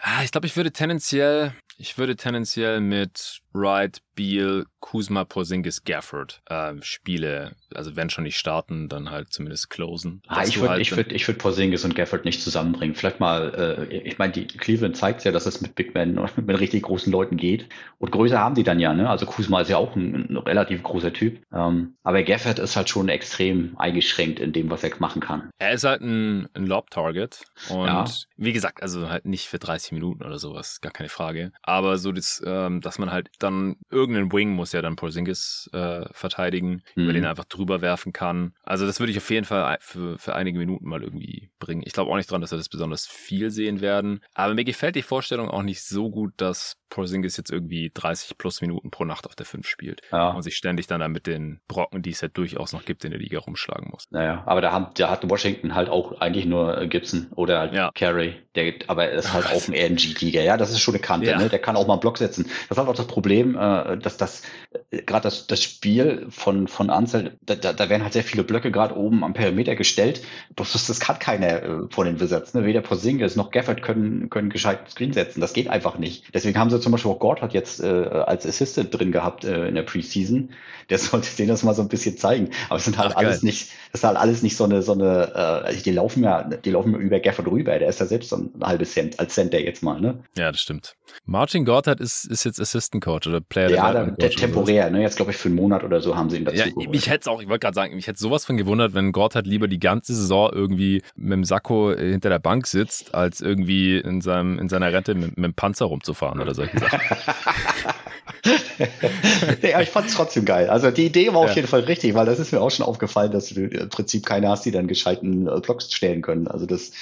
ah, 0.00 0.22
ich 0.22 0.30
glaube, 0.34 0.48
ich 0.48 0.56
würde 0.56 0.72
tendenziell, 0.72 1.54
ich 1.78 1.96
würde 1.96 2.16
tendenziell 2.16 2.80
mit 2.80 3.38
Wright, 3.54 4.02
Beal, 4.16 4.66
Kuzma, 4.80 5.24
Porzingis, 5.24 5.84
Gafford 5.84 6.42
äh, 6.46 6.74
Spiele, 6.82 7.56
also 7.74 7.96
wenn 7.96 8.10
schon 8.10 8.24
nicht 8.24 8.36
starten, 8.36 8.88
dann 8.88 9.10
halt 9.10 9.32
zumindest 9.32 9.70
closen. 9.70 10.22
Ah, 10.26 10.44
ich 10.44 10.58
würde 10.58 10.70
halt 10.70 10.80
ich 10.82 10.94
würd, 10.94 11.12
ich 11.12 11.26
würd 11.26 11.38
Porzingis 11.38 11.84
und 11.84 11.94
Gafford 11.94 12.24
nicht 12.24 12.42
zusammenbringen. 12.42 12.94
Vielleicht 12.94 13.20
mal, 13.20 13.86
äh, 13.90 13.96
ich 13.98 14.18
meine, 14.18 14.32
die 14.32 14.46
Cleveland 14.46 14.96
zeigt 14.96 15.24
ja, 15.24 15.32
dass 15.32 15.46
es 15.46 15.60
mit 15.60 15.74
Big 15.74 15.94
Men 15.94 16.18
und 16.18 16.36
mit 16.46 16.60
richtig 16.60 16.82
großen 16.82 17.12
Leuten 17.12 17.36
geht. 17.36 17.68
Und 17.98 18.12
Größe 18.12 18.38
haben 18.38 18.54
die 18.54 18.62
dann 18.62 18.80
ja, 18.80 18.92
ne? 18.92 19.08
Also 19.08 19.26
Kuzma 19.26 19.60
ist 19.60 19.70
ja 19.70 19.78
auch 19.78 19.96
ein, 19.96 20.26
ein 20.30 20.36
relativ 20.36 20.82
großer 20.82 21.12
Typ. 21.12 21.40
Ähm, 21.52 21.94
aber 22.02 22.22
Gafford 22.22 22.58
ist 22.58 22.76
halt 22.76 22.88
schon 22.88 23.08
extrem 23.08 23.74
eingeschränkt 23.78 24.40
in 24.40 24.52
dem, 24.52 24.70
was 24.70 24.84
er 24.84 24.90
machen 24.98 25.22
kann. 25.22 25.50
Er 25.58 25.72
ist 25.72 25.84
halt 25.84 26.02
ein, 26.02 26.48
ein 26.54 26.66
Lob-Target. 26.66 27.44
Und 27.70 27.86
ja. 27.86 28.04
wie 28.36 28.52
gesagt, 28.52 28.82
also 28.82 29.08
halt 29.08 29.24
nicht 29.24 29.48
für 29.48 29.58
30 29.58 29.92
Minuten 29.92 30.22
oder 30.22 30.38
sowas, 30.38 30.80
gar 30.80 30.92
keine 30.92 31.08
Frage. 31.08 31.52
Aber 31.62 31.98
so, 31.98 32.12
das, 32.12 32.42
ähm, 32.44 32.80
dass 32.80 32.98
man 32.98 33.10
halt 33.10 33.30
dann 33.44 33.76
irgendeinen 33.90 34.32
Wing 34.32 34.50
muss 34.50 34.72
ja 34.72 34.82
dann 34.82 34.96
Porzingis 34.96 35.70
äh, 35.72 36.04
verteidigen, 36.12 36.82
mhm. 36.94 37.04
über 37.04 37.12
den 37.12 37.24
er 37.24 37.30
einfach 37.30 37.44
drüber 37.44 37.80
werfen 37.80 38.12
kann. 38.12 38.54
Also 38.62 38.86
das 38.86 38.98
würde 38.98 39.12
ich 39.12 39.18
auf 39.18 39.30
jeden 39.30 39.44
Fall 39.44 39.78
für, 39.80 40.18
für 40.18 40.34
einige 40.34 40.58
Minuten 40.58 40.88
mal 40.88 41.02
irgendwie 41.02 41.50
bringen. 41.58 41.82
Ich 41.84 41.92
glaube 41.92 42.10
auch 42.10 42.16
nicht 42.16 42.30
dran, 42.30 42.40
dass 42.40 42.50
wir 42.50 42.58
das 42.58 42.68
besonders 42.68 43.06
viel 43.06 43.50
sehen 43.50 43.80
werden. 43.80 44.20
Aber 44.34 44.54
mir 44.54 44.64
gefällt 44.64 44.96
die 44.96 45.02
Vorstellung 45.02 45.48
auch 45.48 45.62
nicht 45.62 45.82
so 45.82 46.10
gut, 46.10 46.32
dass 46.36 46.76
Porzingis 46.94 47.36
jetzt 47.36 47.50
irgendwie 47.50 47.90
30 47.92 48.38
plus 48.38 48.60
Minuten 48.60 48.90
pro 48.90 49.04
Nacht 49.04 49.26
auf 49.26 49.34
der 49.34 49.46
5 49.46 49.66
spielt. 49.66 50.00
Ja. 50.12 50.30
Und 50.30 50.42
sich 50.42 50.56
ständig 50.56 50.86
dann, 50.86 51.00
dann 51.00 51.10
mit 51.10 51.26
den 51.26 51.60
Brocken, 51.66 52.02
die 52.02 52.10
es 52.10 52.20
ja 52.20 52.28
durchaus 52.28 52.72
noch 52.72 52.84
gibt, 52.84 53.04
in 53.04 53.10
der 53.10 53.18
Liga 53.18 53.40
rumschlagen 53.40 53.88
muss. 53.90 54.04
Naja, 54.10 54.44
aber 54.46 54.60
da, 54.60 54.70
haben, 54.70 54.86
da 54.96 55.10
hat 55.10 55.28
Washington 55.28 55.74
halt 55.74 55.88
auch 55.88 56.20
eigentlich 56.20 56.46
nur 56.46 56.86
Gibson 56.86 57.26
oder 57.34 57.72
ja. 57.72 57.90
Carey. 57.94 58.36
Der, 58.54 58.74
aber 58.86 59.06
er 59.08 59.18
ist 59.18 59.32
halt 59.32 59.46
auch 59.52 59.66
ein 59.66 59.74
RNG-Tiger. 59.74 60.42
Ja, 60.42 60.56
das 60.56 60.70
ist 60.70 60.80
schon 60.80 60.94
eine 60.94 61.02
Kante. 61.02 61.30
Ja. 61.30 61.38
Ne? 61.38 61.48
Der 61.48 61.58
kann 61.58 61.74
auch 61.74 61.88
mal 61.88 61.94
einen 61.94 62.00
Block 62.00 62.18
setzen. 62.18 62.48
Das 62.68 62.78
halt 62.78 62.88
auch 62.88 62.94
das 62.94 63.08
Problem, 63.08 63.56
äh, 63.56 63.98
dass 63.98 64.16
das 64.16 64.42
äh, 64.90 65.02
gerade 65.02 65.24
das, 65.24 65.48
das 65.48 65.62
Spiel 65.62 66.26
von, 66.30 66.68
von 66.68 66.90
Ansel, 66.90 67.38
da, 67.42 67.56
da, 67.56 67.72
da 67.72 67.88
werden 67.88 68.04
halt 68.04 68.12
sehr 68.12 68.22
viele 68.22 68.44
Blöcke 68.44 68.70
gerade 68.70 68.96
oben 68.96 69.24
am 69.24 69.34
Perimeter 69.34 69.74
gestellt. 69.74 70.22
Das, 70.54 70.72
das 70.72 71.00
kann 71.00 71.18
keiner 71.18 71.62
äh, 71.62 71.68
von 71.90 72.06
den 72.06 72.20
Wizards. 72.20 72.54
Ne? 72.54 72.64
Weder 72.64 72.82
Porzingis 72.82 73.34
noch 73.34 73.50
Gafford 73.50 73.82
können, 73.82 74.30
können 74.30 74.50
gescheit 74.50 74.88
Screen 74.88 75.12
setzen. 75.12 75.40
Das 75.40 75.52
geht 75.52 75.68
einfach 75.68 75.98
nicht. 75.98 76.32
Deswegen 76.32 76.56
haben 76.56 76.70
sie 76.70 76.78
zum 76.84 76.92
Beispiel 76.92 77.10
auch 77.10 77.18
Gord 77.18 77.42
hat 77.42 77.52
jetzt 77.52 77.82
äh, 77.82 77.86
als 77.86 78.46
Assistant 78.46 78.96
drin 78.96 79.10
gehabt 79.10 79.44
äh, 79.44 79.66
in 79.66 79.74
der 79.74 79.82
Preseason. 79.82 80.50
Der 80.90 80.98
sollte 80.98 81.34
denen 81.36 81.48
das 81.48 81.62
mal 81.62 81.74
so 81.74 81.82
ein 81.82 81.88
bisschen 81.88 82.16
zeigen. 82.16 82.50
Aber 82.68 82.76
es 82.76 82.84
sind 82.84 82.98
halt 82.98 83.12
Ach, 83.12 83.16
alles 83.16 83.40
geil. 83.40 83.46
nicht, 83.46 83.70
das 83.92 84.00
ist 84.00 84.04
halt 84.04 84.16
alles 84.16 84.42
nicht 84.42 84.56
so 84.56 84.64
eine, 84.64 84.82
so 84.82 84.92
eine, 84.92 85.64
äh, 85.66 85.74
die 85.76 85.90
laufen 85.90 86.22
ja, 86.22 86.44
die 86.44 86.70
laufen 86.70 86.94
über 86.94 87.18
Gafford 87.20 87.48
rüber. 87.48 87.78
Der 87.78 87.88
ist 87.88 88.00
ja 88.00 88.06
selbst 88.06 88.30
so 88.30 88.36
ein 88.36 88.52
halbes 88.62 88.92
Cent 88.92 89.18
als 89.18 89.34
Center 89.34 89.60
jetzt 89.60 89.82
mal, 89.82 90.00
ne? 90.00 90.22
Ja, 90.36 90.52
das 90.52 90.60
stimmt. 90.60 90.94
Martin 91.26 91.64
Gordhat 91.64 92.00
ist, 92.00 92.24
ist 92.24 92.44
jetzt 92.44 92.60
Assistant 92.60 93.02
Coach 93.02 93.26
oder 93.26 93.40
Player 93.40 93.70
Ja, 93.70 93.92
der, 93.92 94.10
der 94.12 94.30
temporär, 94.30 94.90
ne? 94.90 95.02
Jetzt 95.02 95.16
glaube 95.16 95.32
ich 95.32 95.36
für 95.36 95.48
einen 95.48 95.56
Monat 95.56 95.84
oder 95.84 96.00
so 96.00 96.16
haben 96.16 96.30
sie 96.30 96.38
ihn 96.38 96.44
dazu 96.44 96.58
ja, 96.58 96.66
geholt. 96.66 96.88
Ich 96.92 97.08
hätte 97.08 97.30
auch, 97.30 97.40
ich 97.40 97.48
wollte 97.48 97.60
gerade 97.60 97.74
sagen, 97.74 97.94
mich 97.94 98.06
hätte 98.06 98.18
sowas 98.18 98.44
von 98.44 98.56
gewundert, 98.56 98.94
wenn 98.94 99.12
Gordhat 99.12 99.46
lieber 99.46 99.68
die 99.68 99.78
ganze 99.78 100.14
Saison 100.14 100.50
irgendwie 100.52 101.02
mit 101.16 101.32
dem 101.32 101.44
Sakko 101.44 101.94
hinter 101.94 102.28
der 102.28 102.38
Bank 102.38 102.66
sitzt, 102.66 103.14
als 103.14 103.40
irgendwie 103.40 103.98
in 103.98 104.20
seinem, 104.20 104.58
in 104.58 104.68
seiner 104.68 104.92
Rente 104.92 105.14
mit, 105.14 105.36
mit 105.36 105.44
dem 105.44 105.54
Panzer 105.54 105.86
rumzufahren 105.86 106.40
oder 106.40 106.54
solche 106.64 106.78
Sachen. 106.78 107.94
ja, 109.62 109.80
ich 109.80 109.90
fand 109.90 110.08
es 110.08 110.14
trotzdem 110.14 110.44
geil. 110.44 110.68
Also 110.68 110.90
die 110.90 111.06
Idee 111.06 111.32
war 111.32 111.42
ja. 111.42 111.50
auf 111.50 111.56
jeden 111.56 111.68
Fall 111.68 111.80
richtig, 111.80 112.14
weil 112.14 112.26
das 112.26 112.38
ist 112.38 112.52
mir 112.52 112.60
auch 112.60 112.70
schon 112.70 112.86
aufgefallen, 112.86 113.32
dass 113.32 113.48
du 113.48 113.66
im 113.66 113.88
Prinzip 113.88 114.26
keine 114.26 114.48
hast, 114.48 114.64
die 114.64 114.70
dann 114.70 114.86
gescheiten 114.86 115.46
äh, 115.46 115.60
Blocks 115.60 115.92
stellen 115.92 116.22
können. 116.22 116.48
Also 116.48 116.66
das 116.66 116.92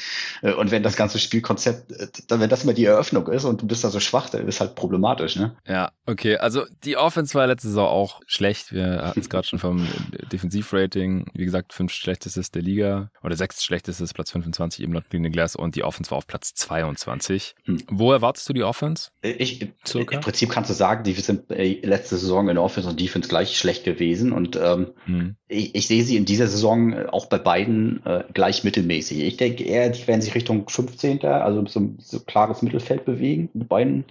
äh, 0.42 0.52
und 0.52 0.70
wenn 0.70 0.82
das 0.82 0.96
ganze 0.96 1.18
Spielkonzept, 1.18 1.92
äh, 1.92 2.08
dann 2.28 2.40
wenn 2.40 2.50
das 2.50 2.64
immer 2.64 2.74
die 2.74 2.84
Eröffnung 2.84 3.28
ist 3.28 3.44
und 3.44 3.62
du 3.62 3.66
bist 3.66 3.84
da 3.84 3.90
so 3.90 4.00
schwach, 4.00 4.30
dann 4.30 4.46
ist 4.46 4.60
halt 4.60 4.74
problematisch, 4.74 5.36
ne? 5.36 5.56
Ja, 5.66 5.92
okay. 6.06 6.36
Also 6.36 6.64
die 6.84 6.96
Offense 6.96 7.34
war 7.34 7.46
letzte 7.46 7.68
Saison 7.68 7.88
auch 7.88 8.20
schlecht. 8.26 8.72
Wir 8.72 9.02
hatten 9.02 9.20
es 9.20 9.28
gerade 9.28 9.46
schon 9.46 9.58
vom 9.58 9.86
Defensivrating. 10.30 11.26
Wie 11.34 11.44
gesagt, 11.44 11.72
fünf 11.72 11.92
schlechtestes 11.92 12.50
der 12.50 12.62
Liga 12.62 13.10
oder 13.22 13.36
sechs 13.36 13.64
schlechtestes, 13.64 14.12
Platz 14.14 14.30
25 14.30 14.82
eben 14.82 14.92
laut 14.92 15.08
Clean 15.10 15.30
Glass 15.30 15.56
und 15.56 15.76
die 15.76 15.84
Offense 15.84 16.10
war 16.10 16.18
auf 16.18 16.26
Platz 16.26 16.54
22. 16.54 17.54
Hm. 17.64 17.82
Wo 17.88 18.12
erwartest 18.12 18.48
du 18.48 18.52
die 18.52 18.62
Offense? 18.62 19.10
Ich, 19.22 19.72
Circa? 19.86 20.16
Im 20.16 20.20
Prinzip 20.20 20.50
kannst 20.50 20.70
du 20.70 20.74
sagen, 20.74 21.04
die 21.04 21.14
sind 21.22 21.50
äh, 21.50 21.80
letzte 21.82 22.16
Saison 22.16 22.48
in 22.48 22.58
Offense 22.58 22.88
und 22.88 23.00
Defense 23.00 23.28
gleich 23.28 23.56
schlecht 23.56 23.84
gewesen 23.84 24.32
und 24.32 24.56
ähm, 24.56 24.92
hm. 25.04 25.36
Ich, 25.52 25.74
ich, 25.74 25.86
sehe 25.86 26.02
sie 26.02 26.16
in 26.16 26.24
dieser 26.24 26.46
Saison 26.46 26.92
äh, 26.92 27.06
auch 27.10 27.26
bei 27.26 27.38
beiden 27.38 28.04
äh, 28.04 28.24
gleich 28.32 28.64
mittelmäßig. 28.64 29.20
Ich 29.20 29.36
denke 29.36 29.64
eher, 29.64 29.90
die 29.90 30.06
werden 30.06 30.22
sich 30.22 30.34
Richtung 30.34 30.68
15. 30.68 31.24
also 31.24 31.64
so, 31.66 31.94
so 31.98 32.20
klares 32.20 32.62
Mittelfeld 32.62 33.04
bewegen, 33.04 33.48
mit 33.52 33.68
beiden 33.68 34.04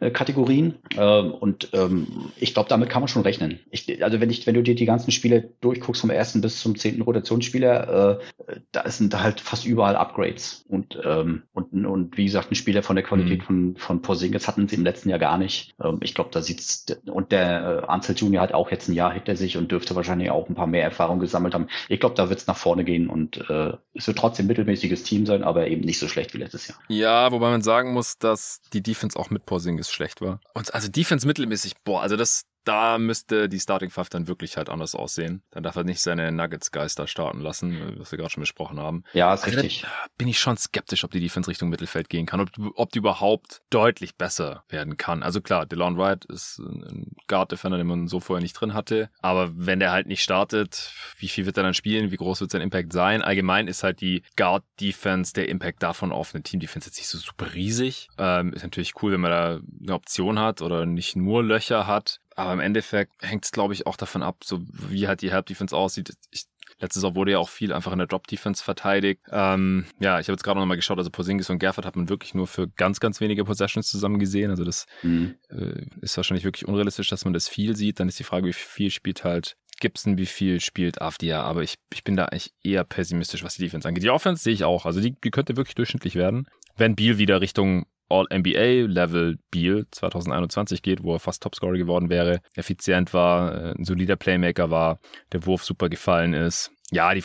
äh, 0.00 0.10
Kategorien. 0.10 0.74
Ähm, 0.96 1.32
und 1.32 1.70
ähm, 1.72 2.06
ich 2.38 2.54
glaube, 2.54 2.68
damit 2.68 2.90
kann 2.90 3.02
man 3.02 3.08
schon 3.08 3.22
rechnen. 3.22 3.60
Ich, 3.70 4.02
also 4.02 4.20
wenn 4.20 4.30
ich, 4.30 4.46
wenn 4.46 4.54
du 4.54 4.62
dir 4.62 4.74
die 4.74 4.86
ganzen 4.86 5.10
Spiele 5.10 5.50
durchguckst 5.60 6.00
vom 6.02 6.10
ersten 6.10 6.40
bis 6.40 6.60
zum 6.60 6.76
zehnten 6.76 7.02
Rotationsspieler, 7.02 8.18
äh, 8.18 8.56
da 8.72 8.90
sind 8.90 9.20
halt 9.20 9.40
fast 9.40 9.66
überall 9.66 9.96
Upgrades. 9.96 10.64
Und, 10.68 10.98
ähm, 11.04 11.42
und, 11.54 11.86
und 11.86 12.16
wie 12.16 12.24
gesagt, 12.26 12.50
ein 12.50 12.56
Spieler 12.56 12.82
von 12.82 12.96
der 12.96 13.04
Qualität 13.04 13.40
mhm. 13.40 13.44
von, 13.44 13.76
von 13.76 14.02
Porzingis 14.02 14.46
hatten 14.46 14.68
sie 14.68 14.76
im 14.76 14.84
letzten 14.84 15.08
Jahr 15.08 15.18
gar 15.18 15.38
nicht. 15.38 15.74
Ähm, 15.82 15.98
ich 16.02 16.14
glaube, 16.14 16.30
da 16.32 16.42
sieht's, 16.42 16.86
und 17.06 17.32
der 17.32 17.82
äh, 17.84 17.86
Ansel 17.86 18.16
Junior 18.16 18.42
hat 18.42 18.52
auch 18.52 18.70
jetzt 18.70 18.88
ein 18.88 18.94
Jahr 18.94 19.12
hinter 19.12 19.36
sich 19.36 19.56
und 19.56 19.72
dürfte 19.72 19.96
wahrscheinlich 19.96 20.30
auch 20.30 20.48
ein 20.48 20.54
paar 20.54 20.65
mehr 20.66 20.84
Erfahrungen 20.84 21.20
gesammelt 21.20 21.54
haben. 21.54 21.68
Ich 21.88 22.00
glaube, 22.00 22.14
da 22.14 22.28
wird's 22.28 22.46
nach 22.46 22.56
vorne 22.56 22.84
gehen 22.84 23.08
und 23.08 23.38
äh, 23.48 23.72
es 23.94 24.06
wird 24.06 24.18
trotzdem 24.18 24.46
ein 24.46 24.48
mittelmäßiges 24.48 25.02
Team 25.02 25.26
sein, 25.26 25.42
aber 25.42 25.68
eben 25.68 25.82
nicht 25.82 25.98
so 25.98 26.08
schlecht 26.08 26.34
wie 26.34 26.38
letztes 26.38 26.68
Jahr. 26.68 26.78
Ja, 26.88 27.32
wobei 27.32 27.50
man 27.50 27.62
sagen 27.62 27.92
muss, 27.92 28.18
dass 28.18 28.60
die 28.72 28.82
Defense 28.82 29.18
auch 29.18 29.30
mit 29.30 29.46
Porzingis 29.46 29.90
schlecht 29.90 30.20
war. 30.20 30.40
Und 30.54 30.74
also 30.74 30.88
Defense 30.88 31.26
mittelmäßig, 31.26 31.72
boah, 31.84 32.02
also 32.02 32.16
das, 32.16 32.42
da 32.66 32.98
müsste 32.98 33.48
die 33.48 33.60
Starting 33.60 33.90
Five 33.90 34.08
dann 34.08 34.26
wirklich 34.26 34.56
halt 34.56 34.68
anders 34.68 34.94
aussehen. 34.94 35.42
Dann 35.52 35.62
darf 35.62 35.76
er 35.76 35.84
nicht 35.84 36.00
seine 36.00 36.32
Nuggets-Geister 36.32 37.06
starten 37.06 37.40
lassen, 37.40 37.94
was 37.98 38.10
wir 38.10 38.18
gerade 38.18 38.30
schon 38.30 38.42
besprochen 38.42 38.80
haben. 38.80 39.04
Ja, 39.12 39.32
ist 39.32 39.44
also 39.44 39.60
richtig. 39.60 39.86
Bin 40.18 40.26
ich 40.26 40.40
schon 40.40 40.56
skeptisch, 40.56 41.04
ob 41.04 41.12
die 41.12 41.20
Defense 41.20 41.48
Richtung 41.48 41.68
Mittelfeld 41.68 42.08
gehen 42.08 42.26
kann, 42.26 42.40
ob, 42.40 42.48
ob 42.74 42.90
die 42.90 42.98
überhaupt 42.98 43.62
deutlich 43.70 44.16
besser 44.16 44.64
werden 44.68 44.96
kann. 44.96 45.22
Also 45.22 45.40
klar, 45.40 45.64
DeLon 45.64 45.96
Wright 45.96 46.24
ist 46.24 46.58
ein 46.58 47.12
Guard-Defender, 47.28 47.78
den 47.78 47.86
man 47.86 48.08
so 48.08 48.18
vorher 48.18 48.42
nicht 48.42 48.54
drin 48.54 48.74
hatte. 48.74 49.10
Aber 49.20 49.50
wenn 49.54 49.78
der 49.78 49.92
halt 49.92 50.08
nicht 50.08 50.22
startet, 50.22 50.92
wie 51.18 51.28
viel 51.28 51.46
wird 51.46 51.56
er 51.56 51.62
dann 51.62 51.74
spielen? 51.74 52.10
Wie 52.10 52.16
groß 52.16 52.40
wird 52.40 52.50
sein 52.50 52.62
Impact 52.62 52.92
sein? 52.92 53.22
Allgemein 53.22 53.68
ist 53.68 53.84
halt 53.84 54.00
die 54.00 54.22
Guard-Defense, 54.36 55.32
der 55.34 55.48
Impact 55.48 55.82
davon 55.82 56.10
auf 56.10 56.34
eine 56.34 56.42
Team-Defense 56.42 56.88
jetzt 56.88 56.98
nicht 56.98 57.08
so 57.08 57.18
super 57.18 57.54
riesig. 57.54 58.08
Ähm, 58.18 58.52
ist 58.52 58.64
natürlich 58.64 59.00
cool, 59.02 59.12
wenn 59.12 59.20
man 59.20 59.30
da 59.30 59.60
eine 59.82 59.94
Option 59.94 60.40
hat 60.40 60.62
oder 60.62 60.84
nicht 60.84 61.14
nur 61.14 61.44
Löcher 61.44 61.86
hat. 61.86 62.20
Aber 62.36 62.52
im 62.52 62.60
Endeffekt 62.60 63.12
hängt 63.22 63.44
es, 63.44 63.50
glaube 63.50 63.74
ich, 63.74 63.86
auch 63.86 63.96
davon 63.96 64.22
ab, 64.22 64.44
so 64.44 64.60
wie 64.90 65.08
halt 65.08 65.22
die 65.22 65.32
Help 65.32 65.46
Defense 65.46 65.74
aussieht. 65.74 66.12
Ich, 66.30 66.44
letzte 66.78 67.00
Saison 67.00 67.14
wurde 67.14 67.32
ja 67.32 67.38
auch 67.38 67.48
viel 67.48 67.72
einfach 67.72 67.92
in 67.92 67.98
der 67.98 68.06
Drop 68.06 68.26
Defense 68.26 68.62
verteidigt. 68.62 69.22
Ähm, 69.30 69.86
ja, 69.98 70.20
ich 70.20 70.28
habe 70.28 70.34
jetzt 70.34 70.44
gerade 70.44 70.60
noch 70.60 70.66
mal 70.66 70.74
geschaut, 70.74 70.98
also 70.98 71.10
Porzingis 71.10 71.48
und 71.48 71.58
Gafford 71.58 71.86
hat 71.86 71.96
man 71.96 72.08
wirklich 72.08 72.34
nur 72.34 72.46
für 72.46 72.68
ganz, 72.68 73.00
ganz 73.00 73.20
wenige 73.20 73.44
Possessions 73.44 73.88
zusammen 73.88 74.18
gesehen. 74.18 74.50
Also 74.50 74.64
das 74.64 74.86
mhm. 75.02 75.36
äh, 75.48 75.86
ist 76.02 76.16
wahrscheinlich 76.16 76.44
wirklich 76.44 76.68
unrealistisch, 76.68 77.08
dass 77.08 77.24
man 77.24 77.32
das 77.32 77.48
viel 77.48 77.74
sieht. 77.74 78.00
Dann 78.00 78.08
ist 78.08 78.18
die 78.18 78.24
Frage, 78.24 78.46
wie 78.46 78.52
viel 78.52 78.90
spielt 78.90 79.24
halt 79.24 79.56
Gibson, 79.80 80.18
wie 80.18 80.26
viel 80.26 80.60
spielt 80.60 81.00
Afdia, 81.02 81.42
aber 81.42 81.62
ich, 81.62 81.76
ich 81.92 82.02
bin 82.02 82.16
da 82.16 82.26
eigentlich 82.26 82.52
eher 82.62 82.84
pessimistisch, 82.84 83.44
was 83.44 83.56
die 83.56 83.62
Defense 83.62 83.86
angeht. 83.86 84.04
Die 84.04 84.10
Offense 84.10 84.42
sehe 84.42 84.54
ich 84.54 84.64
auch, 84.64 84.86
also 84.86 85.00
die, 85.00 85.14
die 85.22 85.30
könnte 85.30 85.56
wirklich 85.56 85.74
durchschnittlich 85.74 86.14
werden. 86.14 86.48
Wenn 86.76 86.96
Beal 86.96 87.18
wieder 87.18 87.40
Richtung 87.40 87.86
All-NBA-Level 88.08 89.38
Beal 89.50 89.86
2021 89.90 90.82
geht, 90.82 91.02
wo 91.02 91.14
er 91.14 91.20
fast 91.20 91.42
Topscorer 91.42 91.76
geworden 91.76 92.08
wäre, 92.10 92.40
effizient 92.54 93.12
war, 93.14 93.54
äh, 93.54 93.74
ein 93.76 93.84
solider 93.84 94.16
Playmaker 94.16 94.70
war, 94.70 95.00
der 95.32 95.46
Wurf 95.46 95.64
super 95.64 95.88
gefallen 95.88 96.34
ist, 96.34 96.72
ja, 96.92 97.12
die 97.14 97.20
äh, 97.20 97.22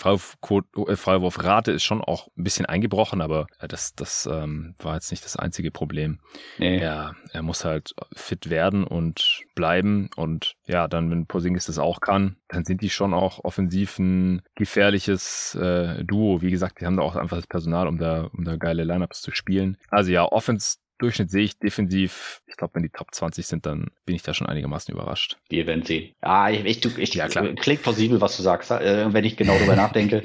Freiwurfrate 0.96 1.72
ist 1.72 1.84
schon 1.84 2.02
auch 2.02 2.28
ein 2.36 2.44
bisschen 2.44 2.66
eingebrochen, 2.66 3.22
aber 3.22 3.46
äh, 3.60 3.68
das, 3.68 3.94
das 3.94 4.28
ähm, 4.32 4.74
war 4.80 4.96
jetzt 4.96 5.12
nicht 5.12 5.24
das 5.24 5.36
einzige 5.36 5.70
Problem. 5.70 6.20
Nee. 6.58 6.80
Er, 6.80 7.16
er 7.32 7.44
muss 7.44 7.64
halt 7.64 7.94
fit 8.14 8.50
werden 8.50 8.84
und 8.84 9.42
bleiben. 9.54 10.10
Und 10.16 10.56
ja, 10.66 10.88
dann, 10.88 11.12
wenn 11.12 11.28
Posingis 11.28 11.68
das 11.68 11.78
auch 11.78 12.02
kann, 12.02 12.38
dann 12.48 12.66
sind 12.66 12.82
die 12.82 12.90
schon 12.90 13.14
auch 13.14 13.44
offensiv 13.44 14.00
ein 14.00 14.42
gefährliches 14.56 15.54
äh, 15.56 16.04
Duo. 16.04 16.42
Wie 16.42 16.52
gesagt, 16.52 16.82
die 16.82 16.86
haben 16.86 16.98
da 16.98 17.04
auch 17.04 17.16
einfach 17.16 17.38
das 17.38 17.48
Personal, 17.48 17.88
um 17.88 18.00
da, 18.00 18.30
um 18.34 18.44
da 18.44 18.56
geile 18.56 18.84
Lineups 18.84 19.22
zu 19.22 19.32
spielen. 19.32 19.78
Also 19.90 20.12
ja, 20.12 20.26
Offense 20.26 20.78
Durchschnitt 21.02 21.32
sehe 21.32 21.44
ich 21.44 21.58
defensiv. 21.58 22.42
Ich 22.48 22.58
glaube, 22.58 22.76
wenn 22.76 22.84
die 22.84 22.90
Top 22.90 23.14
20 23.14 23.46
sind, 23.48 23.66
dann 23.66 23.88
bin 24.06 24.16
ich 24.16 24.22
da 24.22 24.34
schon 24.34 24.48
einigermaßen 24.48 24.94
überrascht. 24.94 25.38
Wir 25.50 25.66
werden 25.66 25.84
sehen. 25.84 26.14
Ja, 26.22 26.50
ich, 26.50 26.64
ich, 26.66 26.98
ich 26.98 27.14
ja, 27.16 27.28
klar. 27.28 27.48
klingt 27.56 27.82
plausibel, 27.82 28.22
was 28.22 28.38
du 28.38 28.44
sagst, 28.44 28.72
äh, 28.72 29.12
wenn 29.12 29.24
ich 29.26 29.36
genau 29.36 29.56
darüber 29.58 29.76
nachdenke. 29.78 30.24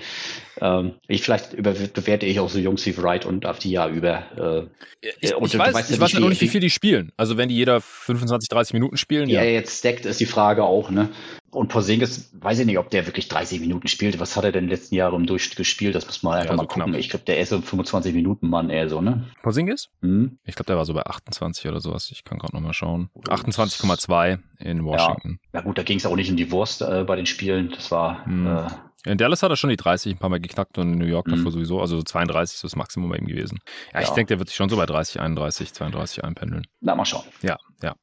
Ähm, 0.60 0.94
ich 1.09 1.22
vielleicht 1.22 1.55
über, 1.55 1.72
bewerte 1.72 2.26
ich 2.26 2.40
auch 2.40 2.51
so 2.51 2.59
Jungs 2.59 2.84
wie 2.86 2.96
Wright 2.98 3.24
und 3.24 3.46
Afdia 3.46 3.88
über. 3.88 4.70
Äh, 5.03 5.09
ich, 5.20 5.34
und 5.34 5.53
ich 5.53 5.59
weiß, 5.59 5.74
weißt 5.74 5.90
ich 5.90 6.01
weiß 6.01 6.14
noch 6.14 6.28
nicht, 6.28 6.40
wie 6.40 6.48
viel 6.48 6.61
die 6.61 6.70
spielen. 6.70 7.12
Also 7.16 7.36
wenn 7.36 7.48
die 7.48 7.57
jeder 7.57 7.80
25, 7.80 8.48
30 8.48 8.74
Minuten 8.74 8.96
spielen. 8.96 9.28
Ja, 9.28 9.42
ja. 9.42 9.51
jetzt 9.51 9.78
stackt 9.78 10.07
ist 10.07 10.20
die 10.20 10.26
Frage 10.26 10.64
auch, 10.64 10.90
ne? 10.90 11.11
Und 11.57 11.68
Porzingis, 11.68 12.28
weiß 12.34 12.59
ich 12.59 12.66
nicht, 12.66 12.76
ob 12.76 12.90
der 12.90 13.07
wirklich 13.07 13.28
30 13.28 13.61
Minuten 13.61 13.88
spielt. 13.88 14.20
Was 14.20 14.36
hat 14.36 14.44
er 14.44 14.52
denn 14.52 14.64
in 14.64 14.68
den 14.68 14.76
letzten 14.76 14.94
Jahren 14.94 15.14
im 15.14 15.26
Durchschnitt 15.26 15.57
gespielt? 15.57 15.94
Das 15.94 16.07
muss 16.07 16.22
man 16.22 16.34
einfach 16.34 16.50
ja, 16.50 16.57
mal 16.57 16.66
gucken. 16.66 16.82
Knapp. 16.82 17.00
Ich 17.00 17.09
glaube, 17.09 17.24
der 17.24 17.40
ist 17.40 17.48
so 17.48 17.57
ein 17.57 17.62
25 17.62 18.12
Minuten 18.12 18.50
Mann 18.50 18.68
eher 18.68 18.90
so, 18.90 19.00
ne? 19.00 19.24
Porzingis? 19.42 19.88
Mhm. 20.02 20.38
Ich 20.44 20.54
glaube, 20.54 20.66
der 20.66 20.76
war 20.76 20.84
so 20.84 20.92
bei 20.92 21.07
28 21.07 21.66
oder 21.66 21.80
sowas. 21.80 22.11
Ich 22.12 22.24
kann 22.24 22.36
gerade 22.36 22.54
noch 22.54 22.61
mal 22.61 22.74
schauen. 22.74 23.09
28,2 23.26 24.38
in 24.59 24.84
Washington. 24.84 25.38
Ja, 25.44 25.48
na 25.52 25.61
gut, 25.62 25.78
da 25.78 25.82
ging 25.82 25.96
es 25.96 26.04
auch 26.04 26.14
nicht 26.14 26.30
um 26.30 26.36
die 26.36 26.50
Wurst 26.50 26.82
äh, 26.82 27.04
bei 27.04 27.16
den 27.16 27.24
Spielen. 27.24 27.70
Das 27.70 27.90
war 27.90 28.28
mhm. 28.28 28.46
äh, 28.46 28.66
in 29.07 29.18
Dallas 29.18 29.42
hat 29.42 29.50
er 29.50 29.57
schon 29.57 29.70
die 29.70 29.76
30 29.76 30.14
ein 30.14 30.18
paar 30.18 30.30
Mal 30.30 30.40
geknackt 30.40 30.78
und 30.78 30.92
in 30.92 30.98
New 30.98 31.07
York 31.07 31.28
mhm. 31.28 31.36
davor 31.36 31.52
sowieso, 31.52 31.80
also 31.80 32.02
32 32.02 32.57
ist 32.57 32.64
das 32.64 32.74
Maximum 32.76 33.09
bei 33.09 33.16
ihm 33.16 33.26
gewesen. 33.26 33.61
Ja, 33.94 34.00
ja. 34.00 34.07
ich 34.07 34.11
denke, 34.11 34.30
der 34.30 34.40
wird 34.40 34.48
sich 34.48 34.57
schon 34.57 34.68
so 34.68 34.76
bei 34.76 34.84
30, 34.84 35.20
31, 35.20 35.72
32 35.72 36.24
einpendeln. 36.24 36.66
Na, 36.80 36.96
mal 36.96 37.04
schauen. 37.04 37.24
Ja, 37.40 37.57
ja. 37.82 37.94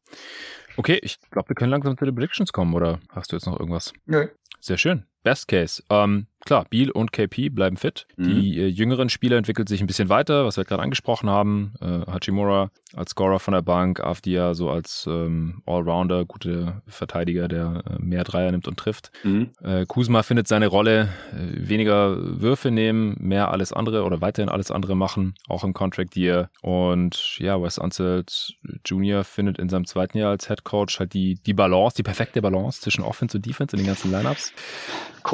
Okay, 0.75 0.99
ich 1.01 1.19
glaube, 1.29 1.49
wir 1.49 1.55
können 1.55 1.71
langsam 1.71 1.97
zu 1.97 2.05
den 2.05 2.15
Predictions 2.15 2.51
kommen, 2.51 2.73
oder 2.73 2.99
hast 3.09 3.31
du 3.31 3.35
jetzt 3.35 3.45
noch 3.45 3.59
irgendwas? 3.59 3.93
Nö. 4.05 4.27
Sehr 4.59 4.77
schön. 4.77 5.05
Best 5.23 5.47
Case. 5.47 5.81
Ähm, 5.89 6.27
klar, 6.45 6.65
Beal 6.69 6.91
und 6.91 7.11
KP 7.11 7.49
bleiben 7.49 7.77
fit. 7.77 8.07
Mhm. 8.17 8.23
Die 8.23 8.59
äh, 8.59 8.67
jüngeren 8.67 9.09
Spieler 9.09 9.37
entwickeln 9.37 9.67
sich 9.67 9.81
ein 9.81 9.87
bisschen 9.87 10.09
weiter, 10.09 10.45
was 10.45 10.57
wir 10.57 10.65
gerade 10.65 10.83
angesprochen 10.83 11.29
haben. 11.29 11.73
Äh, 11.81 12.11
Hachimura 12.11 12.69
als 12.95 13.11
Scorer 13.11 13.39
von 13.39 13.53
der 13.53 13.61
Bank, 13.61 14.01
Avdia 14.01 14.53
so 14.53 14.69
als 14.69 15.05
ähm, 15.09 15.63
Allrounder, 15.65 16.25
gute 16.25 16.81
Verteidiger, 16.87 17.47
der 17.47 17.83
äh, 17.89 17.95
mehr 17.99 18.23
Dreier 18.23 18.51
nimmt 18.51 18.67
und 18.67 18.77
trifft. 18.77 19.11
Mhm. 19.23 19.51
Äh, 19.61 19.85
Kuzma 19.85 20.23
findet 20.23 20.47
seine 20.47 20.67
Rolle, 20.67 21.09
äh, 21.31 21.69
weniger 21.69 22.17
Würfe 22.19 22.69
nehmen, 22.69 23.15
mehr 23.19 23.51
alles 23.51 23.73
andere 23.73 24.03
oder 24.03 24.21
weiterhin 24.21 24.49
alles 24.49 24.69
andere 24.71 24.95
machen, 24.95 25.35
auch 25.47 25.63
im 25.63 25.73
Contract 25.73 26.15
Year. 26.15 26.49
Und 26.61 27.39
ja, 27.39 27.61
Wes 27.61 27.77
Unseld 27.77 28.55
Jr. 28.85 29.23
findet 29.23 29.57
in 29.57 29.69
seinem 29.69 29.85
zweiten 29.85 30.17
Jahr 30.17 30.31
als 30.31 30.47
Head 30.47 30.63
Coach 30.63 30.99
halt 30.99 31.13
die, 31.13 31.35
die 31.35 31.53
Balance, 31.53 31.95
die 31.95 32.03
perfekte 32.03 32.41
Balance 32.41 32.81
zwischen 32.81 33.03
Offense 33.03 33.37
und 33.37 33.45
Defense 33.45 33.75
in 33.75 33.81
den 33.81 33.87
ganzen 33.87 34.11
Lineups. 34.11 34.53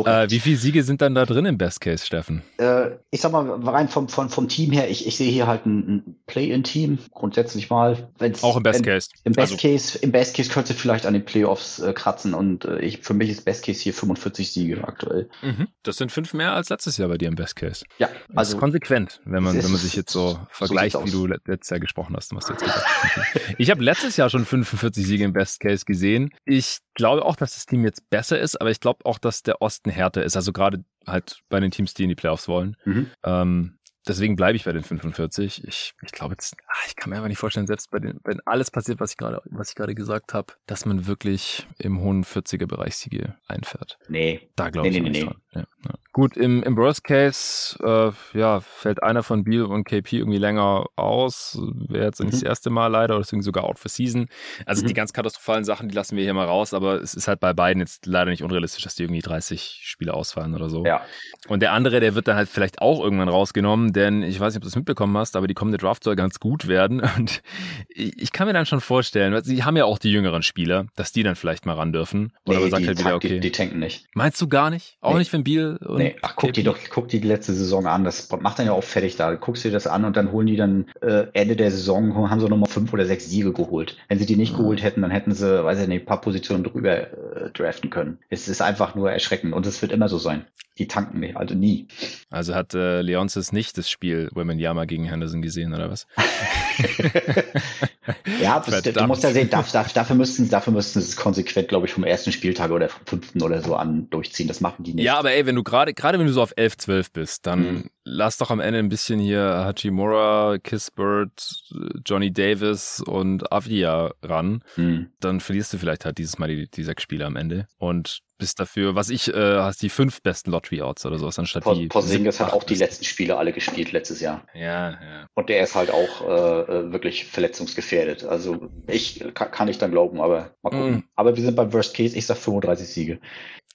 Äh, 0.05 0.29
wie 0.29 0.39
viele 0.39 0.57
Siege 0.57 0.83
sind 0.83 1.01
dann 1.01 1.15
da 1.15 1.25
drin 1.25 1.45
im 1.45 1.57
Best 1.57 1.81
Case, 1.81 2.05
Steffen? 2.05 2.43
Äh, 2.57 2.91
ich 3.11 3.21
sag 3.21 3.31
mal, 3.31 3.49
rein 3.49 3.89
vom, 3.89 4.07
vom, 4.07 4.29
vom 4.29 4.47
Team 4.47 4.71
her, 4.71 4.89
ich, 4.89 5.07
ich 5.07 5.17
sehe 5.17 5.31
hier 5.31 5.47
halt 5.47 5.65
ein, 5.65 5.77
ein 5.79 6.15
Play-in-Team, 6.27 6.99
grundsätzlich 7.11 7.69
mal. 7.69 8.09
Auch 8.41 8.57
im 8.57 8.63
Best 8.63 8.79
wenn, 8.79 8.85
Case. 8.85 9.09
Im 9.23 9.33
Best 9.33 9.53
also. 9.53 9.61
Case, 9.61 9.97
im 9.99 10.11
Best 10.11 10.35
Case 10.35 10.49
könnte 10.49 10.73
vielleicht 10.73 11.05
an 11.05 11.13
den 11.13 11.25
Playoffs 11.25 11.79
äh, 11.79 11.93
kratzen 11.93 12.33
und 12.33 12.65
äh, 12.65 12.79
ich, 12.79 12.99
für 12.99 13.13
mich 13.13 13.29
ist 13.29 13.45
Best 13.45 13.65
Case 13.65 13.81
hier 13.81 13.93
45 13.93 14.51
Siege 14.51 14.83
aktuell. 14.87 15.29
Mhm. 15.41 15.67
Das 15.83 15.97
sind 15.97 16.11
fünf 16.11 16.33
mehr 16.33 16.53
als 16.53 16.69
letztes 16.69 16.97
Jahr 16.97 17.09
bei 17.09 17.17
dir 17.17 17.27
im 17.27 17.35
Best 17.35 17.55
Case. 17.55 17.85
Ja, 17.97 18.07
also. 18.07 18.33
Das 18.35 18.49
ist 18.49 18.57
konsequent, 18.59 19.21
wenn 19.25 19.43
man, 19.43 19.55
wenn 19.63 19.71
man 19.71 19.79
sich 19.79 19.95
jetzt 19.95 20.11
so 20.11 20.39
vergleicht, 20.49 20.93
so 20.93 21.05
wie 21.05 21.11
du 21.11 21.25
letztes 21.25 21.69
Jahr 21.69 21.79
gesprochen 21.79 22.15
hast, 22.15 22.33
was 22.35 22.45
du 22.45 22.53
jetzt 22.53 22.63
gesagt 22.63 22.85
hast. 22.85 23.55
ich 23.57 23.69
habe 23.69 23.83
letztes 23.83 24.17
Jahr 24.17 24.29
schon 24.29 24.45
45 24.45 25.05
Siege 25.05 25.23
im 25.23 25.33
Best 25.33 25.59
Case 25.59 25.85
gesehen. 25.85 26.31
Ich 26.45 26.79
glaube 26.95 27.25
auch, 27.25 27.35
dass 27.35 27.55
das 27.55 27.65
Team 27.65 27.85
jetzt 27.85 28.09
besser 28.09 28.39
ist, 28.39 28.59
aber 28.59 28.71
ich 28.71 28.79
glaube 28.79 29.05
auch, 29.05 29.19
dass 29.19 29.41
der 29.41 29.61
Osten 29.79 29.89
härter 29.89 30.23
ist. 30.23 30.35
Also 30.35 30.53
gerade 30.53 30.83
halt 31.05 31.41
bei 31.49 31.59
den 31.59 31.71
Teams, 31.71 31.93
die 31.93 32.03
in 32.03 32.09
die 32.09 32.15
Playoffs 32.15 32.47
wollen. 32.47 32.75
Mhm. 32.85 33.09
Ähm, 33.23 33.79
deswegen 34.07 34.35
bleibe 34.35 34.55
ich 34.55 34.65
bei 34.65 34.73
den 34.73 34.83
45. 34.83 35.67
Ich, 35.67 35.93
ich 36.03 36.11
glaube 36.11 36.33
jetzt, 36.33 36.55
ich 36.87 36.95
kann 36.95 37.09
mir 37.09 37.17
einfach 37.17 37.27
nicht 37.27 37.37
vorstellen, 37.37 37.67
selbst 37.67 37.91
bei 37.91 37.99
den, 37.99 38.19
wenn 38.23 38.39
alles 38.45 38.71
passiert, 38.71 38.99
was 38.99 39.11
ich 39.11 39.17
gerade, 39.17 39.41
was 39.45 39.69
ich 39.69 39.75
gerade 39.75 39.95
gesagt 39.95 40.33
habe, 40.33 40.53
dass 40.67 40.85
man 40.85 41.07
wirklich 41.07 41.67
im 41.77 42.01
hohen 42.01 42.23
40er 42.23 42.67
Bereich 42.67 42.95
Siege 42.95 43.35
einfährt. 43.47 43.97
Nee. 44.07 44.49
Da 44.55 44.69
glaube 44.69 44.89
nee, 44.89 44.97
ich 44.97 45.03
nee, 45.03 45.09
nee, 45.09 45.23
dran. 45.23 45.35
Ja, 45.53 45.63
ja. 45.85 45.93
Gut, 46.11 46.37
im, 46.37 46.63
im 46.63 46.75
Worst 46.75 47.03
Case, 47.03 47.77
äh, 47.83 48.37
ja, 48.37 48.59
fällt 48.61 49.03
einer 49.03 49.23
von 49.23 49.43
Beal 49.43 49.63
und 49.63 49.83
KP 49.83 50.17
irgendwie 50.17 50.37
länger 50.37 50.85
aus. 50.95 51.59
Wäre 51.87 52.05
jetzt 52.05 52.19
mhm. 52.19 52.27
nicht 52.27 52.35
das 52.35 52.43
erste 52.43 52.69
Mal 52.69 52.87
leider, 52.87 53.15
oder 53.15 53.23
deswegen 53.23 53.41
sogar 53.41 53.63
out 53.63 53.79
for 53.79 53.89
season. 53.89 54.27
Also 54.65 54.83
mhm. 54.83 54.87
die 54.87 54.93
ganz 54.95 55.13
katastrophalen 55.13 55.63
Sachen, 55.63 55.87
die 55.87 55.95
lassen 55.95 56.17
wir 56.17 56.23
hier 56.23 56.33
mal 56.33 56.45
raus, 56.45 56.73
aber 56.73 57.01
es 57.01 57.13
ist 57.13 57.27
halt 57.27 57.39
bei 57.39 57.53
beiden 57.53 57.79
jetzt 57.79 58.05
leider 58.05 58.31
nicht 58.31 58.43
unrealistisch, 58.43 58.83
dass 58.83 58.95
die 58.95 59.03
irgendwie 59.03 59.21
30 59.21 59.81
Spiele 59.83 60.13
ausfallen 60.13 60.55
oder 60.55 60.69
so. 60.69 60.83
Ja. 60.85 61.01
Und 61.47 61.61
der 61.61 61.73
andere, 61.73 61.99
der 61.99 62.15
wird 62.15 62.27
dann 62.27 62.35
halt 62.35 62.49
vielleicht 62.49 62.81
auch 62.81 63.03
irgendwann 63.03 63.29
rausgenommen, 63.29 63.93
denn 63.93 64.23
ich 64.23 64.39
weiß 64.39 64.53
nicht, 64.53 64.57
ob 64.57 64.63
du 64.63 64.69
es 64.69 64.75
mitbekommen 64.75 65.15
hast, 65.17 65.35
aber 65.35 65.47
die 65.47 65.53
kommende 65.53 65.77
Draft 65.77 66.03
soll 66.03 66.15
ganz 66.15 66.39
gut 66.39 66.67
werden. 66.69 67.01
Und 67.17 67.41
ich 67.89 68.31
kann 68.31 68.47
mir 68.47 68.53
dann 68.53 68.65
schon 68.65 68.81
vorstellen, 68.81 69.33
weil 69.33 69.43
sie 69.43 69.63
haben 69.63 69.75
ja 69.77 69.85
auch 69.85 69.97
die 69.97 70.11
jüngeren 70.11 70.43
Spieler, 70.43 70.85
dass 70.95 71.11
die 71.11 71.23
dann 71.23 71.35
vielleicht 71.35 71.65
mal 71.65 71.73
ran 71.73 71.91
dürfen. 71.91 72.31
Oder 72.45 72.57
nee, 72.57 72.61
man 72.63 72.71
sagt 72.71 72.87
halt 72.87 72.99
wieder, 72.99 73.15
okay. 73.15 73.27
Die, 73.27 73.39
die 73.39 73.51
tanken 73.51 73.79
nicht. 73.79 74.07
Meinst 74.13 74.39
du 74.41 74.47
gar 74.47 74.69
nicht? 74.69 74.97
Auch 75.01 75.13
nee. 75.13 75.19
nicht, 75.19 75.33
wenn 75.33 75.43
Beal 75.43 75.79
nee, 75.97 76.15
ach, 76.21 76.35
guck 76.35 76.53
die 76.53 76.63
doch, 76.63 76.77
guck 76.89 77.07
die 77.09 77.19
letzte 77.19 77.53
Saison 77.53 77.87
an. 77.87 78.03
Das 78.03 78.29
macht 78.39 78.59
dann 78.59 78.67
ja 78.67 78.71
auch 78.73 78.83
fertig 78.83 79.15
da. 79.15 79.33
Guckst 79.35 79.63
dir 79.63 79.71
das 79.71 79.87
an 79.87 80.05
und 80.05 80.15
dann 80.15 80.31
holen 80.31 80.47
die 80.47 80.55
dann 80.55 80.85
äh, 81.01 81.25
Ende 81.33 81.55
der 81.55 81.71
Saison, 81.71 82.29
haben 82.29 82.39
sie 82.39 82.47
nochmal 82.47 82.69
fünf 82.69 82.93
oder 82.93 83.05
sechs 83.05 83.29
Siege 83.29 83.53
geholt. 83.53 83.97
Wenn 84.07 84.19
sie 84.19 84.25
die 84.25 84.35
nicht 84.35 84.53
mhm. 84.53 84.57
geholt 84.57 84.83
hätten, 84.83 85.01
dann 85.01 85.11
hätten 85.11 85.33
sie, 85.33 85.63
weiß 85.63 85.81
ich 85.81 85.87
nicht, 85.87 86.01
ein 86.01 86.05
paar 86.05 86.21
Positionen 86.21 86.63
drüber 86.63 86.99
äh, 86.99 87.51
draften 87.53 87.89
können. 87.89 88.19
Es 88.29 88.47
ist 88.47 88.61
einfach 88.61 88.95
nur 88.95 89.11
erschreckend 89.11 89.53
und 89.53 89.65
es 89.65 89.81
wird 89.81 89.91
immer 89.91 90.09
so 90.09 90.17
sein. 90.17 90.45
Die 90.79 90.87
tanken 90.87 91.19
nicht, 91.19 91.35
also 91.35 91.55
nie. 91.55 91.87
Also 92.29 92.55
hat 92.55 92.73
äh, 92.73 93.01
Leonces 93.01 93.51
nicht 93.51 93.77
das 93.77 93.89
Spiel 93.89 94.29
Yama 94.33 94.85
gegen 94.85 95.03
Henderson 95.03 95.41
gesehen, 95.41 95.73
oder 95.73 95.91
was? 95.91 96.07
ja, 98.41 98.63
das, 98.65 98.83
du 98.83 99.07
musst 99.07 99.23
ja 99.23 99.31
sehen, 99.31 99.49
dafür, 99.49 99.85
dafür 99.93 100.15
müssten, 100.15 100.49
dafür 100.49 100.71
müssten 100.71 101.01
sie 101.01 101.09
es 101.09 101.17
konsequent, 101.17 101.67
glaube 101.67 101.85
ich, 101.85 101.93
vom 101.93 102.05
ersten 102.05 102.31
Spieltag 102.31 102.71
oder 102.71 102.87
vom 102.87 103.05
fünften 103.05 103.41
oder 103.41 103.61
so 103.61 103.75
an 103.75 104.09
durchziehen. 104.09 104.47
Das 104.47 104.61
machen 104.61 104.83
die 104.83 104.93
nicht. 104.93 105.03
Ja, 105.03 105.19
aber 105.19 105.33
ey, 105.33 105.45
wenn 105.45 105.55
du 105.55 105.63
gerade, 105.63 105.93
gerade 105.93 106.17
wenn 106.17 106.27
du 106.27 106.31
so 106.31 106.41
auf 106.41 106.53
11, 106.55 106.77
12 106.77 107.11
bist, 107.11 107.45
dann 107.45 107.59
mhm. 107.59 107.89
lass 108.05 108.37
doch 108.37 108.49
am 108.49 108.61
Ende 108.61 108.79
ein 108.79 108.87
bisschen 108.87 109.19
hier 109.19 109.41
Hachimura, 109.41 110.59
Kissbird, 110.63 111.61
Johnny 112.05 112.31
Davis 112.31 113.03
und 113.05 113.51
Avdia 113.51 114.13
ran. 114.23 114.63
Mhm. 114.77 115.09
Dann 115.19 115.41
verlierst 115.41 115.73
du 115.73 115.77
vielleicht 115.77 116.05
halt 116.05 116.17
dieses 116.17 116.39
Mal 116.39 116.47
die, 116.47 116.69
die 116.69 116.83
sechs 116.83 117.03
Spiele 117.03 117.25
am 117.25 117.35
Ende. 117.35 117.67
Und 117.77 118.21
bist 118.39 118.59
dafür, 118.59 118.95
was 118.95 119.11
ich, 119.11 119.31
äh, 119.31 119.57
hast 119.57 119.83
die 119.83 119.89
fünf 119.89 120.23
besten 120.23 120.49
Lottery-Outs 120.49 121.05
oder 121.05 121.19
sowas, 121.19 121.37
anstatt 121.37 121.63
Por 121.63 121.75
die. 121.75 121.87
Porzingis 121.87 122.39
hat 122.39 122.51
auch 122.51 122.63
die 122.63 122.75
letzten 122.75 123.05
Spiele 123.05 123.37
alle 123.37 123.53
gespielt 123.53 123.91
letztes 123.91 124.21
Jahr. 124.21 124.43
Ja, 124.55 124.91
ja. 124.91 125.27
Und 125.35 125.49
der 125.49 125.61
ist 125.61 125.75
halt 125.75 125.91
auch 125.91 126.27
äh, 126.27 126.61
äh 126.61 126.91
wirklich 126.91 127.25
verletzungsgefährdet. 127.25 128.23
Also 128.23 128.69
ich 128.87 129.23
kann, 129.35 129.51
kann 129.51 129.67
ich 129.67 129.77
dann 129.77 129.91
glauben, 129.91 130.19
aber 130.21 130.55
mal 130.63 130.71
gucken. 130.71 130.91
Mm. 130.91 131.03
Aber 131.15 131.35
wir 131.35 131.43
sind 131.43 131.55
beim 131.55 131.71
Worst 131.71 131.95
Case, 131.95 132.17
ich 132.17 132.25
sag 132.25 132.37
35 132.37 132.87
Siege. 132.87 133.19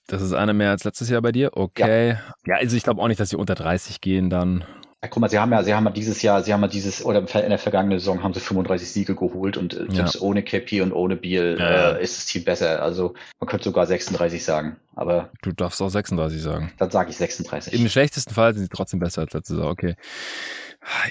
Das 0.07 0.21
ist 0.21 0.33
einer 0.33 0.53
mehr 0.53 0.71
als 0.71 0.85
letztes 0.85 1.09
Jahr 1.09 1.23
bei 1.23 1.33
dir? 1.33 1.51
Okay. 1.55 2.11
Ja, 2.11 2.19
ja 2.47 2.57
also 2.57 2.77
ich 2.77 2.83
glaube 2.83 3.01
auch 3.01 3.09
nicht, 3.09 3.21
dass 3.21 3.31
sie 3.31 3.37
unter 3.37 3.55
30 3.55 4.01
gehen 4.01 4.29
dann. 4.29 4.65
Ja, 5.05 5.09
guck 5.09 5.21
mal, 5.21 5.29
sie 5.29 5.39
haben 5.39 5.53
ja, 5.53 5.63
sie 5.63 5.75
haben 5.75 5.85
ja 5.85 5.91
dieses 5.91 6.23
Jahr, 6.23 6.43
sie 6.43 6.55
haben 6.55 6.63
ja 6.63 6.67
dieses, 6.67 7.05
oder 7.05 7.19
in 7.19 7.51
der 7.51 7.59
vergangenen 7.59 7.99
Saison 7.99 8.23
haben 8.23 8.33
sie 8.33 8.41
35 8.41 8.91
Siege 8.91 9.15
geholt 9.15 9.59
und 9.59 9.75
äh, 9.75 9.85
selbst 9.91 10.19
ohne 10.23 10.43
KP 10.43 10.81
und 10.81 10.95
ohne 10.95 11.15
Biel 11.15 11.59
ja. 11.61 11.91
äh, 11.91 12.03
ist 12.03 12.17
das 12.17 12.25
Team 12.25 12.45
besser. 12.45 12.81
Also 12.81 13.13
man 13.39 13.47
könnte 13.47 13.65
sogar 13.65 13.85
36 13.85 14.43
sagen. 14.43 14.77
Aber 14.97 15.29
du 15.43 15.53
darfst 15.53 15.83
auch 15.83 15.91
36 15.91 16.41
sagen. 16.41 16.73
Dann 16.79 16.91
sage 16.91 17.11
ich 17.11 17.19
36. 17.19 17.75
Im 17.75 17.87
schlechtesten 17.91 18.33
Fall 18.33 18.55
sind 18.55 18.63
sie 18.63 18.71
trotzdem 18.71 18.99
besser 18.99 19.21
als 19.21 19.35
letztes 19.35 19.59
Jahr. 19.59 19.69
Okay. 19.69 19.95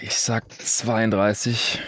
Ich 0.02 0.16
sag 0.16 0.52
32. 0.52 1.80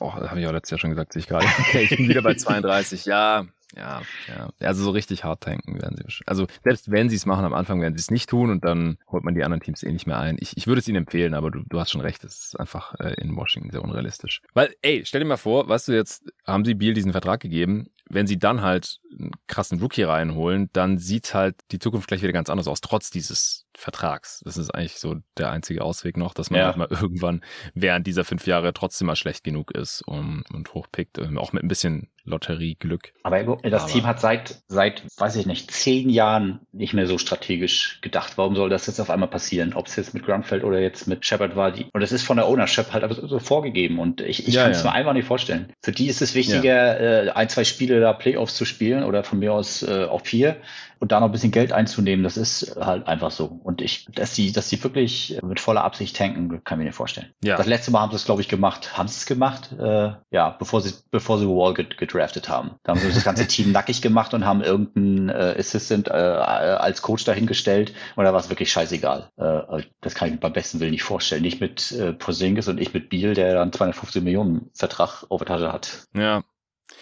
Oh, 0.00 0.12
habe 0.12 0.38
ich 0.38 0.46
auch 0.46 0.52
letztes 0.52 0.72
Jahr 0.72 0.80
schon 0.80 0.90
gesagt, 0.90 1.14
sehe 1.14 1.20
ich 1.20 1.28
gerade. 1.28 1.46
Okay, 1.60 1.84
ich 1.84 1.96
bin 1.96 2.10
wieder 2.10 2.20
bei 2.20 2.34
32. 2.34 3.06
Ja, 3.06 3.46
ja, 3.76 4.00
ja. 4.28 4.48
Also 4.60 4.82
so 4.82 4.90
richtig 4.90 5.24
hart 5.24 5.42
tanken 5.42 5.80
werden 5.80 5.96
sie. 5.96 6.22
Also 6.26 6.46
selbst 6.64 6.90
wenn 6.90 7.10
sie 7.10 7.16
es 7.16 7.26
machen, 7.26 7.44
am 7.44 7.52
Anfang 7.52 7.80
werden 7.80 7.94
sie 7.94 8.00
es 8.00 8.10
nicht 8.10 8.30
tun 8.30 8.50
und 8.50 8.64
dann 8.64 8.96
holt 9.10 9.24
man 9.24 9.34
die 9.34 9.44
anderen 9.44 9.62
Teams 9.62 9.82
eh 9.82 9.92
nicht 9.92 10.06
mehr 10.06 10.18
ein. 10.18 10.36
Ich, 10.40 10.56
ich 10.56 10.66
würde 10.66 10.78
es 10.80 10.88
ihnen 10.88 10.96
empfehlen, 10.96 11.34
aber 11.34 11.50
du, 11.50 11.62
du 11.68 11.78
hast 11.78 11.90
schon 11.90 12.00
recht, 12.00 12.24
es 12.24 12.46
ist 12.46 12.60
einfach 12.60 12.94
äh, 12.98 13.14
in 13.20 13.36
Washington 13.36 13.70
sehr 13.70 13.82
unrealistisch. 13.82 14.40
Weil, 14.54 14.74
ey, 14.80 15.02
stell 15.04 15.20
dir 15.20 15.26
mal 15.26 15.36
vor, 15.36 15.68
weißt 15.68 15.88
du, 15.88 15.92
jetzt 15.92 16.32
haben 16.46 16.64
sie 16.64 16.74
Beal 16.74 16.94
diesen 16.94 17.12
Vertrag 17.12 17.40
gegeben. 17.40 17.90
Wenn 18.10 18.26
sie 18.26 18.38
dann 18.38 18.62
halt 18.62 19.00
einen 19.18 19.32
krassen 19.48 19.80
Rookie 19.80 20.02
reinholen, 20.02 20.70
dann 20.72 20.96
sieht 20.96 21.34
halt 21.34 21.56
die 21.70 21.78
Zukunft 21.78 22.08
gleich 22.08 22.22
wieder 22.22 22.32
ganz 22.32 22.48
anders 22.48 22.66
aus, 22.66 22.80
trotz 22.80 23.10
dieses 23.10 23.66
Vertrags. 23.76 24.40
Das 24.46 24.56
ist 24.56 24.70
eigentlich 24.70 24.98
so 24.98 25.16
der 25.36 25.50
einzige 25.50 25.82
Ausweg 25.82 26.16
noch, 26.16 26.32
dass 26.32 26.50
man 26.50 26.60
ja. 26.60 26.66
halt 26.66 26.78
mal 26.78 26.88
irgendwann 26.90 27.42
während 27.74 28.06
dieser 28.06 28.24
fünf 28.24 28.46
Jahre 28.46 28.72
trotzdem 28.72 29.06
mal 29.08 29.16
schlecht 29.16 29.44
genug 29.44 29.72
ist 29.72 30.00
und, 30.06 30.44
und 30.54 30.72
hochpickt, 30.72 31.18
ähm, 31.18 31.36
auch 31.36 31.52
mit 31.52 31.62
ein 31.62 31.68
bisschen 31.68 32.08
Lotterieglück. 32.28 33.12
Aber 33.22 33.58
das 33.62 33.82
Aber 33.82 33.92
Team 33.92 34.06
hat 34.06 34.20
seit, 34.20 34.62
seit, 34.68 35.02
weiß 35.16 35.36
ich 35.36 35.46
nicht, 35.46 35.70
zehn 35.70 36.08
Jahren 36.08 36.60
nicht 36.72 36.94
mehr 36.94 37.06
so 37.06 37.18
strategisch 37.18 37.98
gedacht. 38.00 38.34
Warum 38.36 38.56
soll 38.56 38.70
das 38.70 38.86
jetzt 38.86 39.00
auf 39.00 39.10
einmal 39.10 39.28
passieren? 39.28 39.74
Ob 39.74 39.86
es 39.86 39.96
jetzt 39.96 40.14
mit 40.14 40.24
Grunfeld 40.24 40.64
oder 40.64 40.80
jetzt 40.80 41.08
mit 41.08 41.26
Shepard 41.26 41.56
war. 41.56 41.72
Die, 41.72 41.86
und 41.92 42.00
das 42.00 42.12
ist 42.12 42.22
von 42.22 42.36
der 42.36 42.46
Ownership 42.46 42.92
halt 42.92 43.04
so 43.10 43.38
vorgegeben. 43.38 43.98
Und 43.98 44.20
ich, 44.20 44.46
ich 44.46 44.54
ja, 44.54 44.62
kann 44.62 44.72
es 44.72 44.82
ja. 44.82 44.90
mir 44.90 44.94
einfach 44.94 45.12
nicht 45.12 45.26
vorstellen. 45.26 45.72
Für 45.82 45.92
die 45.92 46.06
ist 46.06 46.22
es 46.22 46.34
wichtiger, 46.34 47.02
ja. 47.02 47.24
äh, 47.24 47.30
ein, 47.30 47.48
zwei 47.48 47.64
Spiele 47.64 48.00
da 48.00 48.12
Playoffs 48.12 48.54
zu 48.54 48.64
spielen 48.64 49.02
oder 49.04 49.24
von 49.24 49.38
mir 49.38 49.52
aus 49.52 49.82
äh, 49.82 50.04
auch 50.04 50.22
vier, 50.22 50.56
und 51.00 51.12
da 51.12 51.20
noch 51.20 51.26
ein 51.26 51.32
bisschen 51.32 51.50
Geld 51.50 51.72
einzunehmen, 51.72 52.22
das 52.22 52.36
ist 52.36 52.76
halt 52.80 53.06
einfach 53.06 53.30
so. 53.30 53.46
Und 53.46 53.80
ich, 53.80 54.06
dass 54.14 54.34
sie, 54.34 54.52
dass 54.52 54.68
sie 54.68 54.82
wirklich 54.82 55.38
mit 55.42 55.60
voller 55.60 55.84
Absicht 55.84 56.16
tanken, 56.16 56.62
kann 56.64 56.78
ich 56.78 56.78
mir 56.78 56.84
nicht 56.84 56.94
vorstellen. 56.94 57.32
Ja. 57.42 57.56
Das 57.56 57.66
letzte 57.66 57.90
Mal 57.90 58.00
haben 58.00 58.10
sie 58.10 58.16
es, 58.16 58.24
glaube 58.24 58.40
ich, 58.40 58.48
gemacht. 58.48 58.96
Haben 58.96 59.08
sie 59.08 59.16
es 59.16 59.26
gemacht? 59.26 59.72
Äh, 59.78 60.12
ja, 60.30 60.50
bevor 60.58 60.80
sie, 60.80 60.94
bevor 61.10 61.38
sie 61.38 61.46
Wall 61.46 61.74
gedraftet 61.74 62.48
haben. 62.48 62.72
Da 62.82 62.92
haben 62.92 63.00
sie 63.00 63.12
das 63.12 63.24
ganze 63.24 63.46
Team 63.48 63.72
nackig 63.72 64.02
gemacht 64.02 64.34
und 64.34 64.44
haben 64.44 64.62
irgendeinen 64.62 65.28
äh, 65.28 65.56
Assistant 65.58 66.08
äh, 66.08 66.12
als 66.12 67.02
Coach 67.02 67.24
dahingestellt 67.24 67.92
und 68.16 68.24
da 68.24 68.32
war 68.32 68.40
es 68.40 68.48
wirklich 68.48 68.70
scheißegal. 68.70 69.30
Äh, 69.36 69.82
das 70.00 70.14
kann 70.14 70.28
ich 70.28 70.34
mir 70.34 70.40
beim 70.40 70.52
besten 70.52 70.80
Willen 70.80 70.92
nicht 70.92 71.02
vorstellen. 71.02 71.42
Nicht 71.42 71.60
mit 71.60 71.92
äh, 71.92 72.12
Porzingis 72.12 72.68
und 72.68 72.80
ich 72.80 72.92
mit 72.94 73.08
Beal, 73.10 73.34
der 73.34 73.54
dann 73.54 73.72
250 73.72 74.22
Millionen 74.22 74.70
Vertrag 74.74 75.24
auf 75.28 75.38
der 75.38 75.46
Tasche 75.46 75.72
hat. 75.72 76.06
Ja, 76.14 76.42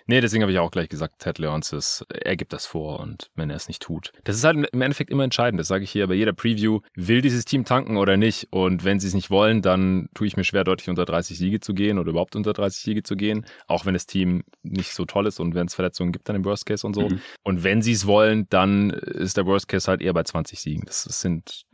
Nee, 0.07 0.21
deswegen 0.21 0.43
habe 0.43 0.53
ich 0.53 0.59
auch 0.59 0.71
gleich 0.71 0.89
gesagt, 0.89 1.21
Ted 1.21 1.39
Leonsis, 1.39 2.05
er 2.09 2.37
gibt 2.37 2.53
das 2.53 2.67
vor 2.67 3.01
und 3.01 3.31
wenn 3.35 3.51
er 3.51 3.57
es 3.57 3.69
nicht 3.69 3.83
tut. 3.83 4.13
Das 4.25 4.37
ist 4.37 4.45
halt 4.45 4.57
im 4.73 4.83
Endeffekt 4.83 5.11
immer 5.11 5.25
entscheidend. 5.25 5.61
Das 5.61 5.69
sage 5.69 5.85
ich 5.85 5.91
hier 5.91 6.07
bei 6.07 6.15
jeder 6.15 6.33
Preview. 6.33 6.81
Will 6.95 7.21
dieses 7.21 7.45
Team 7.45 7.65
tanken 7.65 7.97
oder 7.97 8.17
nicht? 8.17 8.49
Und 8.51 8.85
wenn 8.85 9.01
sie 9.01 9.09
es 9.09 9.15
nicht 9.15 9.31
wollen, 9.31 9.63
dann 9.63 10.09
tue 10.15 10.27
ich 10.27 10.37
mir 10.37 10.45
schwer, 10.45 10.65
deutlich 10.65 10.89
unter 10.89 11.05
30 11.05 11.39
Siege 11.39 11.61
zu 11.61 11.75
gehen 11.75 11.99
oder 11.99 12.11
überhaupt 12.11 12.37
unter 12.37 12.53
30 12.53 12.83
Siege 12.83 13.03
zu 13.03 13.17
gehen. 13.17 13.47
Auch 13.67 13.87
wenn 13.87 13.95
das 13.95 14.07
Team 14.07 14.45
nicht 14.63 14.93
so 14.93 15.05
toll 15.05 15.27
ist 15.27 15.41
und 15.41 15.55
wenn 15.55 15.67
es 15.67 15.75
Verletzungen 15.75 16.13
gibt, 16.13 16.29
dann 16.29 16.37
im 16.37 16.45
Worst 16.45 16.67
Case 16.67 16.87
und 16.87 16.95
so. 16.95 17.09
Mhm. 17.09 17.21
Und 17.43 17.65
wenn 17.65 17.83
sie 17.83 17.93
es 17.93 18.07
wollen, 18.07 18.47
dann 18.51 18.91
ist 18.91 19.37
der 19.37 19.47
Worst 19.47 19.69
Case 19.69 19.89
halt 19.89 20.01
eher 20.01 20.13
bei 20.13 20.23
20 20.23 20.61
Siegen. 20.61 20.85
Das 20.87 21.03
sind, 21.03 21.65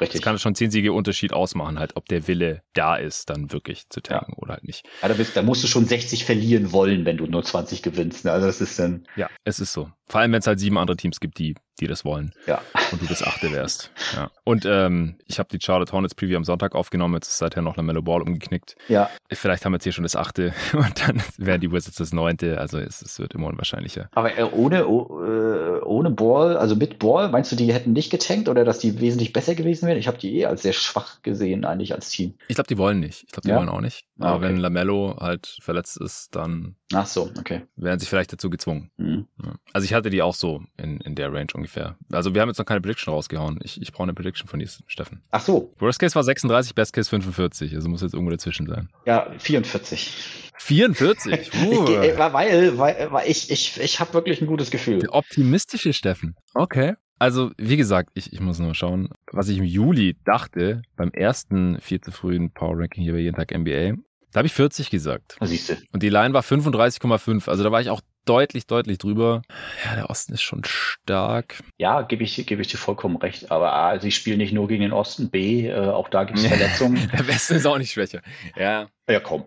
Richtig. 0.00 0.20
das 0.20 0.22
kann 0.22 0.38
schon 0.38 0.54
10 0.54 0.70
Siege 0.70 0.92
Unterschied 0.92 1.32
ausmachen, 1.32 1.78
halt, 1.78 1.96
ob 1.96 2.06
der 2.08 2.26
Wille 2.26 2.62
da 2.72 2.96
ist, 2.96 3.30
dann 3.30 3.52
wirklich 3.52 3.88
zu 3.88 4.00
tanken 4.00 4.32
ja. 4.32 4.38
oder 4.38 4.54
halt 4.54 4.64
nicht. 4.64 4.86
Ja, 5.02 5.08
da, 5.08 5.14
bist, 5.14 5.36
da 5.36 5.42
musst 5.42 5.62
du 5.62 5.68
schon 5.68 5.86
60 5.86 6.24
verlieren 6.24 6.72
wollen, 6.72 7.04
wenn 7.04 7.16
du 7.16 7.26
nur 7.26 7.42
20 7.42 7.59
gewinnst. 7.82 8.24
Ne? 8.24 8.32
Also 8.32 8.46
das 8.46 8.60
ist 8.60 8.78
dann. 8.78 9.06
Ja, 9.16 9.28
es 9.44 9.60
ist 9.60 9.72
so. 9.72 9.90
Vor 10.10 10.20
allem, 10.20 10.32
wenn 10.32 10.40
es 10.40 10.46
halt 10.48 10.58
sieben 10.58 10.76
andere 10.76 10.96
Teams 10.96 11.20
gibt, 11.20 11.38
die, 11.38 11.54
die 11.78 11.86
das 11.86 12.04
wollen. 12.04 12.32
Ja. 12.48 12.60
Und 12.90 13.00
du 13.00 13.06
das 13.06 13.22
achte 13.22 13.52
wärst. 13.52 13.92
Ja. 14.16 14.28
Und 14.42 14.66
ähm, 14.66 15.18
ich 15.28 15.38
habe 15.38 15.48
die 15.52 15.64
Charlotte 15.64 15.92
Hornets 15.92 16.16
Preview 16.16 16.36
am 16.36 16.42
Sonntag 16.42 16.74
aufgenommen. 16.74 17.14
Jetzt 17.14 17.28
ist 17.28 17.38
seither 17.38 17.62
noch 17.62 17.76
Mellow 17.76 18.02
Ball 18.02 18.20
umgeknickt. 18.20 18.74
Ja. 18.88 19.08
Vielleicht 19.30 19.64
haben 19.64 19.70
wir 19.70 19.76
jetzt 19.76 19.84
hier 19.84 19.92
schon 19.92 20.02
das 20.02 20.16
achte 20.16 20.52
und 20.72 21.08
dann 21.08 21.22
wären 21.38 21.60
die 21.60 21.70
Wizards 21.70 21.98
das 21.98 22.12
neunte. 22.12 22.58
Also 22.58 22.78
es, 22.78 23.02
es 23.02 23.20
wird 23.20 23.34
immer 23.34 23.46
unwahrscheinlicher. 23.46 24.08
Aber 24.10 24.36
äh, 24.36 24.42
ohne, 24.42 24.88
oh, 24.88 25.22
äh, 25.22 25.80
ohne 25.84 26.10
Ball, 26.10 26.56
also 26.56 26.74
mit 26.74 26.98
Ball, 26.98 27.30
meinst 27.30 27.52
du, 27.52 27.56
die 27.56 27.72
hätten 27.72 27.92
nicht 27.92 28.10
getankt 28.10 28.48
oder 28.48 28.64
dass 28.64 28.80
die 28.80 29.00
wesentlich 29.00 29.32
besser 29.32 29.54
gewesen 29.54 29.86
wären? 29.86 29.96
Ich 29.96 30.08
habe 30.08 30.18
die 30.18 30.40
eh 30.40 30.46
als 30.46 30.62
sehr 30.62 30.72
schwach 30.72 31.22
gesehen, 31.22 31.64
eigentlich 31.64 31.94
als 31.94 32.10
Team. 32.10 32.34
Ich 32.48 32.56
glaube, 32.56 32.66
die 32.66 32.78
wollen 32.78 32.98
nicht. 32.98 33.22
Ich 33.26 33.30
glaube, 33.30 33.42
die 33.42 33.50
ja? 33.50 33.58
wollen 33.58 33.68
auch 33.68 33.80
nicht. 33.80 34.06
Ah, 34.18 34.30
Aber 34.30 34.38
okay. 34.38 34.48
wenn 34.48 34.56
Lamello 34.56 35.16
halt 35.20 35.56
verletzt 35.60 36.00
ist, 36.00 36.34
dann 36.34 36.74
Ach 36.92 37.06
so, 37.06 37.30
okay. 37.38 37.62
Werden 37.76 38.00
sie 38.00 38.06
vielleicht 38.06 38.32
dazu 38.32 38.50
gezwungen. 38.50 38.90
Mhm. 38.96 39.26
Also 39.72 39.84
ich 39.84 39.94
hatte 39.94 39.99
die 40.08 40.22
auch 40.22 40.34
so 40.34 40.62
in, 40.78 41.00
in 41.00 41.14
der 41.14 41.32
Range 41.32 41.48
ungefähr. 41.52 41.96
Also 42.10 42.34
wir 42.34 42.40
haben 42.40 42.48
jetzt 42.48 42.58
noch 42.58 42.64
keine 42.64 42.80
Prediction 42.80 43.12
rausgehauen. 43.12 43.60
Ich, 43.62 43.80
ich 43.82 43.92
brauche 43.92 44.04
eine 44.04 44.14
Prediction 44.14 44.48
von 44.48 44.58
dir, 44.58 44.68
Steffen. 44.86 45.20
Ach 45.30 45.40
so. 45.40 45.74
Worst 45.78 45.98
Case 45.98 46.14
war 46.14 46.22
36, 46.22 46.74
Best 46.74 46.92
Case 46.94 47.10
45. 47.10 47.74
Also 47.74 47.88
muss 47.88 48.00
jetzt 48.00 48.14
irgendwo 48.14 48.30
dazwischen 48.30 48.66
sein. 48.66 48.88
Ja, 49.04 49.30
44. 49.36 50.12
44? 50.56 51.50
Uh. 51.54 51.86
weil, 52.16 52.78
weil, 52.78 53.12
weil 53.12 53.28
ich, 53.28 53.50
ich, 53.50 53.80
ich 53.80 54.00
habe 54.00 54.14
wirklich 54.14 54.40
ein 54.40 54.46
gutes 54.46 54.70
Gefühl. 54.70 55.00
Der 55.00 55.14
optimistische 55.14 55.92
Steffen. 55.92 56.36
Okay. 56.54 56.94
Also, 57.18 57.50
wie 57.58 57.76
gesagt, 57.76 58.10
ich, 58.14 58.32
ich 58.32 58.40
muss 58.40 58.58
nur 58.58 58.74
schauen, 58.74 59.10
was 59.30 59.48
ich 59.48 59.58
im 59.58 59.64
Juli 59.64 60.16
dachte, 60.24 60.80
beim 60.96 61.10
ersten 61.10 61.78
viel 61.80 62.00
zu 62.00 62.12
frühen 62.12 62.50
Power 62.50 62.78
Ranking 62.78 63.02
hier 63.02 63.12
bei 63.12 63.18
jeden 63.18 63.36
Tag 63.36 63.56
NBA. 63.56 63.96
Da 64.32 64.38
habe 64.38 64.46
ich 64.46 64.54
40 64.54 64.90
gesagt. 64.90 65.36
Siehst 65.42 65.70
du. 65.70 65.76
Und 65.92 66.02
die 66.02 66.08
Line 66.08 66.32
war 66.32 66.42
35,5. 66.42 67.48
Also 67.48 67.62
da 67.62 67.72
war 67.72 67.80
ich 67.80 67.90
auch 67.90 68.00
deutlich, 68.30 68.66
deutlich 68.68 68.98
drüber. 68.98 69.42
Ja, 69.84 69.96
der 69.96 70.08
Osten 70.08 70.34
ist 70.34 70.42
schon 70.42 70.62
stark. 70.64 71.60
Ja, 71.78 72.02
gebe 72.02 72.22
ich, 72.22 72.46
gebe 72.46 72.62
ich 72.62 72.68
dir 72.68 72.78
vollkommen 72.78 73.16
recht. 73.16 73.50
Aber 73.50 73.72
A, 73.72 73.98
sie 73.98 74.12
spielen 74.12 74.38
nicht 74.38 74.52
nur 74.52 74.68
gegen 74.68 74.82
den 74.82 74.92
Osten. 74.92 75.30
B, 75.30 75.66
äh, 75.66 75.74
auch 75.74 76.08
da 76.08 76.22
gibt 76.22 76.38
es 76.38 76.46
Verletzungen. 76.48 77.10
der 77.12 77.26
Westen 77.26 77.54
ist 77.56 77.66
auch 77.66 77.78
nicht 77.78 77.90
schwächer. 77.90 78.20
Ja. 78.56 78.88
Ja, 79.10 79.20
komm. 79.20 79.44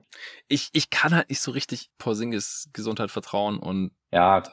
Ich, 0.47 0.69
ich 0.73 0.89
kann 0.89 1.15
halt 1.15 1.29
nicht 1.29 1.39
so 1.39 1.51
richtig 1.51 1.89
Porzingis 1.97 2.69
Gesundheit 2.73 3.11
vertrauen 3.11 3.59
und 3.59 3.91
ja, 4.11 4.43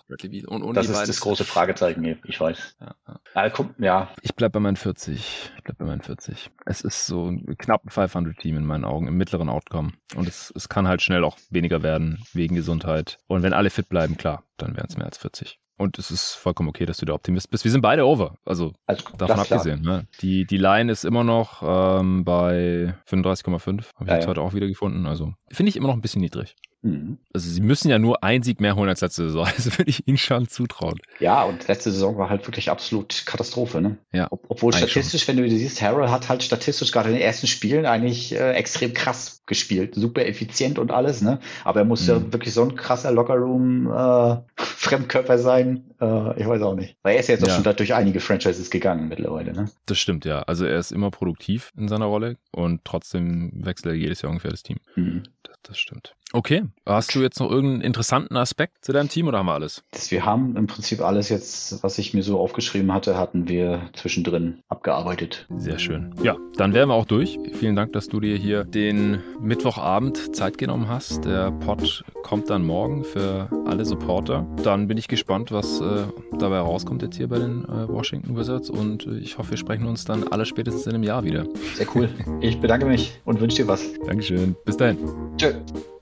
und, 0.47 0.63
und 0.63 0.75
das 0.75 0.89
ist 0.89 1.07
das 1.07 1.21
große 1.21 1.45
Fragezeichen 1.45 2.03
hier, 2.03 2.17
ich 2.25 2.41
weiß. 2.41 2.77
Ja, 2.81 2.95
ja. 3.07 3.21
Also, 3.35 3.55
komm, 3.55 3.75
ja. 3.79 4.09
Ich 4.23 4.35
bleib 4.35 4.53
bei 4.53 4.61
meinen 4.61 4.77
40. 4.77 5.51
Ich 5.57 5.63
bleib 5.63 5.77
bei 5.77 5.85
meinen 5.85 6.01
40. 6.01 6.51
Es 6.65 6.81
ist 6.81 7.05
so 7.05 7.27
ein 7.27 7.59
knapp 7.59 7.83
500-Team 7.87 8.57
in 8.57 8.65
meinen 8.65 8.87
Augen, 8.87 9.07
im 9.07 9.19
mittleren 9.19 9.51
Outcome. 9.51 9.93
Und 10.15 10.27
es, 10.27 10.51
es 10.57 10.71
kann 10.71 10.89
halt 10.89 11.03
schnell 11.03 11.25
auch 11.25 11.37
weniger 11.51 11.83
werden, 11.83 12.25
wegen 12.33 12.55
Gesundheit. 12.55 13.19
Und 13.27 13.43
wenn 13.43 13.53
alle 13.53 13.69
fit 13.69 13.91
bleiben, 13.91 14.17
klar, 14.17 14.45
dann 14.57 14.77
wären 14.77 14.87
es 14.89 14.97
mehr 14.97 15.07
als 15.07 15.19
40. 15.19 15.61
Und 15.81 15.99
es 15.99 16.11
ist 16.11 16.35
vollkommen 16.35 16.69
okay, 16.69 16.85
dass 16.85 16.99
du 16.99 17.07
der 17.07 17.15
Optimist 17.15 17.51
bist. 17.51 17.65
Wir 17.65 17.71
sind 17.71 17.81
beide 17.81 18.07
over. 18.07 18.37
Also, 18.45 18.75
also 18.87 19.03
davon 19.17 19.41
abgesehen. 19.41 19.81
Ne? 19.81 20.07
Die, 20.21 20.45
die 20.45 20.59
Line 20.59 20.93
ist 20.93 21.05
immer 21.05 21.25
noch 21.25 21.63
ähm, 21.63 22.23
bei 22.23 22.95
35,5. 23.09 23.47
Habe 23.47 23.85
ich 24.03 24.07
ja, 24.07 24.15
jetzt 24.15 24.25
ja. 24.25 24.29
heute 24.29 24.43
auch 24.43 24.53
wieder 24.53 24.67
gefunden. 24.67 25.07
Also 25.07 25.33
finde 25.51 25.71
ich 25.71 25.77
immer 25.77 25.89
noch 25.89 25.95
ein 25.95 26.03
bisschen 26.03 26.21
niedrig. 26.21 26.55
Mhm. 26.83 27.19
Also 27.35 27.51
sie 27.51 27.61
müssen 27.61 27.91
ja 27.91 27.99
nur 27.99 28.25
ein 28.25 28.43
Sieg 28.43 28.61
mehr 28.61 28.75
holen 28.75 28.89
als 28.89 29.01
letzte 29.01 29.25
Saison. 29.25 29.47
Also 29.61 29.77
würde 29.77 29.91
ich 29.91 30.07
ihnen 30.09 30.17
schon 30.17 30.49
zutrauen. 30.49 30.99
Ja, 31.19 31.43
und 31.43 31.69
letzte 31.69 31.91
Saison 31.91 32.17
war 32.17 32.31
halt 32.31 32.47
wirklich 32.47 32.71
absolut 32.71 33.25
Katastrophe. 33.27 33.83
Ne? 33.83 33.99
Ja. 34.13 34.29
Ob, 34.31 34.45
obwohl 34.49 34.73
statistisch, 34.73 35.25
schon. 35.25 35.37
wenn 35.37 35.45
du 35.45 35.51
siehst, 35.51 35.83
Harold 35.83 36.11
hat 36.11 36.29
halt 36.29 36.43
statistisch 36.43 36.93
gerade 36.93 37.11
in 37.11 37.17
den 37.17 37.23
ersten 37.23 37.47
Spielen 37.47 37.85
eigentlich 37.85 38.33
äh, 38.33 38.53
extrem 38.53 38.95
krass 38.95 39.43
gespielt. 39.47 39.95
Super 39.95 40.25
effizient 40.25 40.79
und 40.79 40.91
alles. 40.91 41.21
Ne? 41.21 41.41
Aber 41.65 41.81
er 41.81 41.85
muss 41.85 42.03
mhm. 42.03 42.09
ja 42.09 42.33
wirklich 42.33 42.55
so 42.55 42.63
ein 42.63 42.75
krasser 42.77 43.13
Lockerroom 43.13 43.89
äh, 43.89 44.37
Fremdkörper 44.57 45.39
sein. 45.39 45.91
Äh, 46.01 46.41
ich 46.41 46.49
weiß 46.49 46.63
auch 46.63 46.75
nicht. 46.75 46.97
Weil 47.03 47.15
er 47.15 47.21
ist 47.21 47.29
ja 47.29 47.35
jetzt 47.35 47.47
ja. 47.47 47.53
auch 47.53 47.63
schon 47.63 47.77
durch 47.77 47.95
einige 47.95 48.21
Franchises 48.21 48.71
gegangen 48.71 49.09
mittlerweile. 49.09 49.53
Ne? 49.53 49.67
Das 49.87 49.99
stimmt, 49.99 50.25
ja. 50.25 50.43
Also 50.43 50.65
er 50.65 50.79
ist 50.79 50.93
immer 50.93 51.11
produktiv 51.11 51.73
in 51.77 51.89
seiner 51.89 52.07
Rolle 52.07 52.37
und 52.53 52.85
trotzdem 52.85 53.51
wechselt 53.55 53.87
er 53.87 53.95
jedes 53.95 54.23
Jahr 54.23 54.31
ungefähr 54.31 54.51
das 54.53 54.63
Team. 54.63 54.79
Mhm. 54.97 55.25
Das, 55.63 55.79
stimmt. 55.79 56.15
Okay. 56.33 56.63
Hast 56.87 57.15
du 57.15 57.21
jetzt 57.21 57.41
noch 57.41 57.51
irgendeinen 57.51 57.83
interessanten 57.83 58.37
Aspekt 58.37 58.85
zu 58.85 58.93
deinem 58.93 59.09
Team 59.09 59.27
oder 59.27 59.39
haben 59.39 59.47
wir 59.47 59.55
alles? 59.55 59.83
Das, 59.91 60.11
wir 60.11 60.25
haben 60.25 60.57
im 60.57 60.67
Prinzip 60.67 61.01
alles 61.01 61.29
jetzt, 61.29 61.83
was 61.83 61.99
ich 61.99 62.15
mir 62.15 62.23
so 62.23 62.39
aufgeschrieben 62.39 62.93
hatte, 62.93 63.17
hatten 63.17 63.49
wir 63.49 63.91
zwischendrin 63.95 64.63
abgearbeitet. 64.69 65.47
Sehr 65.57 65.79
schön. 65.79 66.15
Ja, 66.23 66.37
dann 66.57 66.73
wären 66.73 66.89
wir 66.89 66.95
auch 66.95 67.05
durch. 67.05 67.39
Vielen 67.59 67.75
Dank, 67.75 67.93
dass 67.93 68.09
du 68.09 68.21
dir 68.21 68.37
hier 68.37 68.65
den 68.65 69.23
Mittwochabend 69.41 70.35
Zeit 70.37 70.57
genommen 70.59 70.89
hast. 70.89 71.25
Der 71.25 71.51
Pod 71.51 72.05
kommt 72.23 72.49
dann 72.49 72.65
morgen 72.65 73.05
für 73.05 73.49
alle 73.67 73.85
Supporter. 73.85 74.47
Dann 74.63 74.87
bin 74.87 74.99
ich 74.99 75.09
gespannt, 75.09 75.51
was 75.51 75.81
äh, 75.81 76.05
dabei 76.39 76.61
rauskommt 76.61 77.03
jetzt 77.03 77.17
hier 77.17 77.29
bei 77.29 77.39
den 77.39 77.65
äh, 77.65 77.89
Washington 77.89 78.37
Wizards 78.37 78.71
und 78.71 79.07
äh, 79.07 79.19
ich 79.19 79.39
hoffe, 79.39 79.51
wir 79.51 79.59
sprechen 79.59 79.87
uns 79.87 80.05
dann 80.05 80.29
alle 80.29 80.47
spätestens 80.47 80.87
in 80.87 80.95
einem 80.95 81.03
Jahr 81.03 81.25
wieder. 81.25 81.45
Sehr 81.75 81.87
cool. 81.95 82.09
Ich 82.41 82.61
bedanke 82.61 82.87
mich 82.87 83.21
und 83.25 83.41
wünsche 83.41 83.57
dir 83.57 83.69
was. 83.69 83.85
Dankeschön. 84.07 84.55
Bis 84.65 84.77
dahin. 84.77 84.99
Tschö. 85.37 85.50
Tchau. 85.51 86.00